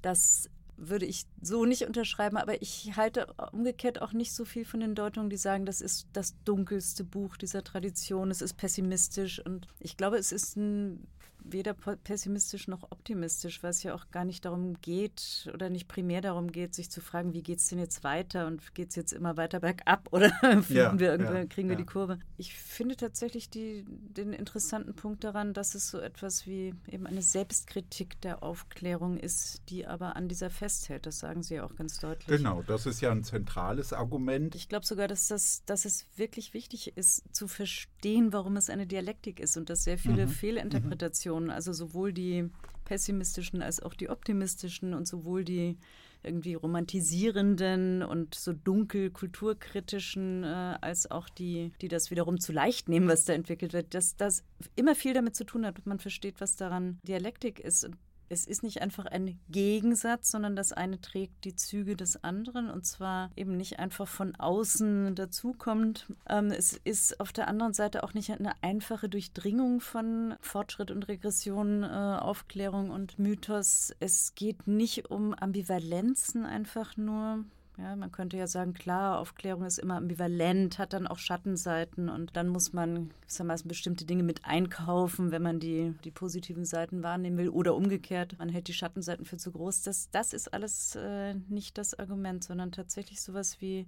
das 0.00 0.48
würde 0.76 1.06
ich 1.06 1.26
so 1.40 1.64
nicht 1.64 1.86
unterschreiben, 1.86 2.36
aber 2.36 2.60
ich 2.62 2.96
halte 2.96 3.26
umgekehrt 3.52 4.02
auch 4.02 4.12
nicht 4.12 4.32
so 4.32 4.44
viel 4.44 4.64
von 4.64 4.80
den 4.80 4.94
Deutungen, 4.94 5.30
die 5.30 5.36
sagen, 5.36 5.66
das 5.66 5.80
ist 5.80 6.08
das 6.12 6.34
dunkelste 6.44 7.04
Buch 7.04 7.36
dieser 7.36 7.64
Tradition, 7.64 8.30
es 8.30 8.42
ist 8.42 8.54
pessimistisch 8.54 9.44
und 9.44 9.66
ich 9.80 9.96
glaube, 9.96 10.16
es 10.16 10.32
ist 10.32 10.56
ein 10.56 11.06
weder 11.44 11.74
pessimistisch 11.74 12.68
noch 12.68 12.90
optimistisch, 12.90 13.62
weil 13.62 13.70
es 13.70 13.82
ja 13.82 13.94
auch 13.94 14.10
gar 14.10 14.24
nicht 14.24 14.44
darum 14.44 14.80
geht 14.80 15.50
oder 15.52 15.70
nicht 15.70 15.88
primär 15.88 16.22
darum 16.22 16.50
geht, 16.50 16.74
sich 16.74 16.90
zu 16.90 17.00
fragen, 17.00 17.34
wie 17.34 17.42
geht 17.42 17.58
es 17.58 17.68
denn 17.68 17.78
jetzt 17.78 18.02
weiter 18.02 18.46
und 18.46 18.74
geht 18.74 18.90
es 18.90 18.96
jetzt 18.96 19.12
immer 19.12 19.36
weiter 19.36 19.60
bergab 19.60 20.08
oder 20.12 20.32
ja, 20.68 20.98
wir 20.98 21.20
ja, 21.20 21.44
kriegen 21.44 21.68
wir 21.68 21.74
ja. 21.74 21.80
die 21.80 21.86
Kurve. 21.86 22.18
Ich 22.38 22.54
finde 22.54 22.96
tatsächlich 22.96 23.50
die, 23.50 23.84
den 23.88 24.32
interessanten 24.32 24.94
Punkt 24.94 25.22
daran, 25.22 25.52
dass 25.52 25.74
es 25.74 25.88
so 25.88 25.98
etwas 25.98 26.46
wie 26.46 26.74
eben 26.90 27.06
eine 27.06 27.22
Selbstkritik 27.22 28.20
der 28.22 28.42
Aufklärung 28.42 29.18
ist, 29.18 29.62
die 29.68 29.86
aber 29.86 30.16
an 30.16 30.28
dieser 30.28 30.50
festhält. 30.50 31.06
Das 31.06 31.18
sagen 31.18 31.42
Sie 31.42 31.56
ja 31.56 31.64
auch 31.64 31.76
ganz 31.76 31.98
deutlich. 31.98 32.26
Genau, 32.26 32.62
das 32.62 32.86
ist 32.86 33.00
ja 33.00 33.10
ein 33.10 33.22
zentrales 33.22 33.92
Argument. 33.92 34.54
Ich 34.54 34.68
glaube 34.68 34.86
sogar, 34.86 35.08
dass, 35.08 35.28
das, 35.28 35.62
dass 35.66 35.84
es 35.84 36.06
wirklich 36.16 36.54
wichtig 36.54 36.96
ist, 36.96 37.22
zu 37.32 37.48
verstehen, 37.48 38.32
warum 38.32 38.56
es 38.56 38.70
eine 38.70 38.86
Dialektik 38.86 39.40
ist 39.40 39.56
und 39.56 39.68
dass 39.68 39.84
sehr 39.84 39.98
viele 39.98 40.26
mhm. 40.26 40.30
Fehlinterpretationen 40.30 41.33
Positionen, 41.34 41.50
also 41.50 41.72
sowohl 41.72 42.12
die 42.12 42.50
pessimistischen 42.84 43.62
als 43.62 43.80
auch 43.80 43.94
die 43.94 44.10
optimistischen 44.10 44.94
und 44.94 45.08
sowohl 45.08 45.44
die 45.44 45.78
irgendwie 46.22 46.54
romantisierenden 46.54 48.02
und 48.02 48.34
so 48.34 48.52
dunkel 48.52 49.10
kulturkritischen 49.10 50.42
äh, 50.42 50.76
als 50.80 51.10
auch 51.10 51.28
die, 51.28 51.72
die 51.80 51.88
das 51.88 52.10
wiederum 52.10 52.40
zu 52.40 52.52
leicht 52.52 52.88
nehmen, 52.88 53.08
was 53.08 53.24
da 53.24 53.34
entwickelt 53.34 53.74
wird, 53.74 53.94
dass 53.94 54.16
das 54.16 54.42
immer 54.74 54.94
viel 54.94 55.12
damit 55.12 55.36
zu 55.36 55.44
tun 55.44 55.66
hat, 55.66 55.84
man 55.86 55.98
versteht, 55.98 56.40
was 56.40 56.56
daran 56.56 56.98
Dialektik 57.02 57.60
ist. 57.60 57.84
Und 57.84 57.96
es 58.34 58.46
ist 58.46 58.62
nicht 58.62 58.82
einfach 58.82 59.06
ein 59.06 59.38
Gegensatz, 59.48 60.30
sondern 60.30 60.56
das 60.56 60.72
eine 60.72 61.00
trägt 61.00 61.44
die 61.44 61.56
Züge 61.56 61.96
des 61.96 62.22
anderen 62.22 62.68
und 62.68 62.84
zwar 62.84 63.30
eben 63.36 63.56
nicht 63.56 63.78
einfach 63.78 64.08
von 64.08 64.34
außen 64.34 65.14
dazukommt. 65.14 66.06
Ähm, 66.28 66.50
es 66.50 66.74
ist 66.84 67.20
auf 67.20 67.32
der 67.32 67.48
anderen 67.48 67.72
Seite 67.72 68.02
auch 68.02 68.12
nicht 68.12 68.30
eine 68.30 68.52
einfache 68.62 69.08
Durchdringung 69.08 69.80
von 69.80 70.34
Fortschritt 70.40 70.90
und 70.90 71.08
Regression, 71.08 71.84
äh, 71.84 71.86
Aufklärung 71.86 72.90
und 72.90 73.18
Mythos. 73.18 73.94
Es 74.00 74.34
geht 74.34 74.66
nicht 74.66 75.10
um 75.10 75.32
Ambivalenzen 75.32 76.44
einfach 76.44 76.96
nur. 76.96 77.44
Ja, 77.76 77.96
man 77.96 78.12
könnte 78.12 78.36
ja 78.36 78.46
sagen, 78.46 78.72
klar, 78.72 79.18
Aufklärung 79.18 79.64
ist 79.64 79.78
immer 79.78 79.96
ambivalent, 79.96 80.78
hat 80.78 80.92
dann 80.92 81.08
auch 81.08 81.18
Schattenseiten 81.18 82.08
und 82.08 82.36
dann 82.36 82.48
muss 82.48 82.72
man 82.72 83.10
gewissermaßen 83.22 83.66
bestimmte 83.66 84.04
Dinge 84.04 84.22
mit 84.22 84.44
einkaufen, 84.44 85.32
wenn 85.32 85.42
man 85.42 85.58
die, 85.58 85.92
die 86.04 86.12
positiven 86.12 86.64
Seiten 86.64 87.02
wahrnehmen 87.02 87.36
will 87.36 87.48
oder 87.48 87.74
umgekehrt, 87.74 88.38
man 88.38 88.48
hält 88.48 88.68
die 88.68 88.74
Schattenseiten 88.74 89.24
für 89.24 89.38
zu 89.38 89.50
groß. 89.50 89.82
Das, 89.82 90.08
das 90.10 90.32
ist 90.32 90.54
alles 90.54 90.94
äh, 90.94 91.34
nicht 91.48 91.76
das 91.76 91.98
Argument, 91.98 92.44
sondern 92.44 92.70
tatsächlich 92.70 93.20
sowas 93.20 93.60
wie 93.60 93.86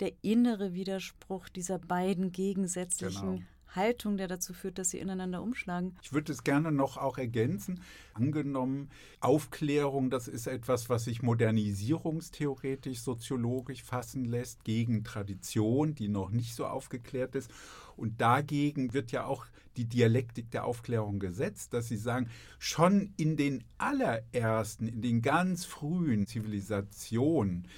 der 0.00 0.12
innere 0.20 0.74
Widerspruch 0.74 1.48
dieser 1.48 1.78
beiden 1.78 2.32
gegensätzlichen 2.32 3.36
genau. 3.36 3.46
Haltung, 3.76 4.16
der 4.16 4.28
dazu 4.28 4.52
führt, 4.52 4.78
dass 4.78 4.90
sie 4.90 4.98
ineinander 4.98 5.42
umschlagen. 5.42 5.94
Ich 6.02 6.12
würde 6.12 6.32
es 6.32 6.42
gerne 6.42 6.72
noch 6.72 6.96
auch 6.96 7.18
ergänzen. 7.18 7.82
Angenommen, 8.14 8.90
Aufklärung, 9.20 10.10
das 10.10 10.26
ist 10.26 10.46
etwas, 10.46 10.88
was 10.88 11.04
sich 11.04 11.22
modernisierungstheoretisch, 11.22 13.00
soziologisch 13.00 13.82
fassen 13.82 14.24
lässt, 14.24 14.64
gegen 14.64 15.04
Tradition, 15.04 15.94
die 15.94 16.08
noch 16.08 16.30
nicht 16.30 16.54
so 16.54 16.66
aufgeklärt 16.66 17.34
ist. 17.34 17.50
Und 17.96 18.20
dagegen 18.20 18.92
wird 18.92 19.12
ja 19.12 19.24
auch 19.24 19.46
die 19.76 19.84
Dialektik 19.84 20.50
der 20.50 20.64
Aufklärung 20.64 21.18
gesetzt, 21.18 21.74
dass 21.74 21.88
sie 21.88 21.96
sagen, 21.96 22.30
schon 22.58 23.12
in 23.16 23.36
den 23.36 23.64
allerersten, 23.78 24.88
in 24.88 25.02
den 25.02 25.22
ganz 25.22 25.64
frühen 25.64 26.26
Zivilisationen, 26.26 27.68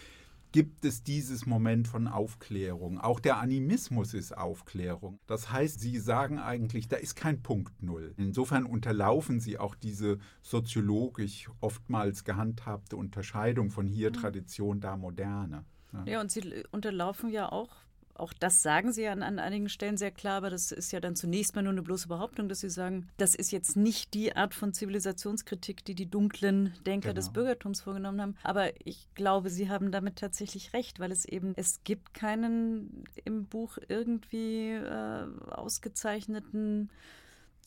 gibt 0.52 0.84
es 0.84 1.02
dieses 1.02 1.46
Moment 1.46 1.88
von 1.88 2.08
Aufklärung. 2.08 2.98
Auch 2.98 3.20
der 3.20 3.38
Animismus 3.38 4.14
ist 4.14 4.36
Aufklärung. 4.36 5.18
Das 5.26 5.52
heißt, 5.52 5.80
Sie 5.80 5.98
sagen 5.98 6.38
eigentlich, 6.38 6.88
da 6.88 6.96
ist 6.96 7.16
kein 7.16 7.42
Punkt 7.42 7.82
Null. 7.82 8.14
Insofern 8.16 8.64
unterlaufen 8.64 9.40
Sie 9.40 9.58
auch 9.58 9.74
diese 9.74 10.18
soziologisch 10.42 11.50
oftmals 11.60 12.24
gehandhabte 12.24 12.96
Unterscheidung 12.96 13.70
von 13.70 13.86
hier 13.86 14.10
mhm. 14.10 14.14
Tradition, 14.14 14.80
da 14.80 14.96
Moderne. 14.96 15.64
Ja. 15.92 16.04
ja, 16.04 16.20
und 16.20 16.30
Sie 16.30 16.64
unterlaufen 16.70 17.30
ja 17.30 17.50
auch 17.50 17.70
auch 18.18 18.32
das 18.32 18.62
sagen 18.62 18.92
Sie 18.92 19.02
ja 19.02 19.12
an, 19.12 19.22
an 19.22 19.38
einigen 19.38 19.68
Stellen 19.68 19.96
sehr 19.96 20.10
klar, 20.10 20.38
aber 20.38 20.50
das 20.50 20.72
ist 20.72 20.92
ja 20.92 21.00
dann 21.00 21.16
zunächst 21.16 21.54
mal 21.54 21.62
nur 21.62 21.72
eine 21.72 21.82
bloße 21.82 22.08
Behauptung, 22.08 22.48
dass 22.48 22.60
Sie 22.60 22.70
sagen, 22.70 23.08
das 23.16 23.34
ist 23.34 23.50
jetzt 23.50 23.76
nicht 23.76 24.14
die 24.14 24.34
Art 24.34 24.54
von 24.54 24.72
Zivilisationskritik, 24.72 25.84
die 25.84 25.94
die 25.94 26.10
dunklen 26.10 26.74
Denker 26.86 27.08
genau. 27.10 27.14
des 27.14 27.32
Bürgertums 27.32 27.80
vorgenommen 27.80 28.20
haben. 28.20 28.36
Aber 28.42 28.70
ich 28.84 29.08
glaube, 29.14 29.50
Sie 29.50 29.68
haben 29.68 29.92
damit 29.92 30.16
tatsächlich 30.16 30.72
recht, 30.72 31.00
weil 31.00 31.12
es 31.12 31.24
eben, 31.24 31.52
es 31.56 31.82
gibt 31.84 32.14
keinen 32.14 33.04
im 33.24 33.46
Buch 33.46 33.78
irgendwie 33.88 34.70
äh, 34.72 35.26
ausgezeichneten 35.50 36.90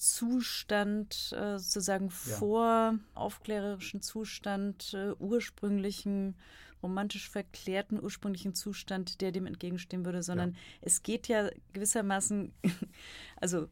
Zustand, 0.01 1.31
äh, 1.37 1.59
sozusagen 1.59 2.05
ja. 2.05 2.09
vor 2.09 2.95
aufklärerischen 3.13 4.01
Zustand, 4.01 4.95
äh, 4.95 5.11
ursprünglichen, 5.19 6.35
romantisch 6.83 7.29
verklärten 7.29 8.01
ursprünglichen 8.01 8.55
Zustand, 8.55 9.21
der 9.21 9.31
dem 9.31 9.45
entgegenstehen 9.45 10.05
würde, 10.05 10.23
sondern 10.23 10.51
ja. 10.51 10.57
es 10.81 11.03
geht 11.03 11.27
ja 11.27 11.49
gewissermaßen, 11.73 12.53
also 13.37 13.67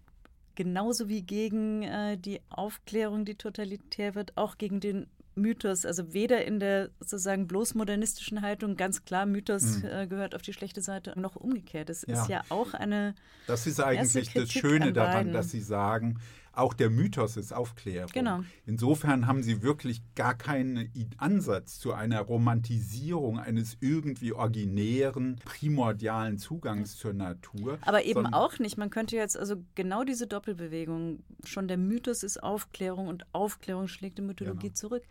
genauso 0.56 1.08
wie 1.08 1.22
gegen 1.22 1.84
äh, 1.84 2.18
die 2.18 2.42
Aufklärung, 2.50 3.26
die 3.26 3.36
totalitär 3.36 4.16
wird, 4.16 4.38
auch 4.38 4.58
gegen 4.58 4.80
den 4.80 5.08
Mythos, 5.36 5.86
also 5.86 6.14
weder 6.14 6.46
in 6.46 6.60
der 6.60 6.90
sozusagen 7.00 7.48
bloß 7.48 7.76
modernistischen 7.76 8.42
Haltung, 8.42 8.76
ganz 8.76 9.06
klar, 9.06 9.26
Mythos 9.26 9.78
mhm. 9.78 9.86
äh, 9.86 10.08
gehört 10.08 10.36
auf 10.36 10.42
die 10.42 10.54
schlechte 10.54 10.82
Seite, 10.82 11.18
noch 11.18 11.36
umgekehrt. 11.36 11.90
Es 11.90 12.06
ja. 12.08 12.22
ist 12.22 12.30
ja 12.30 12.42
auch 12.50 12.74
eine. 12.74 13.16
Das 13.48 13.66
ist 13.66 13.80
eigentlich 13.80 14.34
das 14.34 14.52
Schöne 14.52 14.94
daran, 14.94 15.32
dass 15.32 15.50
Sie 15.52 15.62
sagen, 15.62 16.20
auch 16.60 16.74
der 16.74 16.90
Mythos 16.90 17.38
ist 17.38 17.54
Aufklärung. 17.54 18.12
Genau. 18.14 18.44
Insofern 18.66 19.28
haben 19.28 19.44
sie 19.44 19.62
wirklich 19.62 20.02
gar 20.16 20.36
keinen 20.36 20.92
Ansatz 21.18 21.80
zu 21.80 21.94
einer 21.94 22.22
Romantisierung 22.22 23.40
eines 23.40 23.78
irgendwie 23.80 24.34
originären, 24.34 25.38
primordialen 25.46 26.38
Zugangs 26.38 26.98
zur 26.98 27.14
Natur. 27.14 27.80
Aber 27.82 28.04
eben 28.04 28.28
auch 28.28 28.60
nicht. 28.60 28.78
Man 28.78 28.90
könnte 28.90 29.16
jetzt 29.16 29.38
also 29.38 29.56
genau 29.76 30.04
diese 30.04 30.28
Doppelbewegung, 30.28 31.24
schon 31.44 31.68
der 31.68 31.78
Mythos 31.78 32.24
ist 32.24 32.42
Aufklärung 32.44 33.08
und 33.08 33.26
Aufklärung 33.34 33.88
schlägt 33.88 34.18
die 34.18 34.24
Mythologie 34.24 34.68
genau. 34.68 34.76
zurück. 34.76 35.04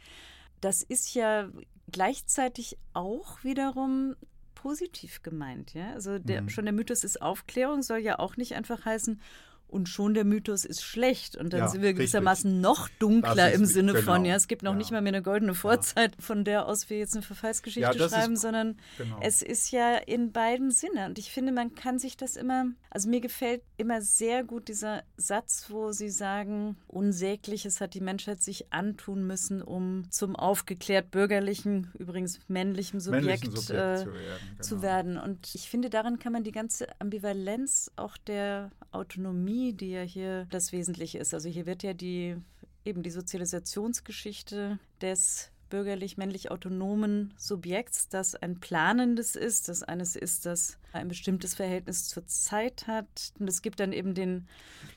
Das 0.61 0.83
ist 0.83 1.15
ja 1.15 1.49
gleichzeitig 1.91 2.79
auch 2.93 3.43
wiederum 3.45 4.17
positiv 4.55 5.23
gemeint, 5.23 5.75
ja. 5.75 5.93
Also 5.93 6.19
der, 6.19 6.43
mhm. 6.43 6.49
schon 6.49 6.65
der 6.65 6.75
Mythos 6.75 7.05
ist 7.05 7.23
Aufklärung 7.23 7.83
soll 7.83 7.99
ja 7.99 8.19
auch 8.19 8.37
nicht 8.37 8.55
einfach 8.55 8.85
heißen, 8.85 9.21
und 9.69 9.89
schon 9.89 10.15
der 10.15 10.25
Mythos 10.25 10.65
ist 10.65 10.83
schlecht. 10.83 11.37
Und 11.37 11.53
dann 11.53 11.61
ja, 11.61 11.69
sind 11.69 11.83
wir 11.83 11.93
gewissermaßen 11.93 12.51
richtig. 12.51 12.63
noch 12.63 12.89
dunkler 12.99 13.53
im 13.53 13.67
Sinne 13.67 13.93
genau. 13.93 14.05
von, 14.05 14.25
ja, 14.25 14.35
es 14.35 14.49
gibt 14.49 14.63
noch 14.63 14.73
ja. 14.73 14.79
nicht 14.79 14.91
mal 14.91 15.03
mehr 15.03 15.13
eine 15.13 15.23
goldene 15.23 15.55
Vorzeit, 15.55 16.17
ja. 16.17 16.23
von 16.23 16.45
der 16.45 16.67
aus 16.67 16.89
wir 16.89 16.99
jetzt 16.99 17.15
eine 17.15 17.23
Verfallsgeschichte 17.23 18.09
schreiben, 18.09 18.35
ist, 18.35 18.41
sondern 18.41 18.79
genau. 18.97 19.19
es 19.23 19.43
ist 19.43 19.71
ja 19.71 19.97
in 19.97 20.33
beiden 20.33 20.71
Sinne. 20.71 21.07
Und 21.07 21.19
ich 21.19 21.31
finde, 21.31 21.53
man 21.53 21.75
kann 21.75 21.99
sich 21.99 22.17
das 22.17 22.37
immer, 22.37 22.67
also 22.91 23.09
mir 23.09 23.21
gefällt 23.21 23.63
immer 23.77 24.01
sehr 24.01 24.43
gut 24.43 24.69
dieser 24.69 25.03
Satz, 25.17 25.67
wo 25.69 25.93
sie 25.93 26.11
sagen, 26.11 26.77
Unsägliches 26.87 27.81
hat 27.81 27.95
die 27.95 28.01
Menschheit 28.01 28.43
sich 28.43 28.73
antun 28.73 29.27
müssen, 29.27 29.63
um 29.63 30.11
zum 30.11 30.35
aufgeklärt 30.35 31.11
bürgerlichen, 31.11 31.91
übrigens 31.99 32.41
männlichen 32.49 33.01
Subjekt, 33.01 33.45
Subjekt 33.45 33.71
äh, 33.71 33.97
zu, 33.97 34.13
werden, 34.13 34.41
genau. 34.51 34.63
zu 34.63 34.83
werden. 34.83 35.19
Und 35.19 35.55
ich 35.55 35.69
finde, 35.69 35.91
darin 35.91 36.19
kann 36.19 36.33
man 36.33 36.43
die 36.43 36.53
ganze 36.53 36.87
Ambivalenz 37.01 37.91
auch 37.97 38.17
der 38.17 38.71
Autonomie, 38.93 39.58
die 39.73 39.91
ja 39.91 40.03
hier 40.03 40.47
das 40.51 40.73
Wesentliche 40.73 41.19
ist. 41.19 41.35
Also 41.35 41.49
hier 41.49 41.67
wird 41.67 41.83
ja 41.83 41.95
die 41.95 42.37
eben 42.85 43.03
die 43.03 43.11
Sozialisationsgeschichte 43.11 44.79
des 45.01 45.51
bürgerlich-männlich 45.69 46.51
autonomen 46.51 47.35
Subjekts, 47.37 48.09
das 48.09 48.35
ein 48.35 48.59
planendes 48.59 49.37
ist, 49.37 49.69
das 49.69 49.83
eines 49.83 50.17
ist, 50.17 50.47
das 50.47 50.79
ein 50.93 51.09
bestimmtes 51.09 51.55
Verhältnis 51.55 52.09
zur 52.09 52.27
Zeit 52.27 52.87
hat. 52.87 53.33
Und 53.39 53.49
es 53.49 53.63
gibt 53.63 53.81
dann 53.81 53.93
eben 53.93 54.15
den. 54.15 54.49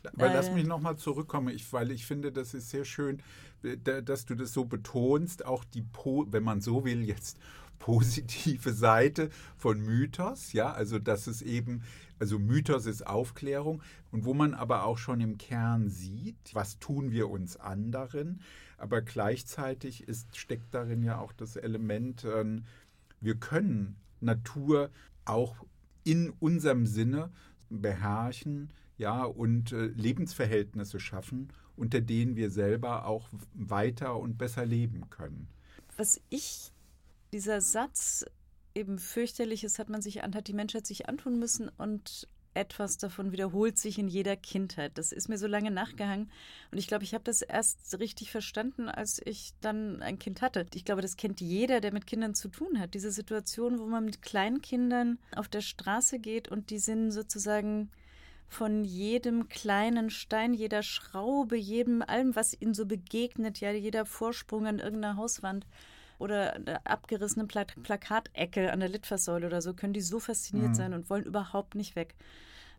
Aber 0.03 0.29
äh, 0.29 0.33
lass 0.33 0.51
mich 0.51 0.65
nochmal 0.65 0.97
zurückkommen, 0.97 1.53
ich, 1.53 1.71
weil 1.73 1.91
ich 1.91 2.05
finde, 2.05 2.31
das 2.31 2.53
ist 2.53 2.69
sehr 2.69 2.85
schön, 2.85 3.21
dass 3.83 4.25
du 4.25 4.35
das 4.35 4.53
so 4.53 4.65
betonst, 4.65 5.45
auch 5.45 5.63
die, 5.63 5.85
wenn 6.27 6.43
man 6.43 6.61
so 6.61 6.85
will, 6.85 7.03
jetzt 7.03 7.37
positive 7.79 8.73
Seite 8.73 9.29
von 9.57 9.81
Mythos, 9.81 10.53
ja, 10.53 10.71
also 10.71 10.99
dass 10.99 11.27
es 11.27 11.41
eben 11.41 11.83
also 12.21 12.37
Mythos 12.37 12.85
ist 12.85 13.07
Aufklärung 13.07 13.81
und 14.11 14.25
wo 14.25 14.35
man 14.35 14.53
aber 14.53 14.85
auch 14.85 14.99
schon 14.99 15.21
im 15.21 15.39
Kern 15.39 15.89
sieht, 15.89 16.53
was 16.53 16.77
tun 16.77 17.09
wir 17.09 17.31
uns 17.31 17.57
anderen, 17.57 18.41
aber 18.77 19.01
gleichzeitig 19.01 20.07
ist, 20.07 20.37
steckt 20.37 20.71
darin 20.71 21.01
ja 21.01 21.17
auch 21.17 21.33
das 21.33 21.55
Element, 21.55 22.23
äh, 22.23 22.61
wir 23.21 23.35
können 23.35 23.95
Natur 24.19 24.91
auch 25.25 25.65
in 26.03 26.29
unserem 26.39 26.85
Sinne 26.85 27.31
beherrschen, 27.71 28.71
ja, 28.99 29.23
und 29.23 29.71
äh, 29.71 29.87
Lebensverhältnisse 29.87 30.99
schaffen, 30.99 31.47
unter 31.75 32.01
denen 32.01 32.35
wir 32.35 32.51
selber 32.51 33.07
auch 33.07 33.29
weiter 33.55 34.19
und 34.19 34.37
besser 34.37 34.63
leben 34.63 35.09
können. 35.09 35.47
Was 35.97 36.21
ich 36.29 36.71
dieser 37.33 37.61
Satz 37.61 38.25
eben 38.75 38.99
fürchterliches 38.99 39.79
hat 39.79 39.89
man 39.89 40.01
sich 40.01 40.23
an, 40.23 40.35
hat 40.35 40.47
die 40.47 40.53
Menschheit 40.53 40.85
sich 40.85 41.09
antun 41.09 41.39
müssen 41.39 41.69
und 41.77 42.27
etwas 42.53 42.97
davon 42.97 43.31
wiederholt 43.31 43.77
sich 43.77 43.97
in 43.97 44.07
jeder 44.07 44.35
Kindheit. 44.35 44.97
Das 44.97 45.11
ist 45.11 45.29
mir 45.29 45.37
so 45.37 45.47
lange 45.47 45.71
nachgehangen. 45.71 46.29
Und 46.71 46.77
ich 46.77 46.87
glaube, 46.87 47.03
ich 47.03 47.13
habe 47.13 47.23
das 47.23 47.41
erst 47.41 47.97
richtig 47.99 48.31
verstanden, 48.31 48.89
als 48.89 49.21
ich 49.23 49.53
dann 49.61 50.01
ein 50.01 50.19
Kind 50.19 50.41
hatte. 50.41 50.65
Ich 50.73 50.83
glaube, 50.83 51.01
das 51.01 51.15
kennt 51.15 51.39
jeder, 51.39 51.79
der 51.79 51.93
mit 51.93 52.07
Kindern 52.07 52.35
zu 52.35 52.49
tun 52.49 52.79
hat. 52.79 52.93
Diese 52.93 53.11
Situation, 53.11 53.79
wo 53.79 53.85
man 53.85 54.03
mit 54.03 54.21
Kleinkindern 54.21 55.17
auf 55.35 55.47
der 55.47 55.61
Straße 55.61 56.19
geht 56.19 56.49
und 56.49 56.69
die 56.71 56.79
sind 56.79 57.11
sozusagen 57.11 57.89
von 58.49 58.83
jedem 58.83 59.47
kleinen 59.47 60.09
Stein, 60.09 60.53
jeder 60.53 60.83
Schraube, 60.83 61.55
jedem, 61.55 62.01
allem, 62.01 62.35
was 62.35 62.59
ihnen 62.59 62.73
so 62.73 62.85
begegnet, 62.85 63.61
ja, 63.61 63.71
jeder 63.71 64.05
Vorsprung 64.05 64.67
an 64.67 64.79
irgendeiner 64.79 65.15
Hauswand 65.15 65.65
oder 66.21 66.59
der 66.59 66.85
abgerissenen 66.87 67.47
Pla 67.47 67.65
Plakatecke 67.65 68.71
an 68.71 68.79
der 68.79 68.89
Litfaßsäule 68.89 69.47
oder 69.47 69.61
so, 69.61 69.73
können 69.73 69.93
die 69.93 70.01
so 70.01 70.19
fasziniert 70.19 70.69
mhm. 70.69 70.75
sein 70.75 70.93
und 70.93 71.09
wollen 71.09 71.23
überhaupt 71.23 71.75
nicht 71.75 71.95
weg. 71.95 72.15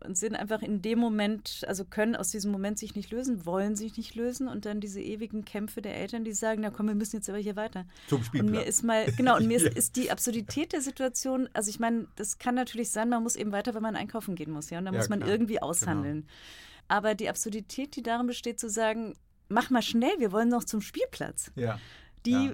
Und 0.05 0.17
sind 0.17 0.35
einfach 0.35 0.61
in 0.61 0.81
dem 0.81 0.99
Moment, 0.99 1.63
also 1.65 1.85
können 1.85 2.17
aus 2.17 2.29
diesem 2.29 2.51
Moment 2.51 2.77
sich 2.77 2.93
nicht 2.95 3.11
lösen, 3.11 3.45
wollen 3.45 3.77
sich 3.77 3.95
nicht 3.95 4.15
lösen 4.15 4.49
und 4.49 4.65
dann 4.65 4.81
diese 4.81 4.99
ewigen 4.99 5.45
Kämpfe 5.45 5.81
der 5.81 5.95
Eltern, 5.95 6.25
die 6.25 6.33
sagen, 6.33 6.61
na 6.61 6.71
komm, 6.71 6.87
wir 6.87 6.95
müssen 6.95 7.17
jetzt 7.17 7.29
aber 7.29 7.37
hier 7.37 7.55
weiter. 7.55 7.85
Zum 8.07 8.21
Spielplatz. 8.21 8.51
Und 8.51 8.57
mir 8.57 8.65
ist 8.65 8.83
mal, 8.83 9.05
genau, 9.15 9.37
und 9.37 9.47
mir 9.47 9.55
ist, 9.55 9.65
ist, 9.65 9.95
die 9.95 10.11
Absurdität 10.11 10.73
der 10.73 10.81
Situation, 10.81 11.47
also 11.53 11.69
ich 11.69 11.79
meine, 11.79 12.07
das 12.17 12.37
kann 12.37 12.55
natürlich 12.55 12.91
sein, 12.91 13.07
man 13.07 13.23
muss 13.23 13.37
eben 13.37 13.53
weiter, 13.53 13.75
wenn 13.75 13.81
man 13.81 13.95
einkaufen 13.95 14.35
gehen 14.35 14.51
muss, 14.51 14.69
ja, 14.71 14.79
und 14.79 14.85
da 14.85 14.91
ja, 14.91 14.97
muss 14.97 15.07
man 15.07 15.19
klar. 15.19 15.31
irgendwie 15.31 15.55
genau. 15.55 15.67
aushandeln. 15.67 16.21
Genau. 16.21 16.33
Aber 16.89 17.15
die 17.15 17.29
Absurdität, 17.29 17.95
die 17.95 18.03
darin 18.03 18.27
besteht, 18.27 18.59
zu 18.59 18.69
sagen, 18.69 19.15
mach 19.47 19.69
mal 19.69 19.81
schnell, 19.81 20.19
wir 20.19 20.33
wollen 20.33 20.49
noch 20.49 20.65
zum 20.65 20.81
Spielplatz. 20.81 21.49
Ja. 21.55 21.79
Die 22.25 22.31
ja 22.31 22.53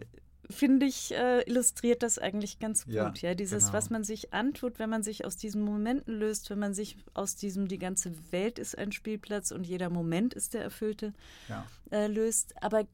finde 0.50 0.86
ich, 0.86 1.14
äh, 1.14 1.42
illustriert 1.44 2.02
das 2.02 2.18
eigentlich 2.18 2.60
ganz 2.60 2.86
gut. 2.86 2.94
Ja, 2.94 3.14
ja 3.22 3.36
dieses, 3.36 3.66
genau. 3.66 3.74
was 3.74 3.90
man 3.90 4.04
sich 4.04 4.34
antut, 4.34 4.80
wenn 4.80 4.90
man 4.90 5.04
sich 5.04 5.26
aus 5.26 5.38
diesen 5.38 5.62
Momenten 5.62 6.14
löst, 6.14 6.50
wenn 6.50 6.60
man 6.60 6.74
sich 6.74 6.98
aus 7.14 7.36
diesem, 7.36 7.68
die 7.68 7.78
ganze 7.78 8.12
Welt 8.32 8.58
ist 8.58 8.78
ein 8.78 8.92
Spielplatz 8.92 9.52
und 9.52 9.66
jeder 9.66 9.90
Moment 9.90 10.34
ist 10.34 10.54
der 10.54 10.64
erfüllte, 10.64 11.14
ja. 11.48 11.66
äh, 11.92 12.08
löst. 12.08 12.54
Aber 12.62 12.86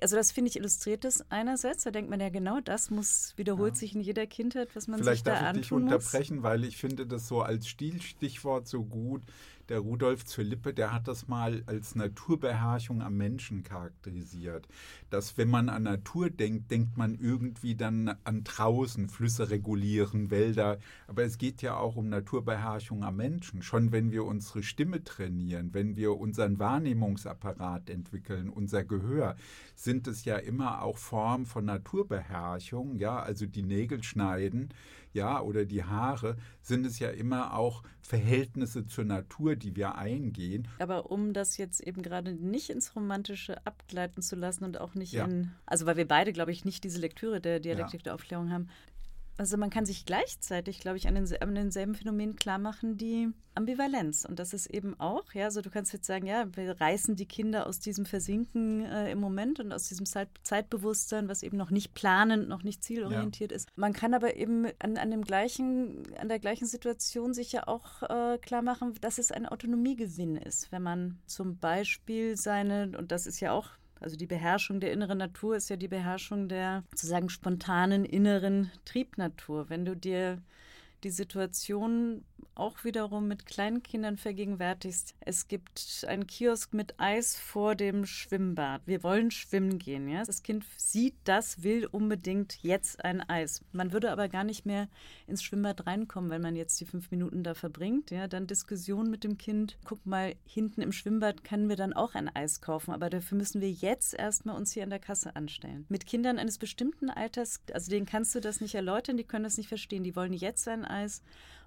also 0.00 0.16
das 0.16 0.32
finde 0.32 0.50
ich 0.50 0.56
illustriert 0.56 1.04
das 1.04 1.30
einerseits, 1.30 1.84
da 1.84 1.90
denkt 1.90 2.10
man 2.10 2.20
ja 2.20 2.28
genau, 2.28 2.60
das 2.60 2.90
muss 2.90 3.32
wiederholt 3.36 3.74
ja. 3.74 3.80
sich 3.80 3.94
in 3.94 4.00
jeder 4.00 4.26
Kindheit, 4.26 4.74
was 4.74 4.88
man 4.88 5.00
Vielleicht 5.00 5.24
sich 5.24 5.32
da 5.32 5.40
antun 5.40 5.50
muss. 5.50 5.62
Vielleicht 5.66 5.72
darf 5.72 6.02
ich 6.02 6.08
dich 6.08 6.12
unterbrechen, 6.12 6.42
weil 6.42 6.64
ich 6.64 6.76
finde 6.76 7.06
das 7.06 7.28
so 7.28 7.42
als 7.42 7.68
Stilstichwort 7.68 8.68
so 8.68 8.84
gut 8.84 9.22
der 9.68 9.78
Rudolf 9.78 10.24
Zölippe, 10.24 10.74
der 10.74 10.92
hat 10.92 11.08
das 11.08 11.28
mal 11.28 11.62
als 11.66 11.94
Naturbeherrschung 11.94 13.02
am 13.02 13.16
Menschen 13.16 13.62
charakterisiert. 13.62 14.68
Dass 15.10 15.36
wenn 15.38 15.48
man 15.48 15.68
an 15.68 15.84
Natur 15.84 16.30
denkt, 16.30 16.70
denkt 16.70 16.96
man 16.96 17.14
irgendwie 17.14 17.74
dann 17.74 18.16
an 18.24 18.44
draußen, 18.44 19.08
Flüsse 19.08 19.50
regulieren, 19.50 20.30
Wälder. 20.30 20.78
Aber 21.06 21.24
es 21.24 21.38
geht 21.38 21.62
ja 21.62 21.76
auch 21.76 21.96
um 21.96 22.08
Naturbeherrschung 22.08 23.04
am 23.04 23.16
Menschen. 23.16 23.62
Schon 23.62 23.92
wenn 23.92 24.12
wir 24.12 24.24
unsere 24.24 24.62
Stimme 24.62 25.02
trainieren, 25.04 25.72
wenn 25.72 25.96
wir 25.96 26.16
unseren 26.16 26.58
Wahrnehmungsapparat 26.58 27.90
entwickeln, 27.90 28.48
unser 28.48 28.84
Gehör, 28.84 29.36
sind 29.74 30.06
es 30.06 30.24
ja 30.24 30.36
immer 30.36 30.82
auch 30.82 30.98
Formen 30.98 31.46
von 31.46 31.64
Naturbeherrschung, 31.64 32.96
ja, 32.96 33.18
also 33.18 33.46
die 33.46 33.62
Nägel 33.62 34.02
schneiden 34.02 34.70
ja, 35.14 35.40
oder 35.40 35.64
die 35.64 35.84
Haare, 35.84 36.36
sind 36.60 36.84
es 36.84 36.98
ja 36.98 37.08
immer 37.08 37.54
auch 37.54 37.82
Verhältnisse 38.02 38.86
zur 38.86 39.04
Natur, 39.04 39.56
die 39.56 39.74
wir 39.76 39.94
eingehen. 39.94 40.68
Aber 40.78 41.10
um 41.10 41.32
das 41.32 41.56
jetzt 41.56 41.80
eben 41.80 42.02
gerade 42.02 42.34
nicht 42.34 42.68
ins 42.68 42.94
Romantische 42.94 43.64
abgleiten 43.66 44.22
zu 44.22 44.36
lassen 44.36 44.64
und 44.64 44.78
auch 44.78 44.94
nicht 44.94 45.12
ja. 45.12 45.24
in, 45.24 45.52
also 45.64 45.86
weil 45.86 45.96
wir 45.96 46.06
beide, 46.06 46.32
glaube 46.32 46.52
ich, 46.52 46.64
nicht 46.64 46.84
diese 46.84 47.00
Lektüre 47.00 47.40
der 47.40 47.60
Dialektik 47.60 48.00
ja. 48.00 48.04
der 48.04 48.14
Aufklärung 48.14 48.50
haben, 48.50 48.68
Also 49.36 49.56
man 49.56 49.70
kann 49.70 49.84
sich 49.84 50.06
gleichzeitig, 50.06 50.78
glaube 50.78 50.96
ich, 50.96 51.08
an, 51.08 51.14
den, 51.14 51.26
an 51.40 51.54
denselben 51.54 51.94
Phänomen 51.94 52.36
klar 52.36 52.58
machen, 52.58 52.96
die 52.96 53.30
Ambivalenz. 53.56 54.24
Und 54.24 54.38
das 54.38 54.52
ist 54.52 54.66
eben 54.66 54.98
auch, 55.00 55.32
ja, 55.32 55.50
so 55.50 55.60
du 55.60 55.70
kannst 55.70 55.92
jetzt 55.92 56.06
sagen, 56.06 56.26
ja, 56.26 56.46
wir 56.56 56.80
reißen 56.80 57.16
die 57.16 57.26
Kinder 57.26 57.66
aus 57.66 57.80
diesem 57.80 58.06
Versinken 58.06 58.84
äh, 58.84 59.10
im 59.10 59.18
Moment 59.18 59.60
und 59.60 59.72
aus 59.72 59.88
diesem 59.88 60.06
Zeit, 60.06 60.28
Zeitbewusstsein, 60.42 61.28
was 61.28 61.42
eben 61.42 61.56
noch 61.56 61.70
nicht 61.70 61.94
planend, 61.94 62.48
noch 62.48 62.62
nicht 62.62 62.84
zielorientiert 62.84 63.50
ja. 63.50 63.56
ist. 63.56 63.68
Man 63.76 63.92
kann 63.92 64.14
aber 64.14 64.36
eben 64.36 64.66
an, 64.78 64.96
an, 64.96 65.10
dem 65.10 65.24
gleichen, 65.24 66.02
an 66.18 66.28
der 66.28 66.38
gleichen 66.38 66.66
Situation 66.66 67.34
sich 67.34 67.52
ja 67.52 67.66
auch 67.66 68.02
äh, 68.02 68.38
klar 68.38 68.62
machen, 68.62 68.94
dass 69.00 69.18
es 69.18 69.32
ein 69.32 69.46
Autonomiegewinn 69.46 70.36
ist, 70.36 70.70
wenn 70.70 70.82
man 70.82 71.18
zum 71.26 71.58
Beispiel 71.58 72.36
seine, 72.36 72.92
und 72.96 73.10
das 73.10 73.26
ist 73.26 73.40
ja 73.40 73.52
auch 73.52 73.70
also 74.00 74.16
die 74.16 74.26
Beherrschung 74.26 74.80
der 74.80 74.92
inneren 74.92 75.18
Natur 75.18 75.56
ist 75.56 75.70
ja 75.70 75.76
die 75.76 75.88
Beherrschung 75.88 76.48
der 76.48 76.84
sozusagen 76.90 77.28
spontanen 77.28 78.04
inneren 78.04 78.70
Triebnatur. 78.84 79.70
Wenn 79.70 79.84
du 79.84 79.96
dir 79.96 80.42
die 81.04 81.10
Situation 81.10 82.24
auch 82.54 82.84
wiederum 82.84 83.28
mit 83.28 83.46
Kleinkindern 83.46 84.16
vergegenwärtigst. 84.16 85.14
Es 85.20 85.48
gibt 85.48 86.04
einen 86.08 86.26
Kiosk 86.26 86.74
mit 86.74 86.98
Eis 86.98 87.36
vor 87.36 87.74
dem 87.74 88.06
Schwimmbad. 88.06 88.82
Wir 88.86 89.02
wollen 89.02 89.30
schwimmen 89.30 89.78
gehen. 89.78 90.08
Ja? 90.08 90.24
Das 90.24 90.42
Kind 90.42 90.64
sieht 90.76 91.14
das, 91.24 91.62
will 91.62 91.86
unbedingt 91.86 92.62
jetzt 92.62 93.04
ein 93.04 93.20
Eis. 93.28 93.64
Man 93.72 93.92
würde 93.92 94.10
aber 94.10 94.28
gar 94.28 94.44
nicht 94.44 94.66
mehr 94.66 94.88
ins 95.26 95.42
Schwimmbad 95.42 95.86
reinkommen, 95.86 96.30
wenn 96.30 96.42
man 96.42 96.56
jetzt 96.56 96.80
die 96.80 96.86
fünf 96.86 97.10
Minuten 97.10 97.42
da 97.42 97.54
verbringt. 97.54 98.10
Ja? 98.10 98.28
Dann 98.28 98.46
Diskussion 98.46 99.10
mit 99.10 99.24
dem 99.24 99.38
Kind. 99.38 99.78
Guck 99.84 100.04
mal, 100.06 100.34
hinten 100.44 100.82
im 100.82 100.92
Schwimmbad 100.92 101.44
können 101.44 101.68
wir 101.68 101.76
dann 101.76 101.92
auch 101.92 102.14
ein 102.14 102.34
Eis 102.34 102.60
kaufen, 102.60 102.92
aber 102.92 103.10
dafür 103.10 103.38
müssen 103.38 103.60
wir 103.60 103.70
jetzt 103.70 104.14
erstmal 104.14 104.56
uns 104.56 104.72
hier 104.72 104.82
an 104.82 104.90
der 104.90 104.98
Kasse 104.98 105.36
anstellen. 105.36 105.86
Mit 105.88 106.06
Kindern 106.06 106.38
eines 106.38 106.58
bestimmten 106.58 107.10
Alters, 107.10 107.60
also 107.72 107.90
denen 107.90 108.06
kannst 108.06 108.34
du 108.34 108.40
das 108.40 108.60
nicht 108.60 108.74
erläutern, 108.74 109.16
die 109.16 109.24
können 109.24 109.44
das 109.44 109.56
nicht 109.56 109.68
verstehen. 109.68 110.04
Die 110.04 110.16
wollen 110.16 110.32
jetzt 110.32 110.68
ein 110.68 110.84
Eis 110.84 111.22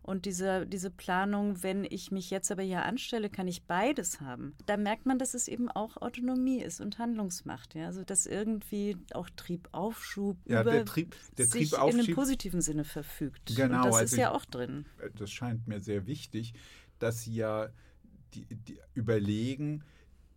und 0.07 0.23
diese, 0.23 0.65
diese 0.65 0.89
Planung, 0.89 1.61
wenn 1.63 1.83
ich 1.83 2.11
mich 2.11 2.29
jetzt 2.29 2.49
aber 2.49 2.63
hier 2.63 2.85
anstelle, 2.85 3.29
kann 3.29 3.45
ich 3.45 3.63
beides 3.63 4.21
haben. 4.21 4.55
Da 4.65 4.77
merkt 4.77 5.05
man, 5.05 5.19
dass 5.19 5.33
es 5.33 5.49
eben 5.49 5.69
auch 5.69 5.97
Autonomie 5.97 6.61
ist 6.61 6.79
und 6.79 6.97
Handlungsmacht. 6.97 7.75
Ja? 7.75 7.87
Also 7.87 8.05
dass 8.05 8.25
irgendwie 8.25 8.95
auch 9.13 9.29
Triebaufschub 9.35 10.37
ja, 10.45 10.61
über 10.61 10.71
der 10.71 10.85
Trieb, 10.85 11.13
der 11.37 11.47
sich 11.47 11.73
in 11.73 11.79
einem 11.79 12.15
positiven 12.15 12.61
Sinne 12.61 12.85
verfügt. 12.85 13.53
Genau. 13.57 13.79
Und 13.79 13.85
das 13.87 13.95
also 13.95 14.15
ist 14.15 14.17
ja 14.17 14.31
auch 14.31 14.45
drin. 14.45 14.85
Das 15.17 15.29
scheint 15.29 15.67
mir 15.67 15.81
sehr 15.81 16.07
wichtig, 16.07 16.53
dass 16.99 17.23
Sie 17.23 17.35
ja 17.35 17.67
die, 18.33 18.45
die 18.45 18.79
überlegen, 18.93 19.83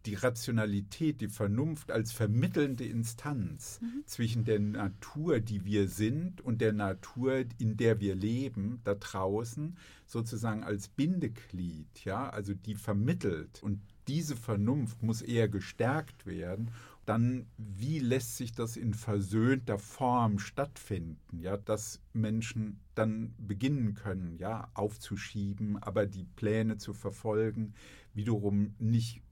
die 0.07 0.15
Rationalität, 0.15 1.21
die 1.21 1.29
Vernunft 1.29 1.91
als 1.91 2.13
vermittelnde 2.13 2.85
Instanz 2.85 3.81
mhm. 3.83 4.03
zwischen 4.07 4.45
der 4.45 4.59
Natur, 4.59 5.41
die 5.41 5.65
wir 5.65 5.89
sind, 5.89 6.41
und 6.41 6.61
der 6.61 6.73
Natur, 6.73 7.45
in 7.59 7.77
der 7.77 8.01
wir 8.01 8.15
leben, 8.15 8.81
da 8.85 8.95
draußen, 8.95 9.77
sozusagen 10.07 10.65
als 10.65 10.89
Bindeglied, 10.89 12.05
ja, 12.05 12.31
also 12.31 12.55
die 12.55 12.75
vermittelt. 12.75 13.63
Und 13.63 13.81
diese 14.09 14.37
Vernunft 14.37 15.03
muss 15.03 15.23
eher 15.23 15.49
gestärkt 15.49 16.27
werden. 16.27 16.71
Dann, 17.07 17.47
wie 17.57 17.99
lässt 17.99 18.37
sich 18.37 18.53
das 18.53 18.77
in 18.77 18.95
versöhnter 18.95 19.79
Form 19.79 20.39
stattfinden, 20.39 21.41
ja, 21.41 21.57
dass 21.57 22.01
Menschen 22.13 22.81
dann 22.95 23.35
beginnen 23.39 23.95
können, 23.95 24.37
ja, 24.39 24.71
aufzuschieben, 24.75 25.83
aber 25.83 26.07
die 26.07 26.25
Pläne 26.25 26.79
zu 26.79 26.93
verfolgen, 26.93 27.75
wiederum 28.15 28.75
nicht 28.79 29.23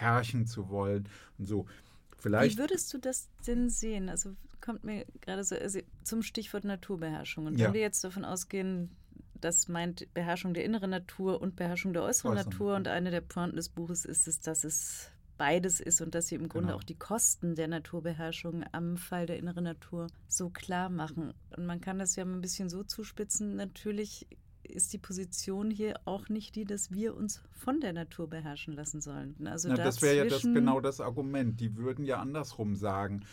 herrschen 0.00 0.46
zu 0.46 0.68
wollen 0.68 1.08
und 1.38 1.46
so. 1.46 1.66
Vielleicht 2.18 2.56
Wie 2.56 2.60
würdest 2.60 2.92
du 2.92 2.98
das 2.98 3.28
denn 3.46 3.70
sehen? 3.70 4.08
Also 4.08 4.34
kommt 4.60 4.84
mir 4.84 5.06
gerade 5.20 5.44
so 5.44 5.54
also 5.56 5.80
zum 6.02 6.22
Stichwort 6.22 6.64
Naturbeherrschung. 6.64 7.46
Und 7.46 7.58
ja. 7.58 7.66
wenn 7.66 7.74
wir 7.74 7.80
jetzt 7.80 8.02
davon 8.02 8.24
ausgehen, 8.24 8.90
das 9.40 9.68
meint 9.68 10.12
Beherrschung 10.14 10.52
der 10.52 10.64
inneren 10.64 10.90
Natur 10.90 11.40
und 11.40 11.56
Beherrschung 11.56 11.92
der 11.92 12.02
äußeren 12.02 12.36
Äußeren. 12.36 12.50
Natur. 12.50 12.74
Und 12.74 12.88
eine 12.88 13.10
der 13.10 13.20
Pointen 13.20 13.56
des 13.56 13.68
Buches 13.68 14.04
ist 14.04 14.26
es, 14.26 14.40
dass 14.40 14.64
es 14.64 15.10
beides 15.36 15.78
ist 15.78 16.00
und 16.00 16.14
dass 16.14 16.26
sie 16.26 16.34
im 16.34 16.48
Grunde 16.48 16.68
genau. 16.68 16.78
auch 16.78 16.82
die 16.82 16.96
Kosten 16.96 17.54
der 17.54 17.68
Naturbeherrschung 17.68 18.64
am 18.72 18.96
Fall 18.96 19.26
der 19.26 19.38
inneren 19.38 19.64
Natur 19.64 20.08
so 20.26 20.50
klar 20.50 20.90
machen. 20.90 21.32
Und 21.56 21.64
man 21.64 21.80
kann 21.80 22.00
das 22.00 22.16
ja 22.16 22.24
ein 22.24 22.40
bisschen 22.40 22.68
so 22.68 22.82
zuspitzen. 22.82 23.54
Natürlich 23.54 24.26
ist 24.70 24.92
die 24.92 24.98
Position 24.98 25.70
hier 25.70 26.00
auch 26.04 26.28
nicht 26.28 26.54
die, 26.56 26.64
dass 26.64 26.92
wir 26.92 27.16
uns 27.16 27.42
von 27.52 27.80
der 27.80 27.92
Natur 27.92 28.28
beherrschen 28.28 28.74
lassen 28.74 29.00
sollen. 29.00 29.34
Also 29.46 29.68
Na, 29.68 29.76
das 29.76 30.02
wäre 30.02 30.16
ja 30.16 30.24
das, 30.24 30.42
genau 30.42 30.80
das 30.80 31.00
Argument. 31.00 31.60
Die 31.60 31.76
würden 31.76 32.04
ja 32.04 32.20
andersrum 32.20 32.76
sagen, 32.76 33.24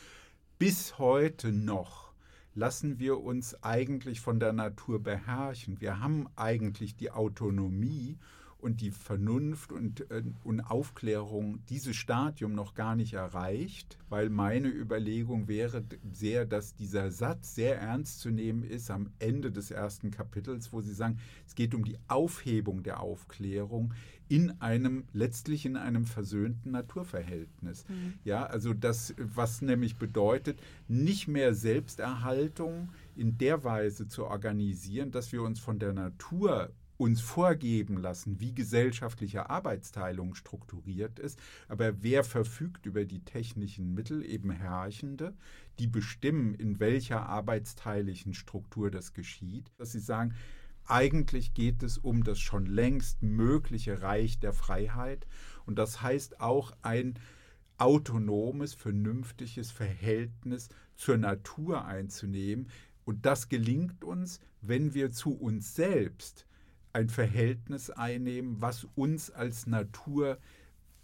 bis 0.57 0.97
heute 0.97 1.51
noch 1.51 2.13
lassen 2.53 2.99
wir 2.99 3.21
uns 3.21 3.61
eigentlich 3.63 4.21
von 4.21 4.39
der 4.39 4.53
Natur 4.53 5.03
beherrschen. 5.03 5.81
Wir 5.81 5.99
haben 5.99 6.27
eigentlich 6.35 6.95
die 6.95 7.11
Autonomie 7.11 8.17
und 8.65 8.81
die 8.81 8.89
Vernunft 8.89 9.71
und, 9.71 10.09
äh, 10.09 10.23
und 10.43 10.59
Aufklärung 10.59 11.59
dieses 11.69 11.95
Stadium 11.95 12.55
noch 12.55 12.73
gar 12.73 12.95
nicht 12.95 13.13
erreicht, 13.13 13.99
weil 14.09 14.31
meine 14.31 14.69
Überlegung 14.69 15.47
wäre 15.47 15.83
sehr, 16.11 16.45
dass 16.45 16.73
dieser 16.73 17.11
Satz 17.11 17.53
sehr 17.53 17.79
ernst 17.79 18.21
zu 18.21 18.31
nehmen 18.31 18.63
ist 18.63 18.89
am 18.89 19.11
Ende 19.19 19.51
des 19.51 19.69
ersten 19.69 20.09
Kapitels, 20.09 20.73
wo 20.73 20.81
Sie 20.81 20.95
sagen, 20.95 21.19
es 21.45 21.53
geht 21.53 21.75
um 21.75 21.85
die 21.85 21.99
Aufhebung 22.07 22.81
der 22.81 23.01
Aufklärung 23.01 23.93
in 24.29 24.59
einem, 24.59 25.03
letztlich 25.13 25.67
in 25.67 25.77
einem 25.77 26.05
versöhnten 26.05 26.71
Naturverhältnis. 26.71 27.85
Mhm. 27.87 28.13
Ja, 28.23 28.47
also 28.47 28.73
das, 28.73 29.13
was 29.17 29.61
nämlich 29.61 29.97
bedeutet, 29.97 30.59
nicht 30.87 31.27
mehr 31.27 31.53
Selbsterhaltung 31.53 32.89
in 33.15 33.37
der 33.37 33.63
Weise 33.63 34.07
zu 34.07 34.25
organisieren, 34.25 35.11
dass 35.11 35.31
wir 35.31 35.43
uns 35.43 35.59
von 35.59 35.77
der 35.77 35.93
Natur 35.93 36.71
uns 36.97 37.21
vorgeben 37.21 37.97
lassen, 37.97 38.39
wie 38.39 38.53
gesellschaftliche 38.53 39.49
Arbeitsteilung 39.49 40.35
strukturiert 40.35 41.19
ist, 41.19 41.39
aber 41.67 42.01
wer 42.03 42.23
verfügt 42.23 42.85
über 42.85 43.05
die 43.05 43.23
technischen 43.23 43.93
Mittel, 43.93 44.25
eben 44.25 44.51
Herrschende, 44.51 45.33
die 45.79 45.87
bestimmen, 45.87 46.53
in 46.53 46.79
welcher 46.79 47.27
arbeitsteilischen 47.27 48.33
Struktur 48.33 48.91
das 48.91 49.13
geschieht, 49.13 49.71
dass 49.77 49.91
sie 49.91 49.99
sagen, 49.99 50.35
eigentlich 50.87 51.53
geht 51.53 51.81
es 51.81 51.97
um 51.97 52.23
das 52.23 52.39
schon 52.39 52.65
längst 52.67 53.23
mögliche 53.23 54.01
Reich 54.01 54.39
der 54.39 54.53
Freiheit. 54.53 55.25
Und 55.65 55.79
das 55.79 56.01
heißt 56.01 56.39
auch 56.41 56.73
ein 56.83 57.15
autonomes, 57.77 58.75
vernünftiges 58.75 59.71
Verhältnis 59.71 60.69
zur 60.95 61.17
Natur 61.17 61.85
einzunehmen. 61.85 62.69
Und 63.03 63.25
das 63.25 63.49
gelingt 63.49 64.03
uns, 64.03 64.39
wenn 64.61 64.93
wir 64.93 65.11
zu 65.11 65.31
uns 65.35 65.75
selbst 65.75 66.45
ein 66.95 67.09
Verhältnis 67.09 67.89
einnehmen, 67.89 68.61
was 68.61 68.87
uns 68.95 69.29
als 69.29 69.67
Natur 69.67 70.39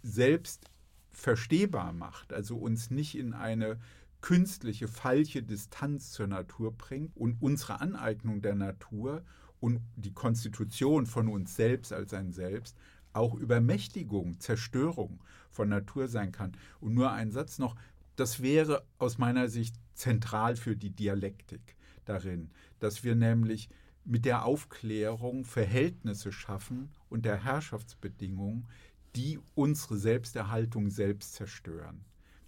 selbst 0.02 0.70
verstehbar 1.10 1.92
macht, 1.92 2.32
also 2.32 2.56
uns 2.56 2.90
nicht 2.90 3.14
in 3.14 3.34
eine 3.34 3.78
künstliche, 4.22 4.88
falsche 4.88 5.42
Distanz 5.42 6.10
zur 6.10 6.28
Natur 6.28 6.72
bringt 6.72 7.14
und 7.14 7.36
unsere 7.42 7.82
Aneignung 7.82 8.40
der 8.40 8.54
Natur 8.54 9.22
und 9.60 9.82
die 9.96 10.14
Konstitution 10.14 11.04
von 11.04 11.28
uns 11.28 11.56
selbst 11.56 11.92
als 11.92 12.14
ein 12.14 12.32
Selbst 12.32 12.74
auch 13.12 13.34
Übermächtigung, 13.34 14.40
Zerstörung 14.40 15.22
von 15.50 15.68
Natur 15.68 16.08
sein 16.08 16.32
kann. 16.32 16.52
Und 16.80 16.94
nur 16.94 17.12
ein 17.12 17.30
Satz 17.30 17.58
noch, 17.58 17.76
das 18.16 18.40
wäre 18.40 18.86
aus 18.96 19.18
meiner 19.18 19.48
Sicht 19.48 19.76
zentral 19.92 20.56
für 20.56 20.74
die 20.74 20.90
Dialektik 20.90 21.76
darin, 22.06 22.50
dass 22.80 23.04
wir 23.04 23.14
nämlich 23.14 23.68
mit 24.04 24.24
der 24.24 24.44
Aufklärung 24.44 25.44
Verhältnisse 25.44 26.32
schaffen 26.32 26.90
und 27.08 27.24
der 27.24 27.44
Herrschaftsbedingungen, 27.44 28.66
die 29.14 29.38
unsere 29.54 29.96
Selbsterhaltung 29.96 30.90
selbst 30.90 31.34
zerstören. 31.34 32.04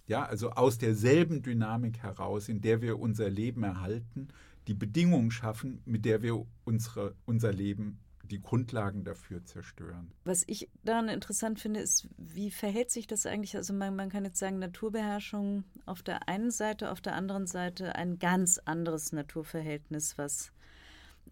Ja, 0.07 0.23
also 0.25 0.51
aus 0.51 0.77
derselben 0.77 1.41
Dynamik 1.41 1.99
heraus, 1.99 2.49
in 2.49 2.61
der 2.61 2.81
wir 2.81 2.99
unser 2.99 3.29
Leben 3.29 3.63
erhalten, 3.63 4.27
die 4.67 4.73
Bedingungen 4.73 5.31
schaffen, 5.31 5.81
mit 5.85 6.05
der 6.05 6.21
wir 6.21 6.45
unsere, 6.63 7.15
unser 7.25 7.51
Leben 7.51 7.99
die 8.23 8.41
Grundlagen 8.41 9.03
dafür 9.03 9.43
zerstören. 9.45 10.11
Was 10.23 10.43
ich 10.47 10.69
daran 10.83 11.09
interessant 11.09 11.59
finde, 11.59 11.79
ist, 11.79 12.07
wie 12.17 12.49
verhält 12.49 12.91
sich 12.91 13.07
das 13.07 13.25
eigentlich? 13.25 13.55
Also 13.55 13.73
man, 13.73 13.95
man, 13.95 14.09
kann 14.09 14.25
jetzt 14.25 14.39
sagen, 14.39 14.59
Naturbeherrschung 14.59 15.63
auf 15.85 16.01
der 16.01 16.27
einen 16.27 16.51
Seite, 16.51 16.91
auf 16.91 17.01
der 17.01 17.13
anderen 17.13 17.47
Seite 17.47 17.95
ein 17.95 18.17
ganz 18.17 18.59
anderes 18.65 19.11
Naturverhältnis, 19.11 20.17
was 20.17 20.51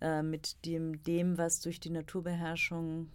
äh, 0.02 0.22
mit 0.22 0.66
dem, 0.66 1.04
dem, 1.04 1.38
was 1.38 1.62
durch 1.62 1.80
die 1.80 1.90
Naturbeherrschung 1.90 3.10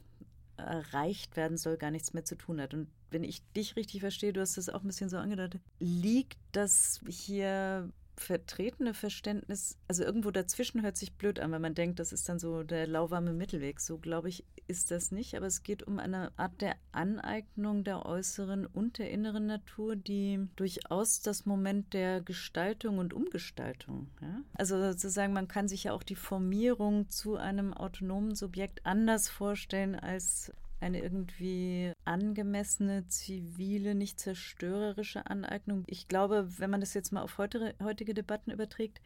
erreicht 0.56 1.36
werden 1.36 1.56
soll, 1.56 1.76
gar 1.76 1.90
nichts 1.90 2.14
mehr 2.14 2.24
zu 2.24 2.36
tun 2.36 2.60
hat. 2.60 2.74
Und 2.74 2.88
wenn 3.10 3.24
ich 3.24 3.42
dich 3.52 3.76
richtig 3.76 4.00
verstehe, 4.00 4.32
du 4.32 4.40
hast 4.40 4.56
das 4.56 4.68
auch 4.68 4.82
ein 4.82 4.86
bisschen 4.86 5.08
so 5.08 5.16
angedeutet, 5.16 5.62
liegt 5.78 6.38
das 6.52 7.00
hier 7.08 7.88
vertretene 8.20 8.94
Verständnis, 8.94 9.76
also 9.88 10.04
irgendwo 10.04 10.30
dazwischen 10.30 10.82
hört 10.82 10.96
sich 10.96 11.12
blöd 11.12 11.40
an, 11.40 11.52
weil 11.52 11.60
man 11.60 11.74
denkt, 11.74 11.98
das 11.98 12.12
ist 12.12 12.28
dann 12.28 12.38
so 12.38 12.62
der 12.62 12.86
lauwarme 12.86 13.32
Mittelweg. 13.32 13.80
So 13.80 13.98
glaube 13.98 14.28
ich, 14.28 14.44
ist 14.66 14.90
das 14.90 15.10
nicht. 15.10 15.36
Aber 15.36 15.46
es 15.46 15.62
geht 15.62 15.82
um 15.82 15.98
eine 15.98 16.32
Art 16.36 16.60
der 16.60 16.76
Aneignung 16.92 17.84
der 17.84 18.06
äußeren 18.06 18.66
und 18.66 18.98
der 18.98 19.10
inneren 19.10 19.46
Natur, 19.46 19.96
die 19.96 20.46
durchaus 20.56 21.20
das 21.20 21.46
Moment 21.46 21.94
der 21.94 22.20
Gestaltung 22.20 22.98
und 22.98 23.14
Umgestaltung. 23.14 24.08
Ja? 24.20 24.42
Also 24.54 24.80
sozusagen, 24.80 25.32
man 25.32 25.48
kann 25.48 25.68
sich 25.68 25.84
ja 25.84 25.92
auch 25.92 26.02
die 26.02 26.16
Formierung 26.16 27.08
zu 27.08 27.36
einem 27.36 27.72
autonomen 27.72 28.34
Subjekt 28.34 28.84
anders 28.84 29.28
vorstellen 29.28 29.94
als 29.94 30.52
eine 30.80 31.00
irgendwie 31.02 31.92
angemessene, 32.04 33.06
zivile, 33.08 33.94
nicht 33.94 34.20
zerstörerische 34.20 35.28
Aneignung. 35.28 35.84
Ich 35.86 36.08
glaube, 36.08 36.48
wenn 36.58 36.70
man 36.70 36.80
das 36.80 36.94
jetzt 36.94 37.12
mal 37.12 37.22
auf 37.22 37.38
heute, 37.38 37.74
heutige 37.82 38.14
Debatten 38.14 38.50
überträgt, 38.50 39.00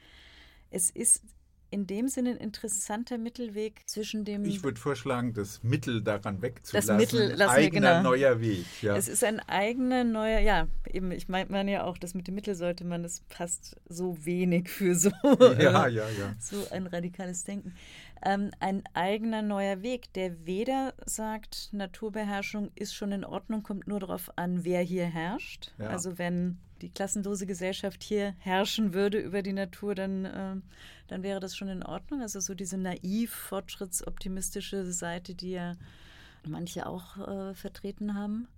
es 0.71 0.91
ist 0.91 1.23
in 1.73 1.87
dem 1.87 2.07
Sinne 2.07 2.33
ein 2.33 2.37
interessanter 2.37 3.17
Mittelweg 3.17 3.81
zwischen 3.87 4.27
dem. 4.27 4.45
Ich 4.45 4.63
würde 4.63 4.79
vorschlagen, 4.79 5.33
das 5.33 5.63
Mittel 5.63 6.03
daran 6.03 6.43
wegzulassen. 6.43 6.99
Das 6.99 7.13
Mittel, 7.13 7.33
ein 7.33 7.49
eigener 7.49 7.97
genau. 7.99 8.11
neuer 8.11 8.41
Weg. 8.43 8.67
Ja. 8.83 8.95
Es 8.95 9.09
ist 9.09 9.25
ein 9.25 9.41
eigener 9.49 10.05
neuer, 10.05 10.41
ja, 10.41 10.69
eben, 10.87 11.11
ich 11.13 11.29
meine 11.29 11.51
mein 11.51 11.69
ja 11.69 11.85
auch, 11.85 11.97
das 11.97 12.13
mit 12.13 12.29
dem 12.29 12.35
Mittel 12.35 12.55
sollte 12.55 12.85
man, 12.85 13.03
das 13.03 13.21
passt 13.31 13.81
so 13.89 14.23
wenig 14.23 14.69
für 14.69 14.95
so, 14.95 15.11
ja, 15.41 15.89
ja, 15.89 16.09
ja. 16.11 16.35
so 16.39 16.63
ein 16.71 16.87
radikales 16.87 17.45
Denken. 17.45 17.75
Ähm, 18.25 18.53
ein 18.61 18.85
eigener 18.95 19.43
neuer 19.43 19.83
Weg, 19.83 20.13
der 20.13 20.47
weder 20.47 20.95
sagt, 21.05 21.71
Naturbeherrschung 21.73 22.71
ist 22.77 22.95
schon 22.95 23.11
in 23.11 23.25
Ordnung, 23.25 23.65
kommt 23.65 23.89
nur 23.89 23.99
darauf 23.99 24.31
an, 24.37 24.65
wer 24.65 24.81
hier 24.81 25.07
herrscht. 25.07 25.73
Ja. 25.79 25.89
Also 25.89 26.19
wenn 26.19 26.59
die 26.83 26.91
klassenlose 26.91 27.47
Gesellschaft 27.47 28.03
hier 28.03 28.35
herrschen 28.39 28.93
würde 28.93 29.19
über 29.19 29.43
die 29.43 29.53
Natur, 29.53 29.95
dann, 29.95 30.25
äh, 30.25 30.57
dann 31.09 31.23
wäre 31.23 31.41
das 31.41 31.57
schon 31.57 31.69
in 31.69 31.83
Ordnung. 31.83 32.21
Also 32.23 32.39
so 32.39 32.55
diese 32.55 32.77
naiv 32.77 33.33
fortschrittsoptimistische 33.35 34.93
Seite, 34.93 35.35
die 35.35 35.51
ja 35.53 35.75
manche 36.45 36.87
auch 36.87 37.17
äh, 37.19 37.55
vertreten 37.55 38.15
haben. 38.15 38.49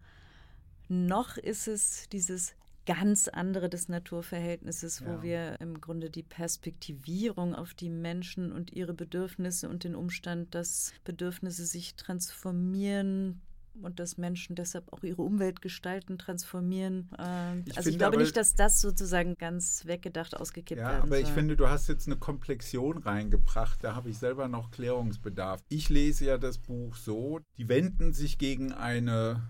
Noch 0.88 1.38
ist 1.38 1.68
es 1.68 2.08
dieses 2.10 2.54
ganz 2.86 3.28
andere 3.28 3.68
des 3.70 3.88
Naturverhältnisses, 3.88 5.04
wo 5.04 5.10
Ja. 5.10 5.22
wir 5.22 5.60
im 5.60 5.80
Grunde 5.80 6.10
die 6.10 6.22
Perspektivierung 6.22 7.54
auf 7.54 7.74
die 7.74 7.90
Menschen 7.90 8.52
und 8.52 8.72
ihre 8.72 8.94
Bedürfnisse 8.94 9.68
und 9.68 9.84
den 9.84 9.94
Umstand, 9.94 10.54
dass 10.54 10.92
Bedürfnisse 11.04 11.64
sich 11.66 11.94
transformieren 11.96 13.40
und 13.82 13.98
dass 13.98 14.18
Menschen 14.18 14.54
deshalb 14.54 14.92
auch 14.92 15.02
ihre 15.02 15.22
Umwelt 15.22 15.60
gestalten, 15.60 16.16
transformieren. 16.16 17.08
Äh, 17.18 17.58
Ich 17.66 17.76
also 17.76 17.90
ich 17.90 17.98
glaube 17.98 18.14
aber- 18.14 18.22
nicht, 18.22 18.36
dass 18.36 18.54
das 18.54 18.80
sozusagen 18.80 19.34
ganz 19.36 19.84
weggedacht 19.86 20.36
ausgekippt 20.36 20.80
Ja, 20.80 20.90
werden 20.90 21.02
aber 21.04 21.18
ich 21.18 21.26
soll. 21.26 21.34
finde, 21.34 21.56
du 21.56 21.68
hast 21.68 21.88
jetzt 21.88 22.06
eine 22.06 22.16
Komplexion 22.16 22.98
reingebracht. 22.98 23.82
Da 23.82 23.96
habe 23.96 24.10
ich 24.10 24.18
selber 24.18 24.46
noch 24.46 24.70
Klärungsbedarf. 24.70 25.60
Ich 25.68 25.88
lese 25.88 26.26
ja 26.26 26.38
das 26.38 26.58
Buch 26.58 26.94
so, 26.94 27.40
die 27.58 27.68
wenden 27.68 28.12
sich 28.12 28.38
gegen 28.38 28.72
eine 28.72 29.42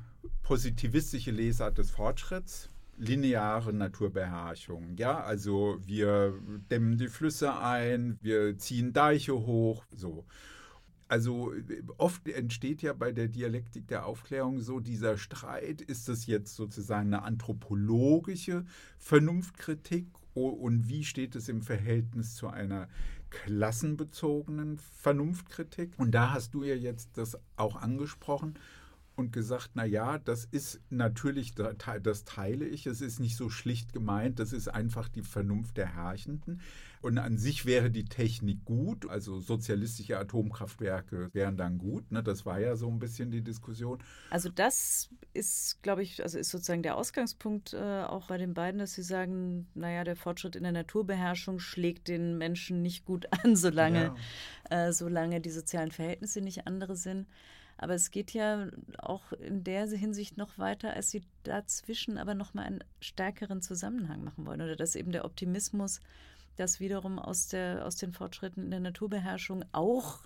positivistische 0.43 1.31
Lesart 1.31 1.77
des 1.79 1.91
Fortschritts. 1.91 2.71
Lineare 2.97 3.73
Naturbeherrschung. 3.73 4.97
Ja, 4.97 5.21
also 5.21 5.79
wir 5.85 6.35
dämmen 6.71 6.97
die 6.97 7.09
Flüsse 7.09 7.59
ein, 7.59 8.19
wir 8.21 8.59
ziehen 8.59 8.93
Deiche 8.93 9.35
hoch, 9.35 9.85
so. 9.91 10.25
Also 11.07 11.53
oft 11.99 12.27
entsteht 12.29 12.83
ja 12.83 12.93
bei 12.93 13.13
der 13.13 13.29
Dialektik 13.29 13.87
der 13.89 14.07
Aufklärung 14.07 14.61
so 14.61 14.81
dieser 14.81 15.19
Streit, 15.19 15.81
ist 15.83 16.09
das 16.09 16.27
jetzt 16.27 16.57
sozusagen 16.57 17.13
eine 17.13 17.23
anthropologische 17.23 18.65
Vernunftkritik 18.99 20.07
und 20.33 20.89
wie 20.89 21.05
steht 21.05 21.37
es 21.37 21.49
im 21.49 21.63
Verhältnis 21.63 22.35
zu 22.35 22.49
einer 22.49 22.89
klassenbezogenen 23.31 24.79
Vernunftkritik? 24.79 25.93
Und 25.99 26.13
da 26.13 26.33
hast 26.33 26.55
du 26.55 26.65
ja 26.65 26.75
jetzt 26.75 27.19
das 27.19 27.39
auch 27.57 27.77
angesprochen 27.77 28.55
und 29.17 29.33
gesagt, 29.33 29.71
na 29.75 29.85
ja, 29.85 30.19
das 30.19 30.45
ist 30.45 30.81
natürlich, 30.91 31.55
das 31.55 32.25
teile 32.25 32.67
ich, 32.67 32.87
es 32.87 33.01
ist 33.01 33.21
nicht 33.21 33.37
so 33.37 33.49
schlicht 33.49 33.93
gemeint, 33.93 34.39
das 34.39 34.53
ist 34.53 34.69
einfach 34.69 35.09
die 35.09 35.23
Vernunft 35.23 35.77
der 35.77 35.95
Herrschenden. 35.95 36.61
Und 37.01 37.19
an 37.19 37.37
sich 37.37 37.67
wäre 37.67 37.91
die 37.91 38.07
Technik 38.07 38.65
gut, 38.65 39.09
also 39.11 39.39
sozialistische 39.39 40.19
Atomkraftwerke 40.19 41.29
wären 41.35 41.59
dann 41.59 41.77
gut, 41.77 42.11
ne? 42.11 42.23
das 42.23 42.47
war 42.47 42.59
ja 42.59 42.77
so 42.77 42.89
ein 42.89 42.99
bisschen 42.99 43.31
die 43.31 43.43
Diskussion. 43.43 44.03
Also 44.31 44.49
das 44.49 45.11
ist, 45.35 45.83
glaube 45.83 46.03
ich, 46.03 46.23
also 46.23 46.39
ist 46.39 46.51
sozusagen 46.51 46.83
der 46.83 46.97
Ausgangspunkt 46.97 47.75
äh, 47.75 48.05
auch 48.05 48.29
bei 48.29 48.39
den 48.39 48.55
beiden, 48.55 48.79
dass 48.79 48.95
sie 48.95 49.03
sagen, 49.03 49.67
naja, 49.75 50.03
der 50.03 50.17
Fortschritt 50.17 50.57
in 50.57 50.63
der 50.63 50.73
Naturbeherrschung 50.73 51.59
schlägt 51.59 52.09
den 52.09 52.39
Menschen 52.39 52.81
nicht 52.81 53.05
gut 53.05 53.27
an, 53.31 53.55
solange, 53.57 54.15
äh, 54.71 54.91
solange 54.91 55.43
die 55.43 55.51
sozialen 55.51 55.91
Verhältnisse 55.91 56.41
nicht 56.41 56.67
andere 56.67 56.97
sind. 56.97 57.27
Aber 57.77 57.95
es 57.95 58.11
geht 58.11 58.33
ja 58.33 58.69
auch 58.99 59.33
in 59.33 59.65
der 59.65 59.87
Hinsicht 59.87 60.37
noch 60.37 60.59
weiter, 60.59 60.95
als 60.95 61.11
sie 61.11 61.23
dazwischen 61.43 62.19
aber 62.19 62.35
nochmal 62.35 62.67
einen 62.67 62.85
stärkeren 63.01 63.63
Zusammenhang 63.63 64.23
machen 64.25 64.47
wollen. 64.47 64.61
Oder 64.63 64.77
dass 64.77 64.95
eben 64.97 65.13
der 65.13 65.25
Optimismus, 65.25 66.01
dass 66.57 66.81
wiederum 66.81 67.19
aus, 67.19 67.49
der, 67.49 67.85
aus 67.85 67.97
den 67.97 68.13
Fortschritten 68.13 68.65
in 68.65 68.71
der 68.71 68.81
Naturbeherrschung 68.81 69.65
auch 69.73 70.21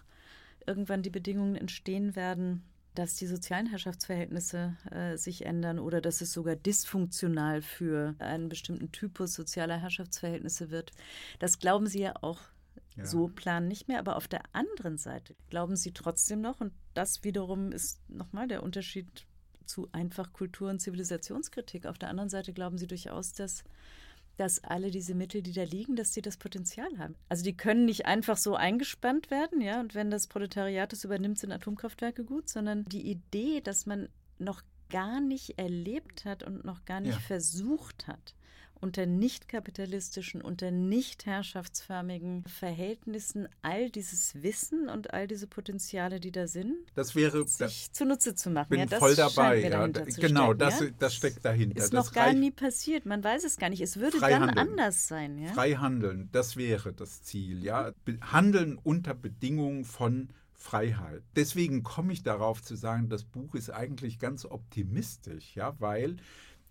irgendwann 0.67 1.03
die 1.03 1.11
Bedingungen 1.11 1.57
entstehen 1.57 2.15
werden, 2.17 2.63
dass 2.95 3.15
die 3.15 3.27
sozialen 3.27 3.67
Herrschaftsverhältnisse 3.67 4.77
äh, 4.91 5.17
sich 5.17 5.47
ändern 5.47 5.79
oder 5.79 6.01
dass 6.01 6.21
es 6.21 6.33
sogar 6.33 6.57
dysfunktional 6.57 7.63
für 7.63 8.15
einen 8.19 8.49
bestimmten 8.49 8.91
Typus 8.93 9.35
sozialer 9.35 9.79
Herrschaftsverhältnisse 9.79 10.71
wird. 10.71 10.91
Das 11.39 11.59
glauben 11.61 11.87
sie 11.87 12.01
ja 12.01 12.15
auch 12.23 12.41
Ja. 12.97 13.07
so 13.07 13.29
plan 13.29 13.69
nicht 13.69 13.87
mehr. 13.87 14.01
Aber 14.01 14.17
auf 14.17 14.27
der 14.27 14.43
anderen 14.53 14.99
Seite 14.99 15.37
glauben 15.49 15.77
sie 15.77 15.93
trotzdem 15.93 16.41
noch, 16.41 16.61
und 16.61 16.73
das 16.99 17.23
wiederum 17.25 17.71
ist 17.73 18.01
nochmal 18.11 18.49
der 18.49 18.63
Unterschied 18.63 19.07
zu 19.65 19.89
einfach 19.93 20.33
Kultur- 20.33 20.69
und 20.71 20.81
Zivilisationskritik. 20.81 21.87
Auf 21.87 21.97
der 21.99 22.09
anderen 22.09 22.29
Seite 22.29 22.53
glauben 22.53 22.77
sie 22.79 22.87
durchaus, 22.89 23.33
dass 23.33 23.65
dass 24.37 24.63
alle 24.63 24.93
diese 24.93 25.17
Mittel, 25.17 25.43
die 25.43 25.53
da 25.53 25.65
liegen, 25.65 25.97
dass 25.97 26.15
sie 26.15 26.23
das 26.23 26.37
Potenzial 26.37 26.97
haben. 26.97 27.17
Also 27.29 27.43
die 27.43 27.57
können 27.57 27.87
nicht 27.87 28.07
einfach 28.07 28.37
so 28.37 28.55
eingespannt 28.55 29.33
werden, 29.33 29.61
ja, 29.61 29.81
und 29.81 29.97
wenn 29.97 30.13
das 30.13 30.29
Proletariat 30.29 30.93
es 30.93 31.03
übernimmt, 31.03 31.41
sind 31.41 31.51
Atomkraftwerke 31.51 32.23
gut, 32.25 32.49
sondern 32.49 32.85
die 32.85 33.11
Idee, 33.11 33.61
dass 33.61 33.85
man 33.85 34.09
noch 34.39 34.63
gar 34.91 35.21
nicht 35.21 35.59
erlebt 35.59 36.25
hat 36.25 36.45
und 36.45 36.65
noch 36.65 36.85
gar 36.85 37.01
nicht 37.01 37.15
Ja. 37.15 37.19
versucht 37.19 38.07
hat, 38.07 38.37
unter 38.81 39.07
nicht 39.07 39.49
kapitalistischen, 39.49 40.41
unter 40.41 40.71
nicht 40.71 41.27
herrschaftsförmigen 41.27 42.45
Verhältnissen 42.47 43.49
all 43.63 43.91
dieses 43.91 44.43
Wissen 44.43 44.89
und 44.89 45.13
all 45.13 45.27
diese 45.27 45.47
Potenziale, 45.47 46.21
die 46.21 46.33
da 46.33 46.47
sind, 46.47 46.75
Das 46.95 47.15
wäre, 47.15 47.47
sich 47.47 47.93
zunutze 47.93 48.35
zu 48.35 48.51
machen. 48.51 48.69
bin 48.71 48.81
ja, 48.81 48.87
das 48.87 48.99
voll 48.99 49.15
dabei. 49.15 49.61
Ja. 49.61 49.87
Genau, 49.87 50.05
stecken, 50.05 50.59
das, 50.59 50.81
ja? 50.81 50.87
das 50.99 51.15
steckt 51.15 51.45
dahinter. 51.45 51.79
Ist 51.79 51.93
das 51.93 52.07
noch 52.07 52.13
gar 52.13 52.33
nie 52.33 52.51
passiert. 52.51 53.07
Man 53.07 53.23
weiß 53.23 53.45
es 53.45 53.57
gar 53.57 53.71
nicht. 53.71 53.81
Es 53.81 53.99
würde 53.99 54.19
dann 54.21 54.33
handeln. 54.33 54.59
anders 54.59 55.09
sein. 55.09 55.39
Ja? 55.39 55.53
Frei 55.53 55.73
handeln, 55.75 56.29
das 56.33 56.57
wäre 56.57 56.93
das 56.93 57.23
Ziel, 57.23 57.65
ja. 57.65 57.93
Handeln 58.21 58.79
unter 58.83 59.15
Bedingungen 59.15 59.85
von 59.85 60.29
Freiheit. 60.59 61.23
Deswegen 61.37 61.85
komme 61.85 62.13
ich 62.13 62.25
darauf 62.25 62.63
zu 62.63 62.75
sagen, 62.75 63.09
das 63.09 63.25
Buch 63.25 63.55
ist 63.55 63.71
eigentlich 63.71 64.19
ganz 64.19 64.45
optimistisch, 64.45 65.55
ja, 65.55 65.75
weil 65.79 66.17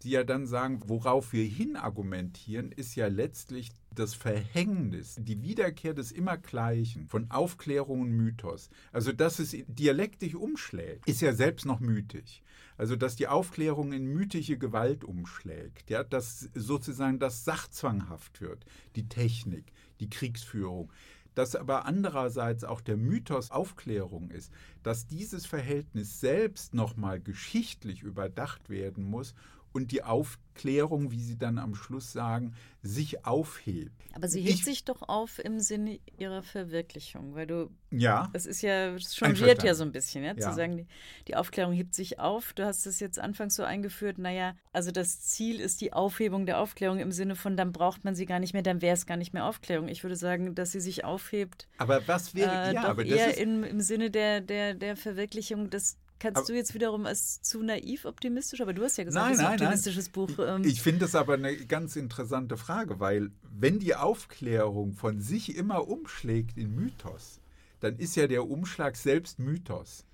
die 0.04 0.12
ja 0.12 0.24
dann 0.24 0.46
sagen, 0.46 0.82
worauf 0.86 1.34
wir 1.34 1.44
hin 1.44 1.76
argumentieren, 1.76 2.72
ist 2.72 2.96
ja 2.96 3.08
letztlich 3.08 3.72
das 3.94 4.14
Verhängnis, 4.14 5.16
die 5.18 5.42
Wiederkehr 5.42 5.94
des 5.94 6.12
Immergleichen 6.12 7.08
von 7.08 7.32
Aufklärung 7.32 8.02
und 8.02 8.12
Mythos. 8.12 8.70
Also, 8.92 9.12
dass 9.12 9.40
es 9.40 9.56
dialektisch 9.68 10.36
umschlägt, 10.36 11.08
ist 11.08 11.22
ja 11.22 11.34
selbst 11.34 11.66
noch 11.66 11.80
mythisch. 11.80 12.44
Also, 12.78 12.96
dass 12.96 13.16
die 13.16 13.28
Aufklärung 13.28 13.92
in 13.92 14.06
mythische 14.06 14.58
Gewalt 14.58 15.04
umschlägt, 15.04 15.90
ja, 15.90 16.04
dass 16.04 16.50
sozusagen 16.54 17.18
das 17.18 17.44
sachzwanghaft 17.44 18.40
wird, 18.40 18.66
die 18.96 19.10
Technik, 19.10 19.74
die 20.00 20.10
Kriegsführung. 20.10 20.92
Dass 21.34 21.56
aber 21.56 21.86
andererseits 21.86 22.64
auch 22.64 22.82
der 22.82 22.98
Mythos 22.98 23.52
Aufklärung 23.52 24.32
ist, 24.32 24.52
dass 24.82 25.06
dieses 25.06 25.46
Verhältnis 25.46 26.20
selbst 26.20 26.74
nochmal 26.74 27.20
geschichtlich 27.20 28.02
überdacht 28.02 28.70
werden 28.70 29.04
muss 29.04 29.36
und 29.78 29.92
die 29.92 30.02
Aufklärung, 30.04 31.12
wie 31.12 31.22
Sie 31.22 31.38
dann 31.38 31.60
am 31.60 31.76
Schluss 31.76 32.12
sagen, 32.12 32.54
sich 32.82 33.26
aufhebt. 33.26 33.92
Aber 34.14 34.28
sie 34.28 34.42
hebt 34.42 34.56
Ich- 34.56 34.64
sich 34.66 34.86
doch 34.86 35.04
auf 35.08 35.38
im 35.40 35.60
Sinne 35.60 36.00
ihrer 36.18 36.42
Verwirklichung, 36.42 37.36
weil 37.36 37.46
du, 37.46 37.70
Ja, 37.92 38.30
es 38.34 38.46
ist 38.48 38.62
ja, 38.64 38.96
es 38.96 39.16
changiert 39.16 39.62
ja 39.64 39.74
so 39.76 39.84
ein 39.84 39.92
bisschen, 39.92 40.24
ja, 40.24 40.32
Ja. 40.34 40.40
zu 40.40 40.54
sagen, 40.56 40.78
die, 40.78 40.88
die 41.28 41.36
Aufklärung 41.36 41.74
hebt 41.74 41.94
sich 41.94 42.18
auf. 42.20 42.54
Du 42.54 42.66
hast 42.66 42.88
es 42.88 43.00
jetzt 43.00 43.20
anfangs 43.20 43.56
so 43.56 43.64
eingeführt, 43.64 44.18
naja, 44.18 44.56
also 44.74 44.92
das 44.92 45.22
Ziel 45.22 45.60
ist 45.60 45.80
die 45.82 45.94
Aufhebung 45.94 46.46
der 46.48 46.60
Aufklärung 46.60 46.98
im 47.00 47.12
Sinne 47.12 47.36
von, 47.36 47.56
dann 47.56 47.72
braucht 47.72 48.04
man 48.04 48.16
sie 48.16 48.26
gar 48.26 48.40
nicht 48.40 48.54
mehr, 48.54 48.64
dann 48.64 48.82
wäre 48.82 48.96
es 48.96 49.06
gar 49.06 49.18
nicht 49.18 49.34
mehr 49.34 49.46
Aufklärung. 49.46 49.88
Ich 49.90 50.04
würde 50.04 50.16
sagen, 50.16 50.56
dass 50.56 50.72
sie 50.72 50.82
sich 50.82 51.06
aufhebt, 51.06 51.68
aber 51.78 52.08
was 52.08 52.34
wäre, 52.34 52.52
äh, 52.70 52.74
ja, 52.74 52.82
doch 52.82 52.90
aber 52.90 53.04
das 53.04 53.14
eher 53.14 53.30
ist, 53.32 53.40
im, 53.40 53.64
im 53.64 53.82
Sinne 53.82 54.10
der, 54.10 54.42
der, 54.42 54.74
der 54.74 54.96
Verwirklichung 54.98 55.70
des 55.70 55.98
kannst 56.20 56.38
aber, 56.38 56.48
du 56.48 56.56
jetzt 56.56 56.74
wiederum 56.74 57.06
als 57.06 57.42
zu 57.42 57.64
naiv 57.64 58.06
optimistisch, 58.06 58.62
aber 58.62 58.74
du 58.74 58.84
hast 58.84 58.98
ja 58.98 59.04
gesagt, 59.04 59.26
nein, 59.26 59.34
das 59.34 59.40
ist 59.40 59.46
ein 59.46 59.52
nein, 59.52 59.62
optimistisches 59.62 60.06
nein. 60.06 60.14
Buch. 60.14 60.40
Ähm. 60.40 60.62
Ich, 60.64 60.74
ich 60.74 60.82
finde 60.82 61.02
das 61.02 61.16
aber 61.16 61.34
eine 61.34 61.56
ganz 61.66 61.96
interessante 61.96 62.58
Frage, 62.58 63.00
weil 63.00 63.32
wenn 63.44 63.80
die 63.80 63.96
Aufklärung 63.96 64.94
von 64.94 65.22
sich 65.22 65.56
immer 65.56 65.88
umschlägt 65.88 66.58
in 66.58 66.76
Mythos, 66.76 67.42
dann 67.80 67.98
ist 67.98 68.16
ja 68.16 68.28
der 68.28 68.48
Umschlag 68.48 68.96
selbst 68.96 69.40
Mythos. 69.40 70.06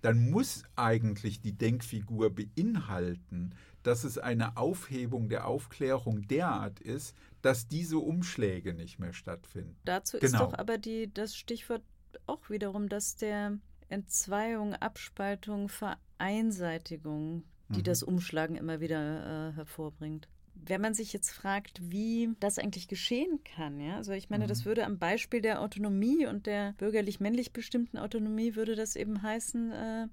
Dann 0.00 0.30
muss 0.30 0.64
eigentlich 0.74 1.40
die 1.40 1.52
Denkfigur 1.52 2.34
beinhalten, 2.34 3.54
dass 3.82 4.04
es 4.04 4.18
eine 4.18 4.56
Aufhebung 4.56 5.28
der 5.28 5.46
Aufklärung 5.46 6.26
derart 6.26 6.80
ist, 6.80 7.16
dass 7.40 7.68
diese 7.68 7.98
Umschläge 7.98 8.74
nicht 8.74 8.98
mehr 8.98 9.12
stattfinden. 9.12 9.76
Dazu 9.84 10.18
genau. 10.18 10.26
ist 10.26 10.40
doch 10.40 10.58
aber 10.58 10.78
die, 10.78 11.12
das 11.12 11.36
Stichwort 11.36 11.82
auch 12.26 12.50
wiederum, 12.50 12.88
dass 12.88 13.16
der 13.16 13.58
Entzweiung, 13.92 14.74
Abspaltung, 14.74 15.68
Vereinseitigung, 15.68 17.44
die 17.68 17.78
mhm. 17.78 17.84
das 17.84 18.02
Umschlagen 18.02 18.56
immer 18.56 18.80
wieder 18.80 19.50
äh, 19.50 19.52
hervorbringt. 19.56 20.28
Wenn 20.54 20.80
man 20.80 20.94
sich 20.94 21.12
jetzt 21.12 21.30
fragt, 21.30 21.80
wie 21.82 22.30
das 22.38 22.58
eigentlich 22.58 22.86
geschehen 22.86 23.40
kann, 23.44 23.80
ja, 23.80 23.96
also 23.96 24.12
ich 24.12 24.30
meine, 24.30 24.44
mhm. 24.44 24.48
das 24.48 24.64
würde 24.64 24.84
am 24.84 24.98
Beispiel 24.98 25.40
der 25.40 25.60
Autonomie 25.60 26.26
und 26.26 26.46
der 26.46 26.74
bürgerlich-männlich 26.78 27.52
bestimmten 27.52 27.98
Autonomie 27.98 28.54
würde 28.54 28.76
das 28.76 28.96
eben 28.96 29.22
heißen, 29.22 29.72
äh, 29.72 30.06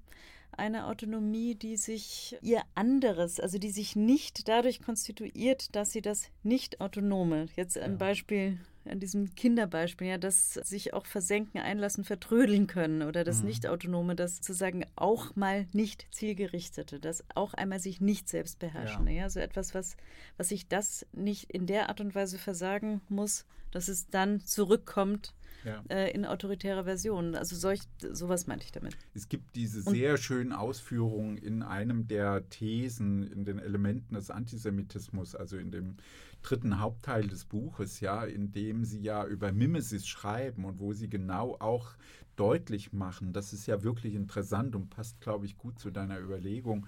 eine 0.51 0.87
Autonomie, 0.87 1.55
die 1.55 1.77
sich 1.77 2.37
ihr 2.41 2.61
anderes, 2.75 3.39
also 3.39 3.57
die 3.57 3.71
sich 3.71 3.95
nicht 3.95 4.47
dadurch 4.47 4.81
konstituiert, 4.81 5.75
dass 5.75 5.91
sie 5.91 6.01
das 6.01 6.29
Nicht-Autonome, 6.43 7.47
jetzt 7.55 7.77
ein 7.77 7.91
ja. 7.91 7.97
Beispiel 7.97 8.57
an 8.89 8.99
diesem 8.99 9.35
Kinderbeispiel, 9.35 10.07
ja, 10.07 10.17
das 10.17 10.53
sich 10.53 10.93
auch 10.93 11.05
versenken, 11.05 11.59
einlassen, 11.61 12.03
vertrödeln 12.03 12.67
können 12.67 13.01
oder 13.03 13.23
das 13.23 13.41
mhm. 13.41 13.47
Nicht-Autonome, 13.47 14.15
das 14.15 14.37
sozusagen 14.37 14.85
auch 14.95 15.35
mal 15.35 15.67
nicht 15.73 16.07
zielgerichtete, 16.11 16.99
das 16.99 17.23
auch 17.35 17.53
einmal 17.53 17.79
sich 17.79 18.01
nicht 18.01 18.29
selbst 18.29 18.59
beherrschen. 18.59 19.07
Ja. 19.07 19.13
ja, 19.13 19.29
so 19.29 19.39
etwas, 19.39 19.73
was, 19.73 19.97
was 20.37 20.49
sich 20.49 20.67
das 20.67 21.05
nicht 21.13 21.51
in 21.51 21.65
der 21.65 21.89
Art 21.89 22.01
und 22.01 22.15
Weise 22.15 22.37
versagen 22.37 23.01
muss, 23.09 23.45
dass 23.71 23.87
es 23.87 24.09
dann 24.09 24.41
zurückkommt 24.41 25.33
ja. 25.63 25.83
äh, 25.89 26.11
in 26.11 26.25
autoritärer 26.25 26.83
Version. 26.83 27.35
Also 27.35 27.55
solch, 27.55 27.81
sowas 28.11 28.47
meinte 28.47 28.65
ich 28.65 28.71
damit. 28.71 28.97
Es 29.13 29.29
gibt 29.29 29.55
diese 29.55 29.81
sehr 29.81 30.11
Und, 30.11 30.19
schönen 30.19 30.53
Ausführungen 30.53 31.37
in 31.37 31.63
einem 31.63 32.07
der 32.07 32.47
Thesen, 32.49 33.23
in 33.23 33.45
den 33.45 33.59
Elementen 33.59 34.15
des 34.15 34.29
Antisemitismus, 34.31 35.35
also 35.35 35.57
in 35.57 35.71
dem 35.71 35.97
dritten 36.41 36.79
Hauptteil 36.79 37.27
des 37.27 37.45
Buches, 37.45 37.99
ja, 37.99 38.23
in 38.23 38.51
dem 38.51 38.85
sie 38.85 39.01
ja 39.01 39.25
über 39.25 39.51
Mimesis 39.51 40.07
schreiben 40.07 40.65
und 40.65 40.79
wo 40.79 40.93
sie 40.93 41.09
genau 41.09 41.57
auch 41.59 41.95
deutlich 42.35 42.93
machen, 42.93 43.33
das 43.33 43.51
ist 43.51 43.65
ja 43.67 43.83
wirklich 43.83 44.15
interessant 44.15 44.75
und 44.75 44.89
passt, 44.89 45.19
glaube 45.19 45.45
ich, 45.45 45.57
gut 45.57 45.77
zu 45.77 45.91
deiner 45.91 46.19
Überlegung, 46.19 46.87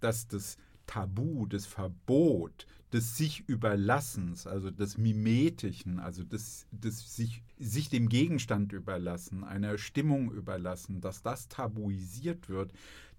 dass 0.00 0.28
das 0.28 0.58
Tabu, 0.86 1.46
das 1.46 1.64
Verbot 1.64 2.66
des 2.92 3.16
sich 3.16 3.48
Überlassens, 3.48 4.46
also 4.46 4.70
des 4.70 4.98
Mimetischen, 4.98 5.98
also 5.98 6.24
des, 6.24 6.66
des 6.70 7.16
sich, 7.16 7.42
sich 7.58 7.88
dem 7.88 8.08
Gegenstand 8.08 8.72
überlassen, 8.72 9.44
einer 9.44 9.78
Stimmung 9.78 10.30
überlassen, 10.30 11.00
dass 11.00 11.22
das 11.22 11.48
tabuisiert 11.48 12.48
wird, 12.48 12.72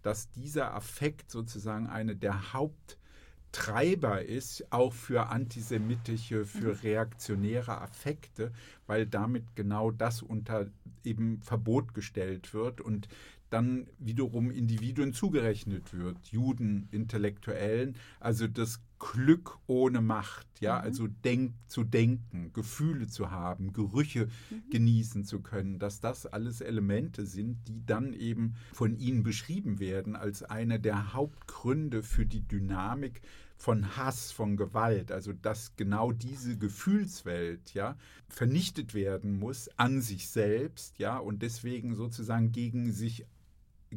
dass 0.03 0.30
dieser 0.30 0.76
Affekt 0.76 1.32
sozusagen 1.32 1.88
eine 1.88 2.15
der 2.15 2.53
Haupttreiber 2.53 4.24
ist, 4.24 4.71
auch 4.71 4.93
für 4.93 5.30
antisemitische, 5.30 6.45
für 6.45 6.74
mhm. 6.74 6.80
reaktionäre 6.82 7.82
Affekte, 7.82 8.51
weil 8.86 9.07
damit 9.07 9.55
genau 9.55 9.89
das 9.89 10.21
unter 10.21 10.67
eben 11.03 11.41
Verbot 11.41 11.95
gestellt 11.95 12.53
wird 12.53 12.80
und 12.80 13.07
dann 13.49 13.88
wiederum 13.99 14.49
Individuen 14.49 15.13
zugerechnet 15.13 15.93
wird, 15.93 16.17
Juden, 16.28 16.88
Intellektuellen, 16.91 17.95
also 18.19 18.47
das 18.47 18.82
Glück 19.12 19.60
ohne 19.68 20.01
Macht, 20.01 20.47
ja, 20.62 20.78
mhm. 20.78 20.84
also 20.84 21.08
denk, 21.08 21.54
zu 21.68 21.84
denken, 21.84 22.51
Gefühle 22.54 23.08
zu 23.08 23.32
haben, 23.32 23.74
Gerüche 23.74 24.28
mhm. 24.49 24.70
genießen 24.72 25.26
zu 25.26 25.41
können, 25.41 25.78
dass 25.78 25.99
das 25.99 26.26
alles 26.26 26.62
Elemente 26.62 27.26
sind, 27.26 27.68
die 27.68 27.86
dann 27.86 28.14
eben 28.14 28.56
von 28.72 28.95
ihnen 28.97 29.24
beschrieben 29.24 29.80
werden 29.80 30.16
als 30.16 30.43
eine 30.43 30.80
der 30.80 31.14
Hauptgründe 31.14 32.01
für 32.01 32.26
die 32.26 32.47
Dynamik 32.47 33.22
von 33.58 33.97
Hass, 33.97 34.32
von 34.32 34.58
Gewalt, 34.58 35.12
also 35.12 35.34
dass 35.34 35.76
genau 35.76 36.12
diese 36.12 36.58
Gefühlswelt, 36.58 37.74
ja, 37.74 37.97
vernichtet 38.30 38.93
werden 38.93 39.38
muss 39.38 39.70
an 39.78 40.01
sich 40.01 40.30
selbst, 40.30 40.97
ja, 40.97 41.18
und 41.18 41.41
deswegen 41.41 41.95
sozusagen 41.95 42.51
gegen 42.51 42.91
sich 42.91 43.26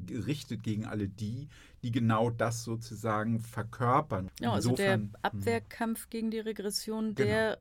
gerichtet 0.05 0.63
gegen 0.63 0.85
alle 0.85 1.09
die, 1.09 1.49
die 1.87 1.93
genau 1.93 2.31
das 2.31 2.65
sozusagen 2.65 3.39
verkörpern. 3.39 4.29
Ja, 4.41 4.53
also 4.53 4.71
Insofern, 4.71 5.13
der 5.13 5.25
Abwehrkampf 5.25 6.03
hm. 6.03 6.11
gegen 6.11 6.31
die 6.33 6.41
Regression, 6.41 7.15
genau. 7.15 7.29
der 7.29 7.59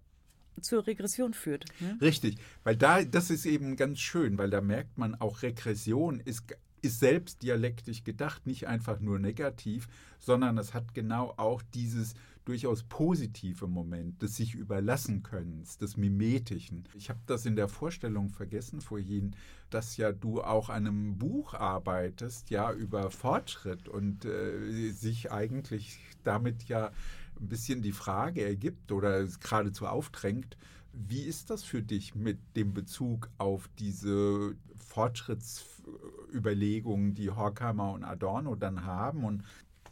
zur 0.62 0.88
Regression 0.88 1.36
führt. 1.36 1.66
Ne? 1.80 1.98
Richtig, 2.02 2.38
weil 2.64 2.76
da, 2.76 3.04
das 3.04 3.30
ist 3.30 3.46
eben 3.46 3.76
ganz 3.76 4.00
schön, 4.00 4.40
weil 4.40 4.50
da 4.50 4.62
merkt 4.62 4.98
man 4.98 5.14
auch, 5.16 5.44
Regression 5.44 6.20
ist 6.20 6.46
ist 6.82 7.00
selbst 7.00 7.42
dialektisch 7.42 8.04
gedacht, 8.04 8.46
nicht 8.46 8.68
einfach 8.68 9.00
nur 9.00 9.18
negativ, 9.18 9.88
sondern 10.20 10.60
es 10.60 10.76
hat 10.76 10.94
genau 10.94 11.34
auch 11.38 11.64
dieses 11.74 12.14
durchaus 12.46 12.84
positive 12.84 13.68
Moment 13.68 14.22
des 14.22 14.38
sich 14.38 14.54
überlassen 14.54 15.24
Könnens, 15.24 15.78
des 15.78 15.98
Mimetischen. 15.98 16.88
Ich 16.94 17.10
habe 17.10 17.20
das 17.26 17.46
in 17.46 17.56
der 17.56 17.68
Vorstellung 17.68 18.30
vergessen 18.30 18.82
vorhin, 18.82 19.36
dass 19.72 19.98
ja 19.98 20.12
du 20.12 20.42
auch 20.42 20.70
an 20.70 20.88
einem 20.88 21.18
Buch 21.18 21.56
arbeitest, 21.56 22.52
ja, 22.52 22.72
über 22.72 23.10
Fortschritt 23.10 23.90
und 23.90 24.26
äh, 24.26 24.92
sich 24.92 25.32
eigentlich 25.32 26.00
damit 26.24 26.66
ja 26.66 26.92
ein 27.40 27.50
bisschen 27.50 27.82
die 27.82 27.92
Frage 27.92 28.46
ergibt 28.46 28.92
oder 28.92 29.26
geradezu 29.26 29.88
aufdrängt, 29.88 30.56
wie 30.94 31.24
ist 31.24 31.50
das 31.50 31.64
für 31.64 31.82
dich 31.82 32.14
mit 32.16 32.38
dem 32.56 32.74
Bezug 32.74 33.30
auf 33.38 33.70
diese 33.80 34.56
Fortschrittsüberlegungen, 34.78 37.14
die 37.14 37.32
Horkheimer 37.32 37.92
und 37.92 38.06
Adorno 38.06 38.56
dann 38.56 38.86
haben? 38.86 39.26
Und 39.26 39.44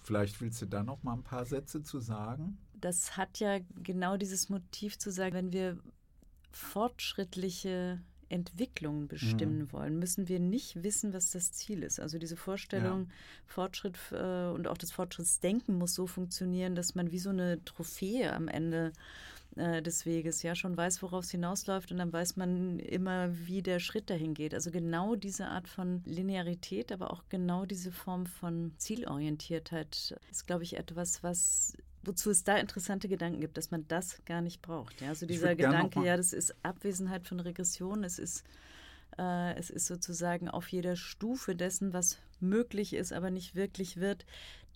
vielleicht 0.04 0.42
willst 0.42 0.62
du 0.62 0.66
da 0.66 0.84
noch 0.84 1.04
mal 1.04 1.14
ein 1.14 1.24
paar 1.24 1.46
Sätze 1.46 1.84
zu 1.84 2.00
sagen? 2.00 2.58
Das 2.74 3.18
hat 3.18 3.40
ja 3.40 3.60
genau 3.82 4.18
dieses 4.18 4.50
Motiv 4.50 4.98
zu 4.98 5.12
sagen, 5.12 5.36
wenn 5.36 5.54
wir 5.54 5.78
fortschrittliche 6.52 8.02
Entwicklung 8.30 9.08
bestimmen 9.08 9.60
mhm. 9.60 9.72
wollen, 9.72 10.00
müssen 10.00 10.28
wir 10.28 10.40
nicht 10.40 10.82
wissen, 10.82 11.14
was 11.14 11.32
das 11.32 11.52
Ziel 11.52 11.84
ist. 11.84 12.00
Also 12.00 12.18
diese 12.18 12.36
Vorstellung, 12.36 13.02
ja. 13.02 13.16
Fortschritt 13.46 13.98
äh, 14.12 14.48
und 14.48 14.68
auch 14.68 14.78
das 14.78 14.92
Fortschrittsdenken 14.92 15.78
muss 15.78 15.94
so 15.94 16.08
funktionieren, 16.08 16.74
dass 16.74 16.96
man 16.96 17.12
wie 17.12 17.20
so 17.20 17.30
eine 17.30 17.64
Trophäe 17.64 18.34
am 18.34 18.48
Ende 18.48 18.92
äh, 19.56 19.82
des 19.82 20.06
Weges 20.06 20.44
ja 20.44 20.56
schon 20.56 20.76
weiß, 20.76 21.02
worauf 21.02 21.26
es 21.26 21.32
hinausläuft 21.32 21.92
und 21.92 21.98
dann 21.98 22.12
weiß 22.12 22.36
man 22.38 22.80
immer, 22.80 23.30
wie 23.48 23.62
der 23.62 23.80
Schritt 23.80 24.10
dahin 24.10 24.34
geht. 24.34 24.54
Also 24.54 24.72
genau 24.72 25.16
diese 25.16 25.48
Art 25.48 25.68
von 25.68 26.02
Linearität, 26.06 26.92
aber 26.92 27.12
auch 27.12 27.24
genau 27.30 27.66
diese 27.66 27.92
Form 27.92 28.26
von 28.26 28.74
Zielorientiertheit 28.78 30.16
ist, 30.32 30.48
glaube 30.48 30.64
ich, 30.64 30.78
etwas, 30.78 31.24
was 31.24 31.78
wozu 32.06 32.32
es 32.32 32.44
da 32.44 32.58
interessante 32.58 33.08
Gedanken 33.08 33.40
gibt, 33.40 33.56
dass 33.56 33.72
man 33.72 33.88
das 33.88 34.26
gar 34.26 34.42
nicht 34.42 34.62
braucht. 34.62 35.00
Ja? 35.02 35.10
Also 35.10 35.26
dieser 35.26 35.56
Gedanke, 35.56 36.04
ja, 36.04 36.18
das 36.18 36.34
ist 36.34 36.54
Abwesenheit 36.62 37.26
von 37.26 37.40
Regression, 37.40 38.04
es 38.04 38.20
ist 38.20 38.44
äh, 39.18 39.56
es 39.58 39.70
ist 39.70 39.86
sozusagen 39.86 40.50
auf 40.50 40.68
jeder 40.68 40.96
Stufe 40.96 41.56
dessen, 41.56 41.94
was 41.94 42.20
möglich 42.40 42.94
ist, 42.94 43.14
aber 43.14 43.32
nicht 43.32 43.56
wirklich 43.56 43.98
wird, 43.98 44.26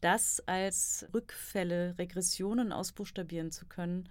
das 0.02 0.42
als 0.46 1.08
Rückfälle, 1.14 1.96
Regressionen 1.98 2.72
ausbuchstabieren 2.72 3.52
zu 3.52 3.66
können, 3.66 4.08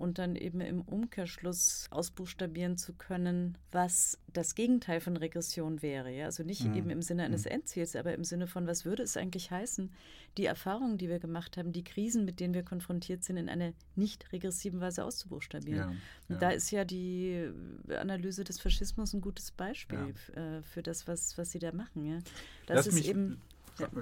und 0.00 0.18
dann 0.18 0.34
eben 0.34 0.60
im 0.60 0.80
Umkehrschluss 0.80 1.86
ausbuchstabieren 1.90 2.76
zu 2.78 2.94
können, 2.94 3.58
was 3.70 4.18
das 4.32 4.54
Gegenteil 4.54 5.00
von 5.00 5.16
Regression 5.16 5.82
wäre. 5.82 6.10
Ja? 6.10 6.24
Also 6.24 6.42
nicht 6.42 6.64
mhm. 6.64 6.74
eben 6.74 6.90
im 6.90 7.02
Sinne 7.02 7.24
eines 7.24 7.44
mhm. 7.44 7.52
Endziels, 7.52 7.94
aber 7.94 8.14
im 8.14 8.24
Sinne 8.24 8.46
von, 8.46 8.66
was 8.66 8.84
würde 8.84 9.02
es 9.02 9.16
eigentlich 9.16 9.50
heißen, 9.50 9.90
die 10.38 10.46
Erfahrungen, 10.46 10.96
die 10.96 11.08
wir 11.08 11.18
gemacht 11.18 11.56
haben, 11.56 11.72
die 11.72 11.84
Krisen, 11.84 12.24
mit 12.24 12.40
denen 12.40 12.54
wir 12.54 12.62
konfrontiert 12.62 13.24
sind, 13.24 13.36
in 13.36 13.48
einer 13.48 13.72
nicht 13.94 14.32
regressiven 14.32 14.80
Weise 14.80 15.04
auszubuchstabieren. 15.04 15.92
Ja, 16.28 16.34
ja. 16.34 16.36
Da 16.38 16.50
ist 16.50 16.70
ja 16.70 16.84
die 16.84 17.50
Analyse 17.88 18.44
des 18.44 18.58
Faschismus 18.58 19.12
ein 19.12 19.20
gutes 19.20 19.50
Beispiel 19.50 20.14
ja. 20.34 20.58
Äh, 20.58 20.62
für 20.62 20.82
das, 20.82 21.06
was, 21.06 21.36
was 21.36 21.50
sie 21.50 21.58
da 21.58 21.72
machen. 21.72 22.06
Ja? 22.06 22.18
Das 22.66 22.76
Lass 22.76 22.86
ist 22.86 22.94
mich, 22.94 23.08
eben. 23.08 23.40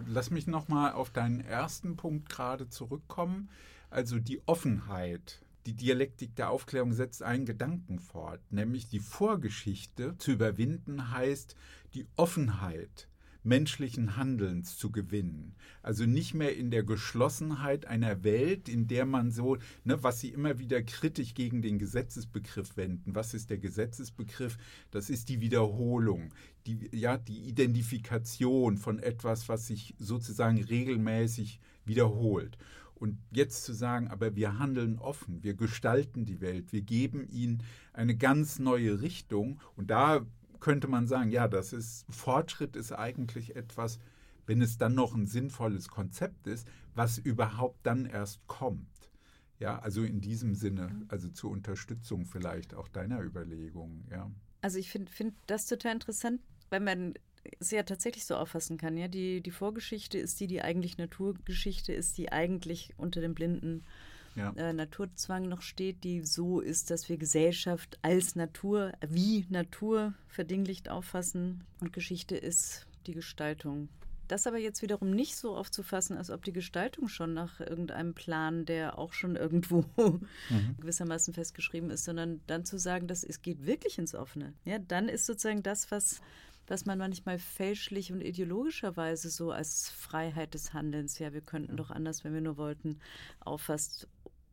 Lass 0.07 0.30
mich 0.30 0.46
nochmal 0.46 0.92
auf 0.92 1.11
deinen 1.11 1.40
ersten 1.40 1.96
Punkt 1.96 2.28
gerade 2.28 2.68
zurückkommen. 2.68 3.49
Also 3.90 4.18
die 4.18 4.40
Offenheit 4.46 5.40
die 5.68 5.74
Dialektik 5.74 6.34
der 6.34 6.48
Aufklärung 6.48 6.94
setzt 6.94 7.22
einen 7.22 7.44
Gedanken 7.44 7.98
fort, 7.98 8.40
nämlich 8.50 8.88
die 8.88 9.00
Vorgeschichte 9.00 10.16
zu 10.16 10.30
überwinden 10.30 11.10
heißt 11.10 11.56
die 11.92 12.06
Offenheit, 12.16 13.06
menschlichen 13.42 14.16
Handelns 14.16 14.78
zu 14.78 14.90
gewinnen. 14.90 15.54
Also 15.82 16.06
nicht 16.06 16.32
mehr 16.32 16.56
in 16.56 16.70
der 16.70 16.84
Geschlossenheit 16.84 17.84
einer 17.84 18.24
Welt, 18.24 18.66
in 18.70 18.86
der 18.86 19.04
man 19.04 19.30
so, 19.30 19.58
ne, 19.84 20.02
was 20.02 20.20
sie 20.20 20.30
immer 20.30 20.58
wieder 20.58 20.82
kritisch 20.82 21.34
gegen 21.34 21.60
den 21.60 21.78
Gesetzesbegriff 21.78 22.78
wenden. 22.78 23.14
Was 23.14 23.34
ist 23.34 23.50
der 23.50 23.58
Gesetzesbegriff? 23.58 24.56
Das 24.90 25.10
ist 25.10 25.28
die 25.28 25.42
Wiederholung, 25.42 26.32
die, 26.66 26.88
ja, 26.92 27.18
die 27.18 27.46
Identifikation 27.46 28.78
von 28.78 29.00
etwas, 29.00 29.50
was 29.50 29.66
sich 29.66 29.94
sozusagen 29.98 30.64
regelmäßig 30.64 31.60
wiederholt. 31.84 32.56
Und 32.99 33.18
jetzt 33.30 33.64
zu 33.64 33.72
sagen, 33.72 34.09
aber 34.09 34.34
wir 34.34 34.59
handeln 34.59 34.99
offen, 34.99 35.42
wir 35.42 35.55
gestalten 35.55 36.26
die 36.26 36.40
Welt, 36.40 36.72
wir 36.72 36.82
geben 36.82 37.26
ihnen 37.28 37.62
eine 37.92 38.16
ganz 38.16 38.59
neue 38.59 39.01
Richtung. 39.01 39.61
Und 39.76 39.90
da 39.90 40.26
könnte 40.61 40.88
man 40.88 41.07
sagen, 41.07 41.30
ja, 41.30 41.49
das 41.49 41.72
ist 41.72 42.05
Fortschritt 42.11 42.76
ist 42.76 42.92
eigentlich 42.92 43.55
etwas, 43.57 43.99
wenn 44.46 44.62
es 44.62 44.78
dann 44.78 44.94
noch 44.94 45.14
ein 45.14 45.26
sinnvolles 45.26 45.88
Konzept 45.88 46.46
ist, 46.46 46.68
was 46.94 47.18
überhaupt 47.18 47.86
dann 47.86 48.07
erst 48.07 48.44
kommt. 48.46 48.88
Ja, 49.61 49.78
also 49.78 50.03
in 50.03 50.20
diesem 50.20 50.55
Sinne, 50.55 51.05
also 51.09 51.28
zur 51.28 51.51
Unterstützung 51.51 52.26
vielleicht 52.26 52.74
auch 52.74 52.88
deiner 52.88 53.20
Überlegungen, 53.20 54.07
ja. 54.11 54.30
Also 54.61 54.78
ich 54.78 54.90
finde 54.90 55.11
find 55.11 55.34
das 55.46 55.66
total 55.66 55.92
interessant, 55.92 56.40
weil 56.70 56.80
man 56.80 57.14
es 57.61 57.70
ja 57.70 57.82
tatsächlich 57.82 58.24
so 58.24 58.36
auffassen 58.36 58.78
kann. 58.78 58.96
Ja, 58.96 59.09
die, 59.09 59.40
die 59.40 59.51
Vorgeschichte 59.51 60.18
ist 60.18 60.40
die, 60.40 60.46
die 60.46 60.62
eigentlich 60.62 60.99
Naturgeschichte 60.99 61.92
ist, 61.92 62.18
die 62.18 62.32
eigentlich 62.32 62.94
unter 62.96 63.20
dem 63.20 63.34
blinden 63.34 63.84
ja. 64.38 64.53
äh, 64.57 64.72
Naturzwang 64.72 65.49
noch 65.49 65.62
steht, 65.62 66.05
die 66.05 66.22
so 66.22 66.61
ist, 66.61 66.90
dass 66.90 67.09
wir 67.09 67.16
Gesellschaft 67.16 67.99
als 68.03 68.36
Natur, 68.36 68.92
wie 69.07 69.46
Natur 69.51 70.14
verdinglicht 70.28 70.88
auffassen. 70.88 71.64
Und 71.80 71.92
Geschichte 71.92 72.36
ist 72.36 72.86
die 73.07 73.14
Gestaltung. 73.14 73.88
Das 74.28 74.46
aber 74.46 74.59
jetzt 74.59 74.82
wiederum 74.82 75.11
nicht 75.11 75.36
so 75.36 75.57
aufzufassen, 75.57 76.18
als 76.18 76.30
ob 76.30 76.44
die 76.44 76.53
Gestaltung 76.53 77.09
schon 77.09 77.32
nach 77.32 77.61
irgendeinem 77.61 78.12
Plan, 78.12 78.66
der 78.66 78.99
auch 78.99 79.14
schon 79.14 79.36
irgendwo 79.36 79.86
mhm. 79.96 80.76
gewissermaßen 80.78 81.32
festgeschrieben 81.32 81.90
ist, 81.90 82.05
sondern 82.05 82.42
dann 82.46 82.66
zu 82.66 82.78
sagen, 82.78 83.09
dass 83.09 83.24
es 83.24 83.40
geht 83.40 83.64
wirklich 83.64 83.96
ins 83.96 84.14
Offene. 84.14 84.53
Ja, 84.66 84.78
dann 84.78 85.09
ist 85.09 85.24
sozusagen 85.24 85.62
das, 85.62 85.90
was 85.90 86.20
was 86.68 86.86
man 86.86 86.98
manchmal 86.98 87.38
fälschlich 87.38 88.12
und 88.12 88.20
ideologischerweise 88.20 89.30
so 89.30 89.50
als 89.50 89.90
Freiheit 89.90 90.54
des 90.54 90.72
Handelns, 90.72 91.18
ja, 91.18 91.32
wir 91.32 91.40
könnten 91.40 91.76
doch 91.76 91.90
anders, 91.90 92.24
wenn 92.24 92.34
wir 92.34 92.40
nur 92.40 92.56
wollten, 92.56 92.98
auffasst 93.40 94.06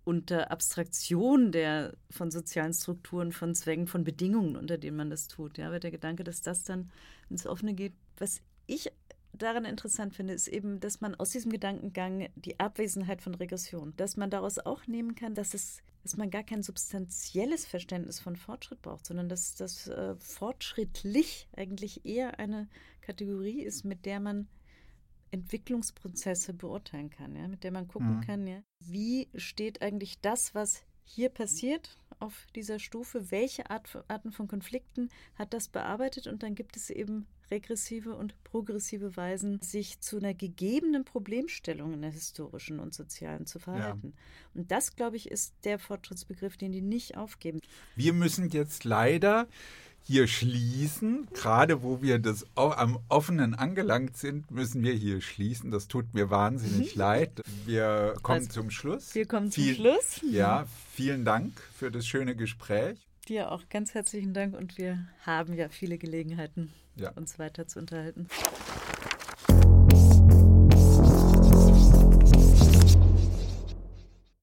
unter 0.06 0.52
Abstraktion 0.52 1.52
der 1.52 1.96
von 2.12 2.32
sozialen 2.32 2.74
Strukturen, 2.74 3.32
von 3.32 3.56
Zwängen, 3.56 3.88
von 3.88 4.04
Bedingungen, 4.04 4.56
unter 4.56 4.78
denen 4.78 4.98
man 4.98 5.10
das 5.10 5.28
tut. 5.28 5.58
Ja, 5.58 5.68
aber 5.68 5.80
der 5.80 5.92
Gedanke, 5.92 6.24
dass 6.24 6.42
das 6.42 6.64
dann 6.64 6.92
ins 7.30 7.48
Offene 7.48 7.74
geht, 7.74 7.94
was 8.18 8.42
ich 8.68 8.92
daran 9.34 9.66
interessant 9.66 10.16
finde, 10.16 10.34
ist 10.34 10.48
eben, 10.48 10.80
dass 10.80 11.02
man 11.02 11.16
aus 11.16 11.32
diesem 11.32 11.52
Gedankengang 11.52 12.30
die 12.36 12.60
Abwesenheit 12.60 13.22
von 13.22 13.36
Regression, 13.36 13.94
dass 13.98 14.16
man 14.16 14.30
daraus 14.30 14.60
auch 14.60 14.88
nehmen 14.88 15.16
kann, 15.16 15.34
dass 15.34 15.54
es, 15.54 15.82
dass 16.06 16.18
man 16.18 16.30
gar 16.30 16.44
kein 16.44 16.62
substanzielles 16.62 17.66
Verständnis 17.66 18.20
von 18.20 18.36
Fortschritt 18.36 18.84
braucht, 18.84 19.08
sondern 19.08 19.28
dass 19.28 19.56
das 19.56 19.88
äh, 19.88 20.16
fortschrittlich 20.20 21.48
eigentlich 21.58 22.06
eher 22.06 22.38
eine 22.38 22.70
Kategorie 23.02 23.64
ist, 23.64 23.86
mit 23.86 24.06
der 24.06 24.20
man 24.20 24.48
Entwicklungsprozesse 25.32 26.54
beurteilen 26.54 27.10
kann, 27.10 27.36
ja, 27.36 27.48
mit 27.48 27.64
der 27.64 27.72
man 27.72 27.88
gucken 27.88 28.18
mhm. 28.18 28.22
kann, 28.22 28.46
ja, 28.46 28.62
wie 28.80 29.30
steht 29.34 29.82
eigentlich 29.82 30.22
das, 30.22 30.54
was 30.54 30.84
hier 31.06 31.30
passiert 31.30 32.00
auf 32.20 32.46
dieser 32.54 32.78
Stufe, 32.78 33.32
welche 33.32 33.72
Art, 33.72 34.04
Arten 34.08 34.32
von 34.32 34.48
Konflikten 34.48 35.10
hat 35.34 35.56
das 35.56 35.70
bearbeitet 35.70 36.28
und 36.28 36.44
dann 36.44 36.54
gibt 36.54 36.78
es 36.78 36.92
eben 36.92 37.26
regressive 37.52 38.16
und 38.16 38.36
progressive 38.44 39.16
Weisen, 39.18 39.60
sich 39.62 40.00
zu 40.00 40.18
einer 40.18 40.34
gegebenen 40.34 41.06
Problemstellung 41.06 41.94
in 41.94 42.02
der 42.02 42.12
historischen 42.12 42.80
und 42.80 42.94
sozialen 42.94 43.46
zu 43.46 43.60
verhalten. 43.60 44.14
Ja. 44.16 44.60
Und 44.62 44.72
das, 44.72 44.96
glaube 44.96 45.18
ich, 45.18 45.30
ist 45.30 45.54
der 45.64 45.80
Fortschrittsbegriff, 45.80 46.58
den 46.58 46.72
die 46.72 46.82
nicht 46.82 47.18
aufgeben. 47.18 47.60
Wir 47.96 48.14
müssen 48.14 48.50
jetzt 48.50 48.84
leider 48.84 49.48
hier 50.06 50.28
schließen. 50.28 51.28
Gerade 51.34 51.82
wo 51.82 52.02
wir 52.02 52.20
das 52.20 52.46
am 52.56 53.00
offenen 53.10 53.56
angelangt 53.56 54.18
sind, 54.18 54.52
müssen 54.52 54.84
wir 54.84 54.94
hier 54.94 55.22
schließen. 55.22 55.72
Das 55.72 55.88
tut 55.88 56.14
mir 56.14 56.30
wahnsinnig 56.30 56.96
mhm. 56.96 57.00
leid. 57.00 57.42
Wir 57.66 58.16
kommen 58.22 58.40
also, 58.40 58.52
zum 58.52 58.70
Schluss. 58.70 59.16
Wir 59.16 59.26
kommen 59.26 59.52
Viel, 59.52 59.76
zum 59.76 59.86
Schluss. 59.86 60.22
Ja, 60.30 60.66
vielen 60.94 61.26
Dank 61.26 61.54
für 61.78 61.92
das 61.92 62.06
schöne 62.08 62.36
Gespräch. 62.36 62.98
Dir 63.28 63.52
auch 63.52 63.64
ganz 63.70 63.96
herzlichen 63.96 64.36
Dank 64.36 64.56
und 64.56 64.78
wir 64.78 65.08
haben 65.26 65.54
ja 65.54 65.70
viele 65.70 65.98
Gelegenheiten, 65.98 66.72
ja. 66.96 67.10
uns 67.12 67.40
weiter 67.40 67.68
zu 67.68 67.80
unterhalten. 67.80 68.28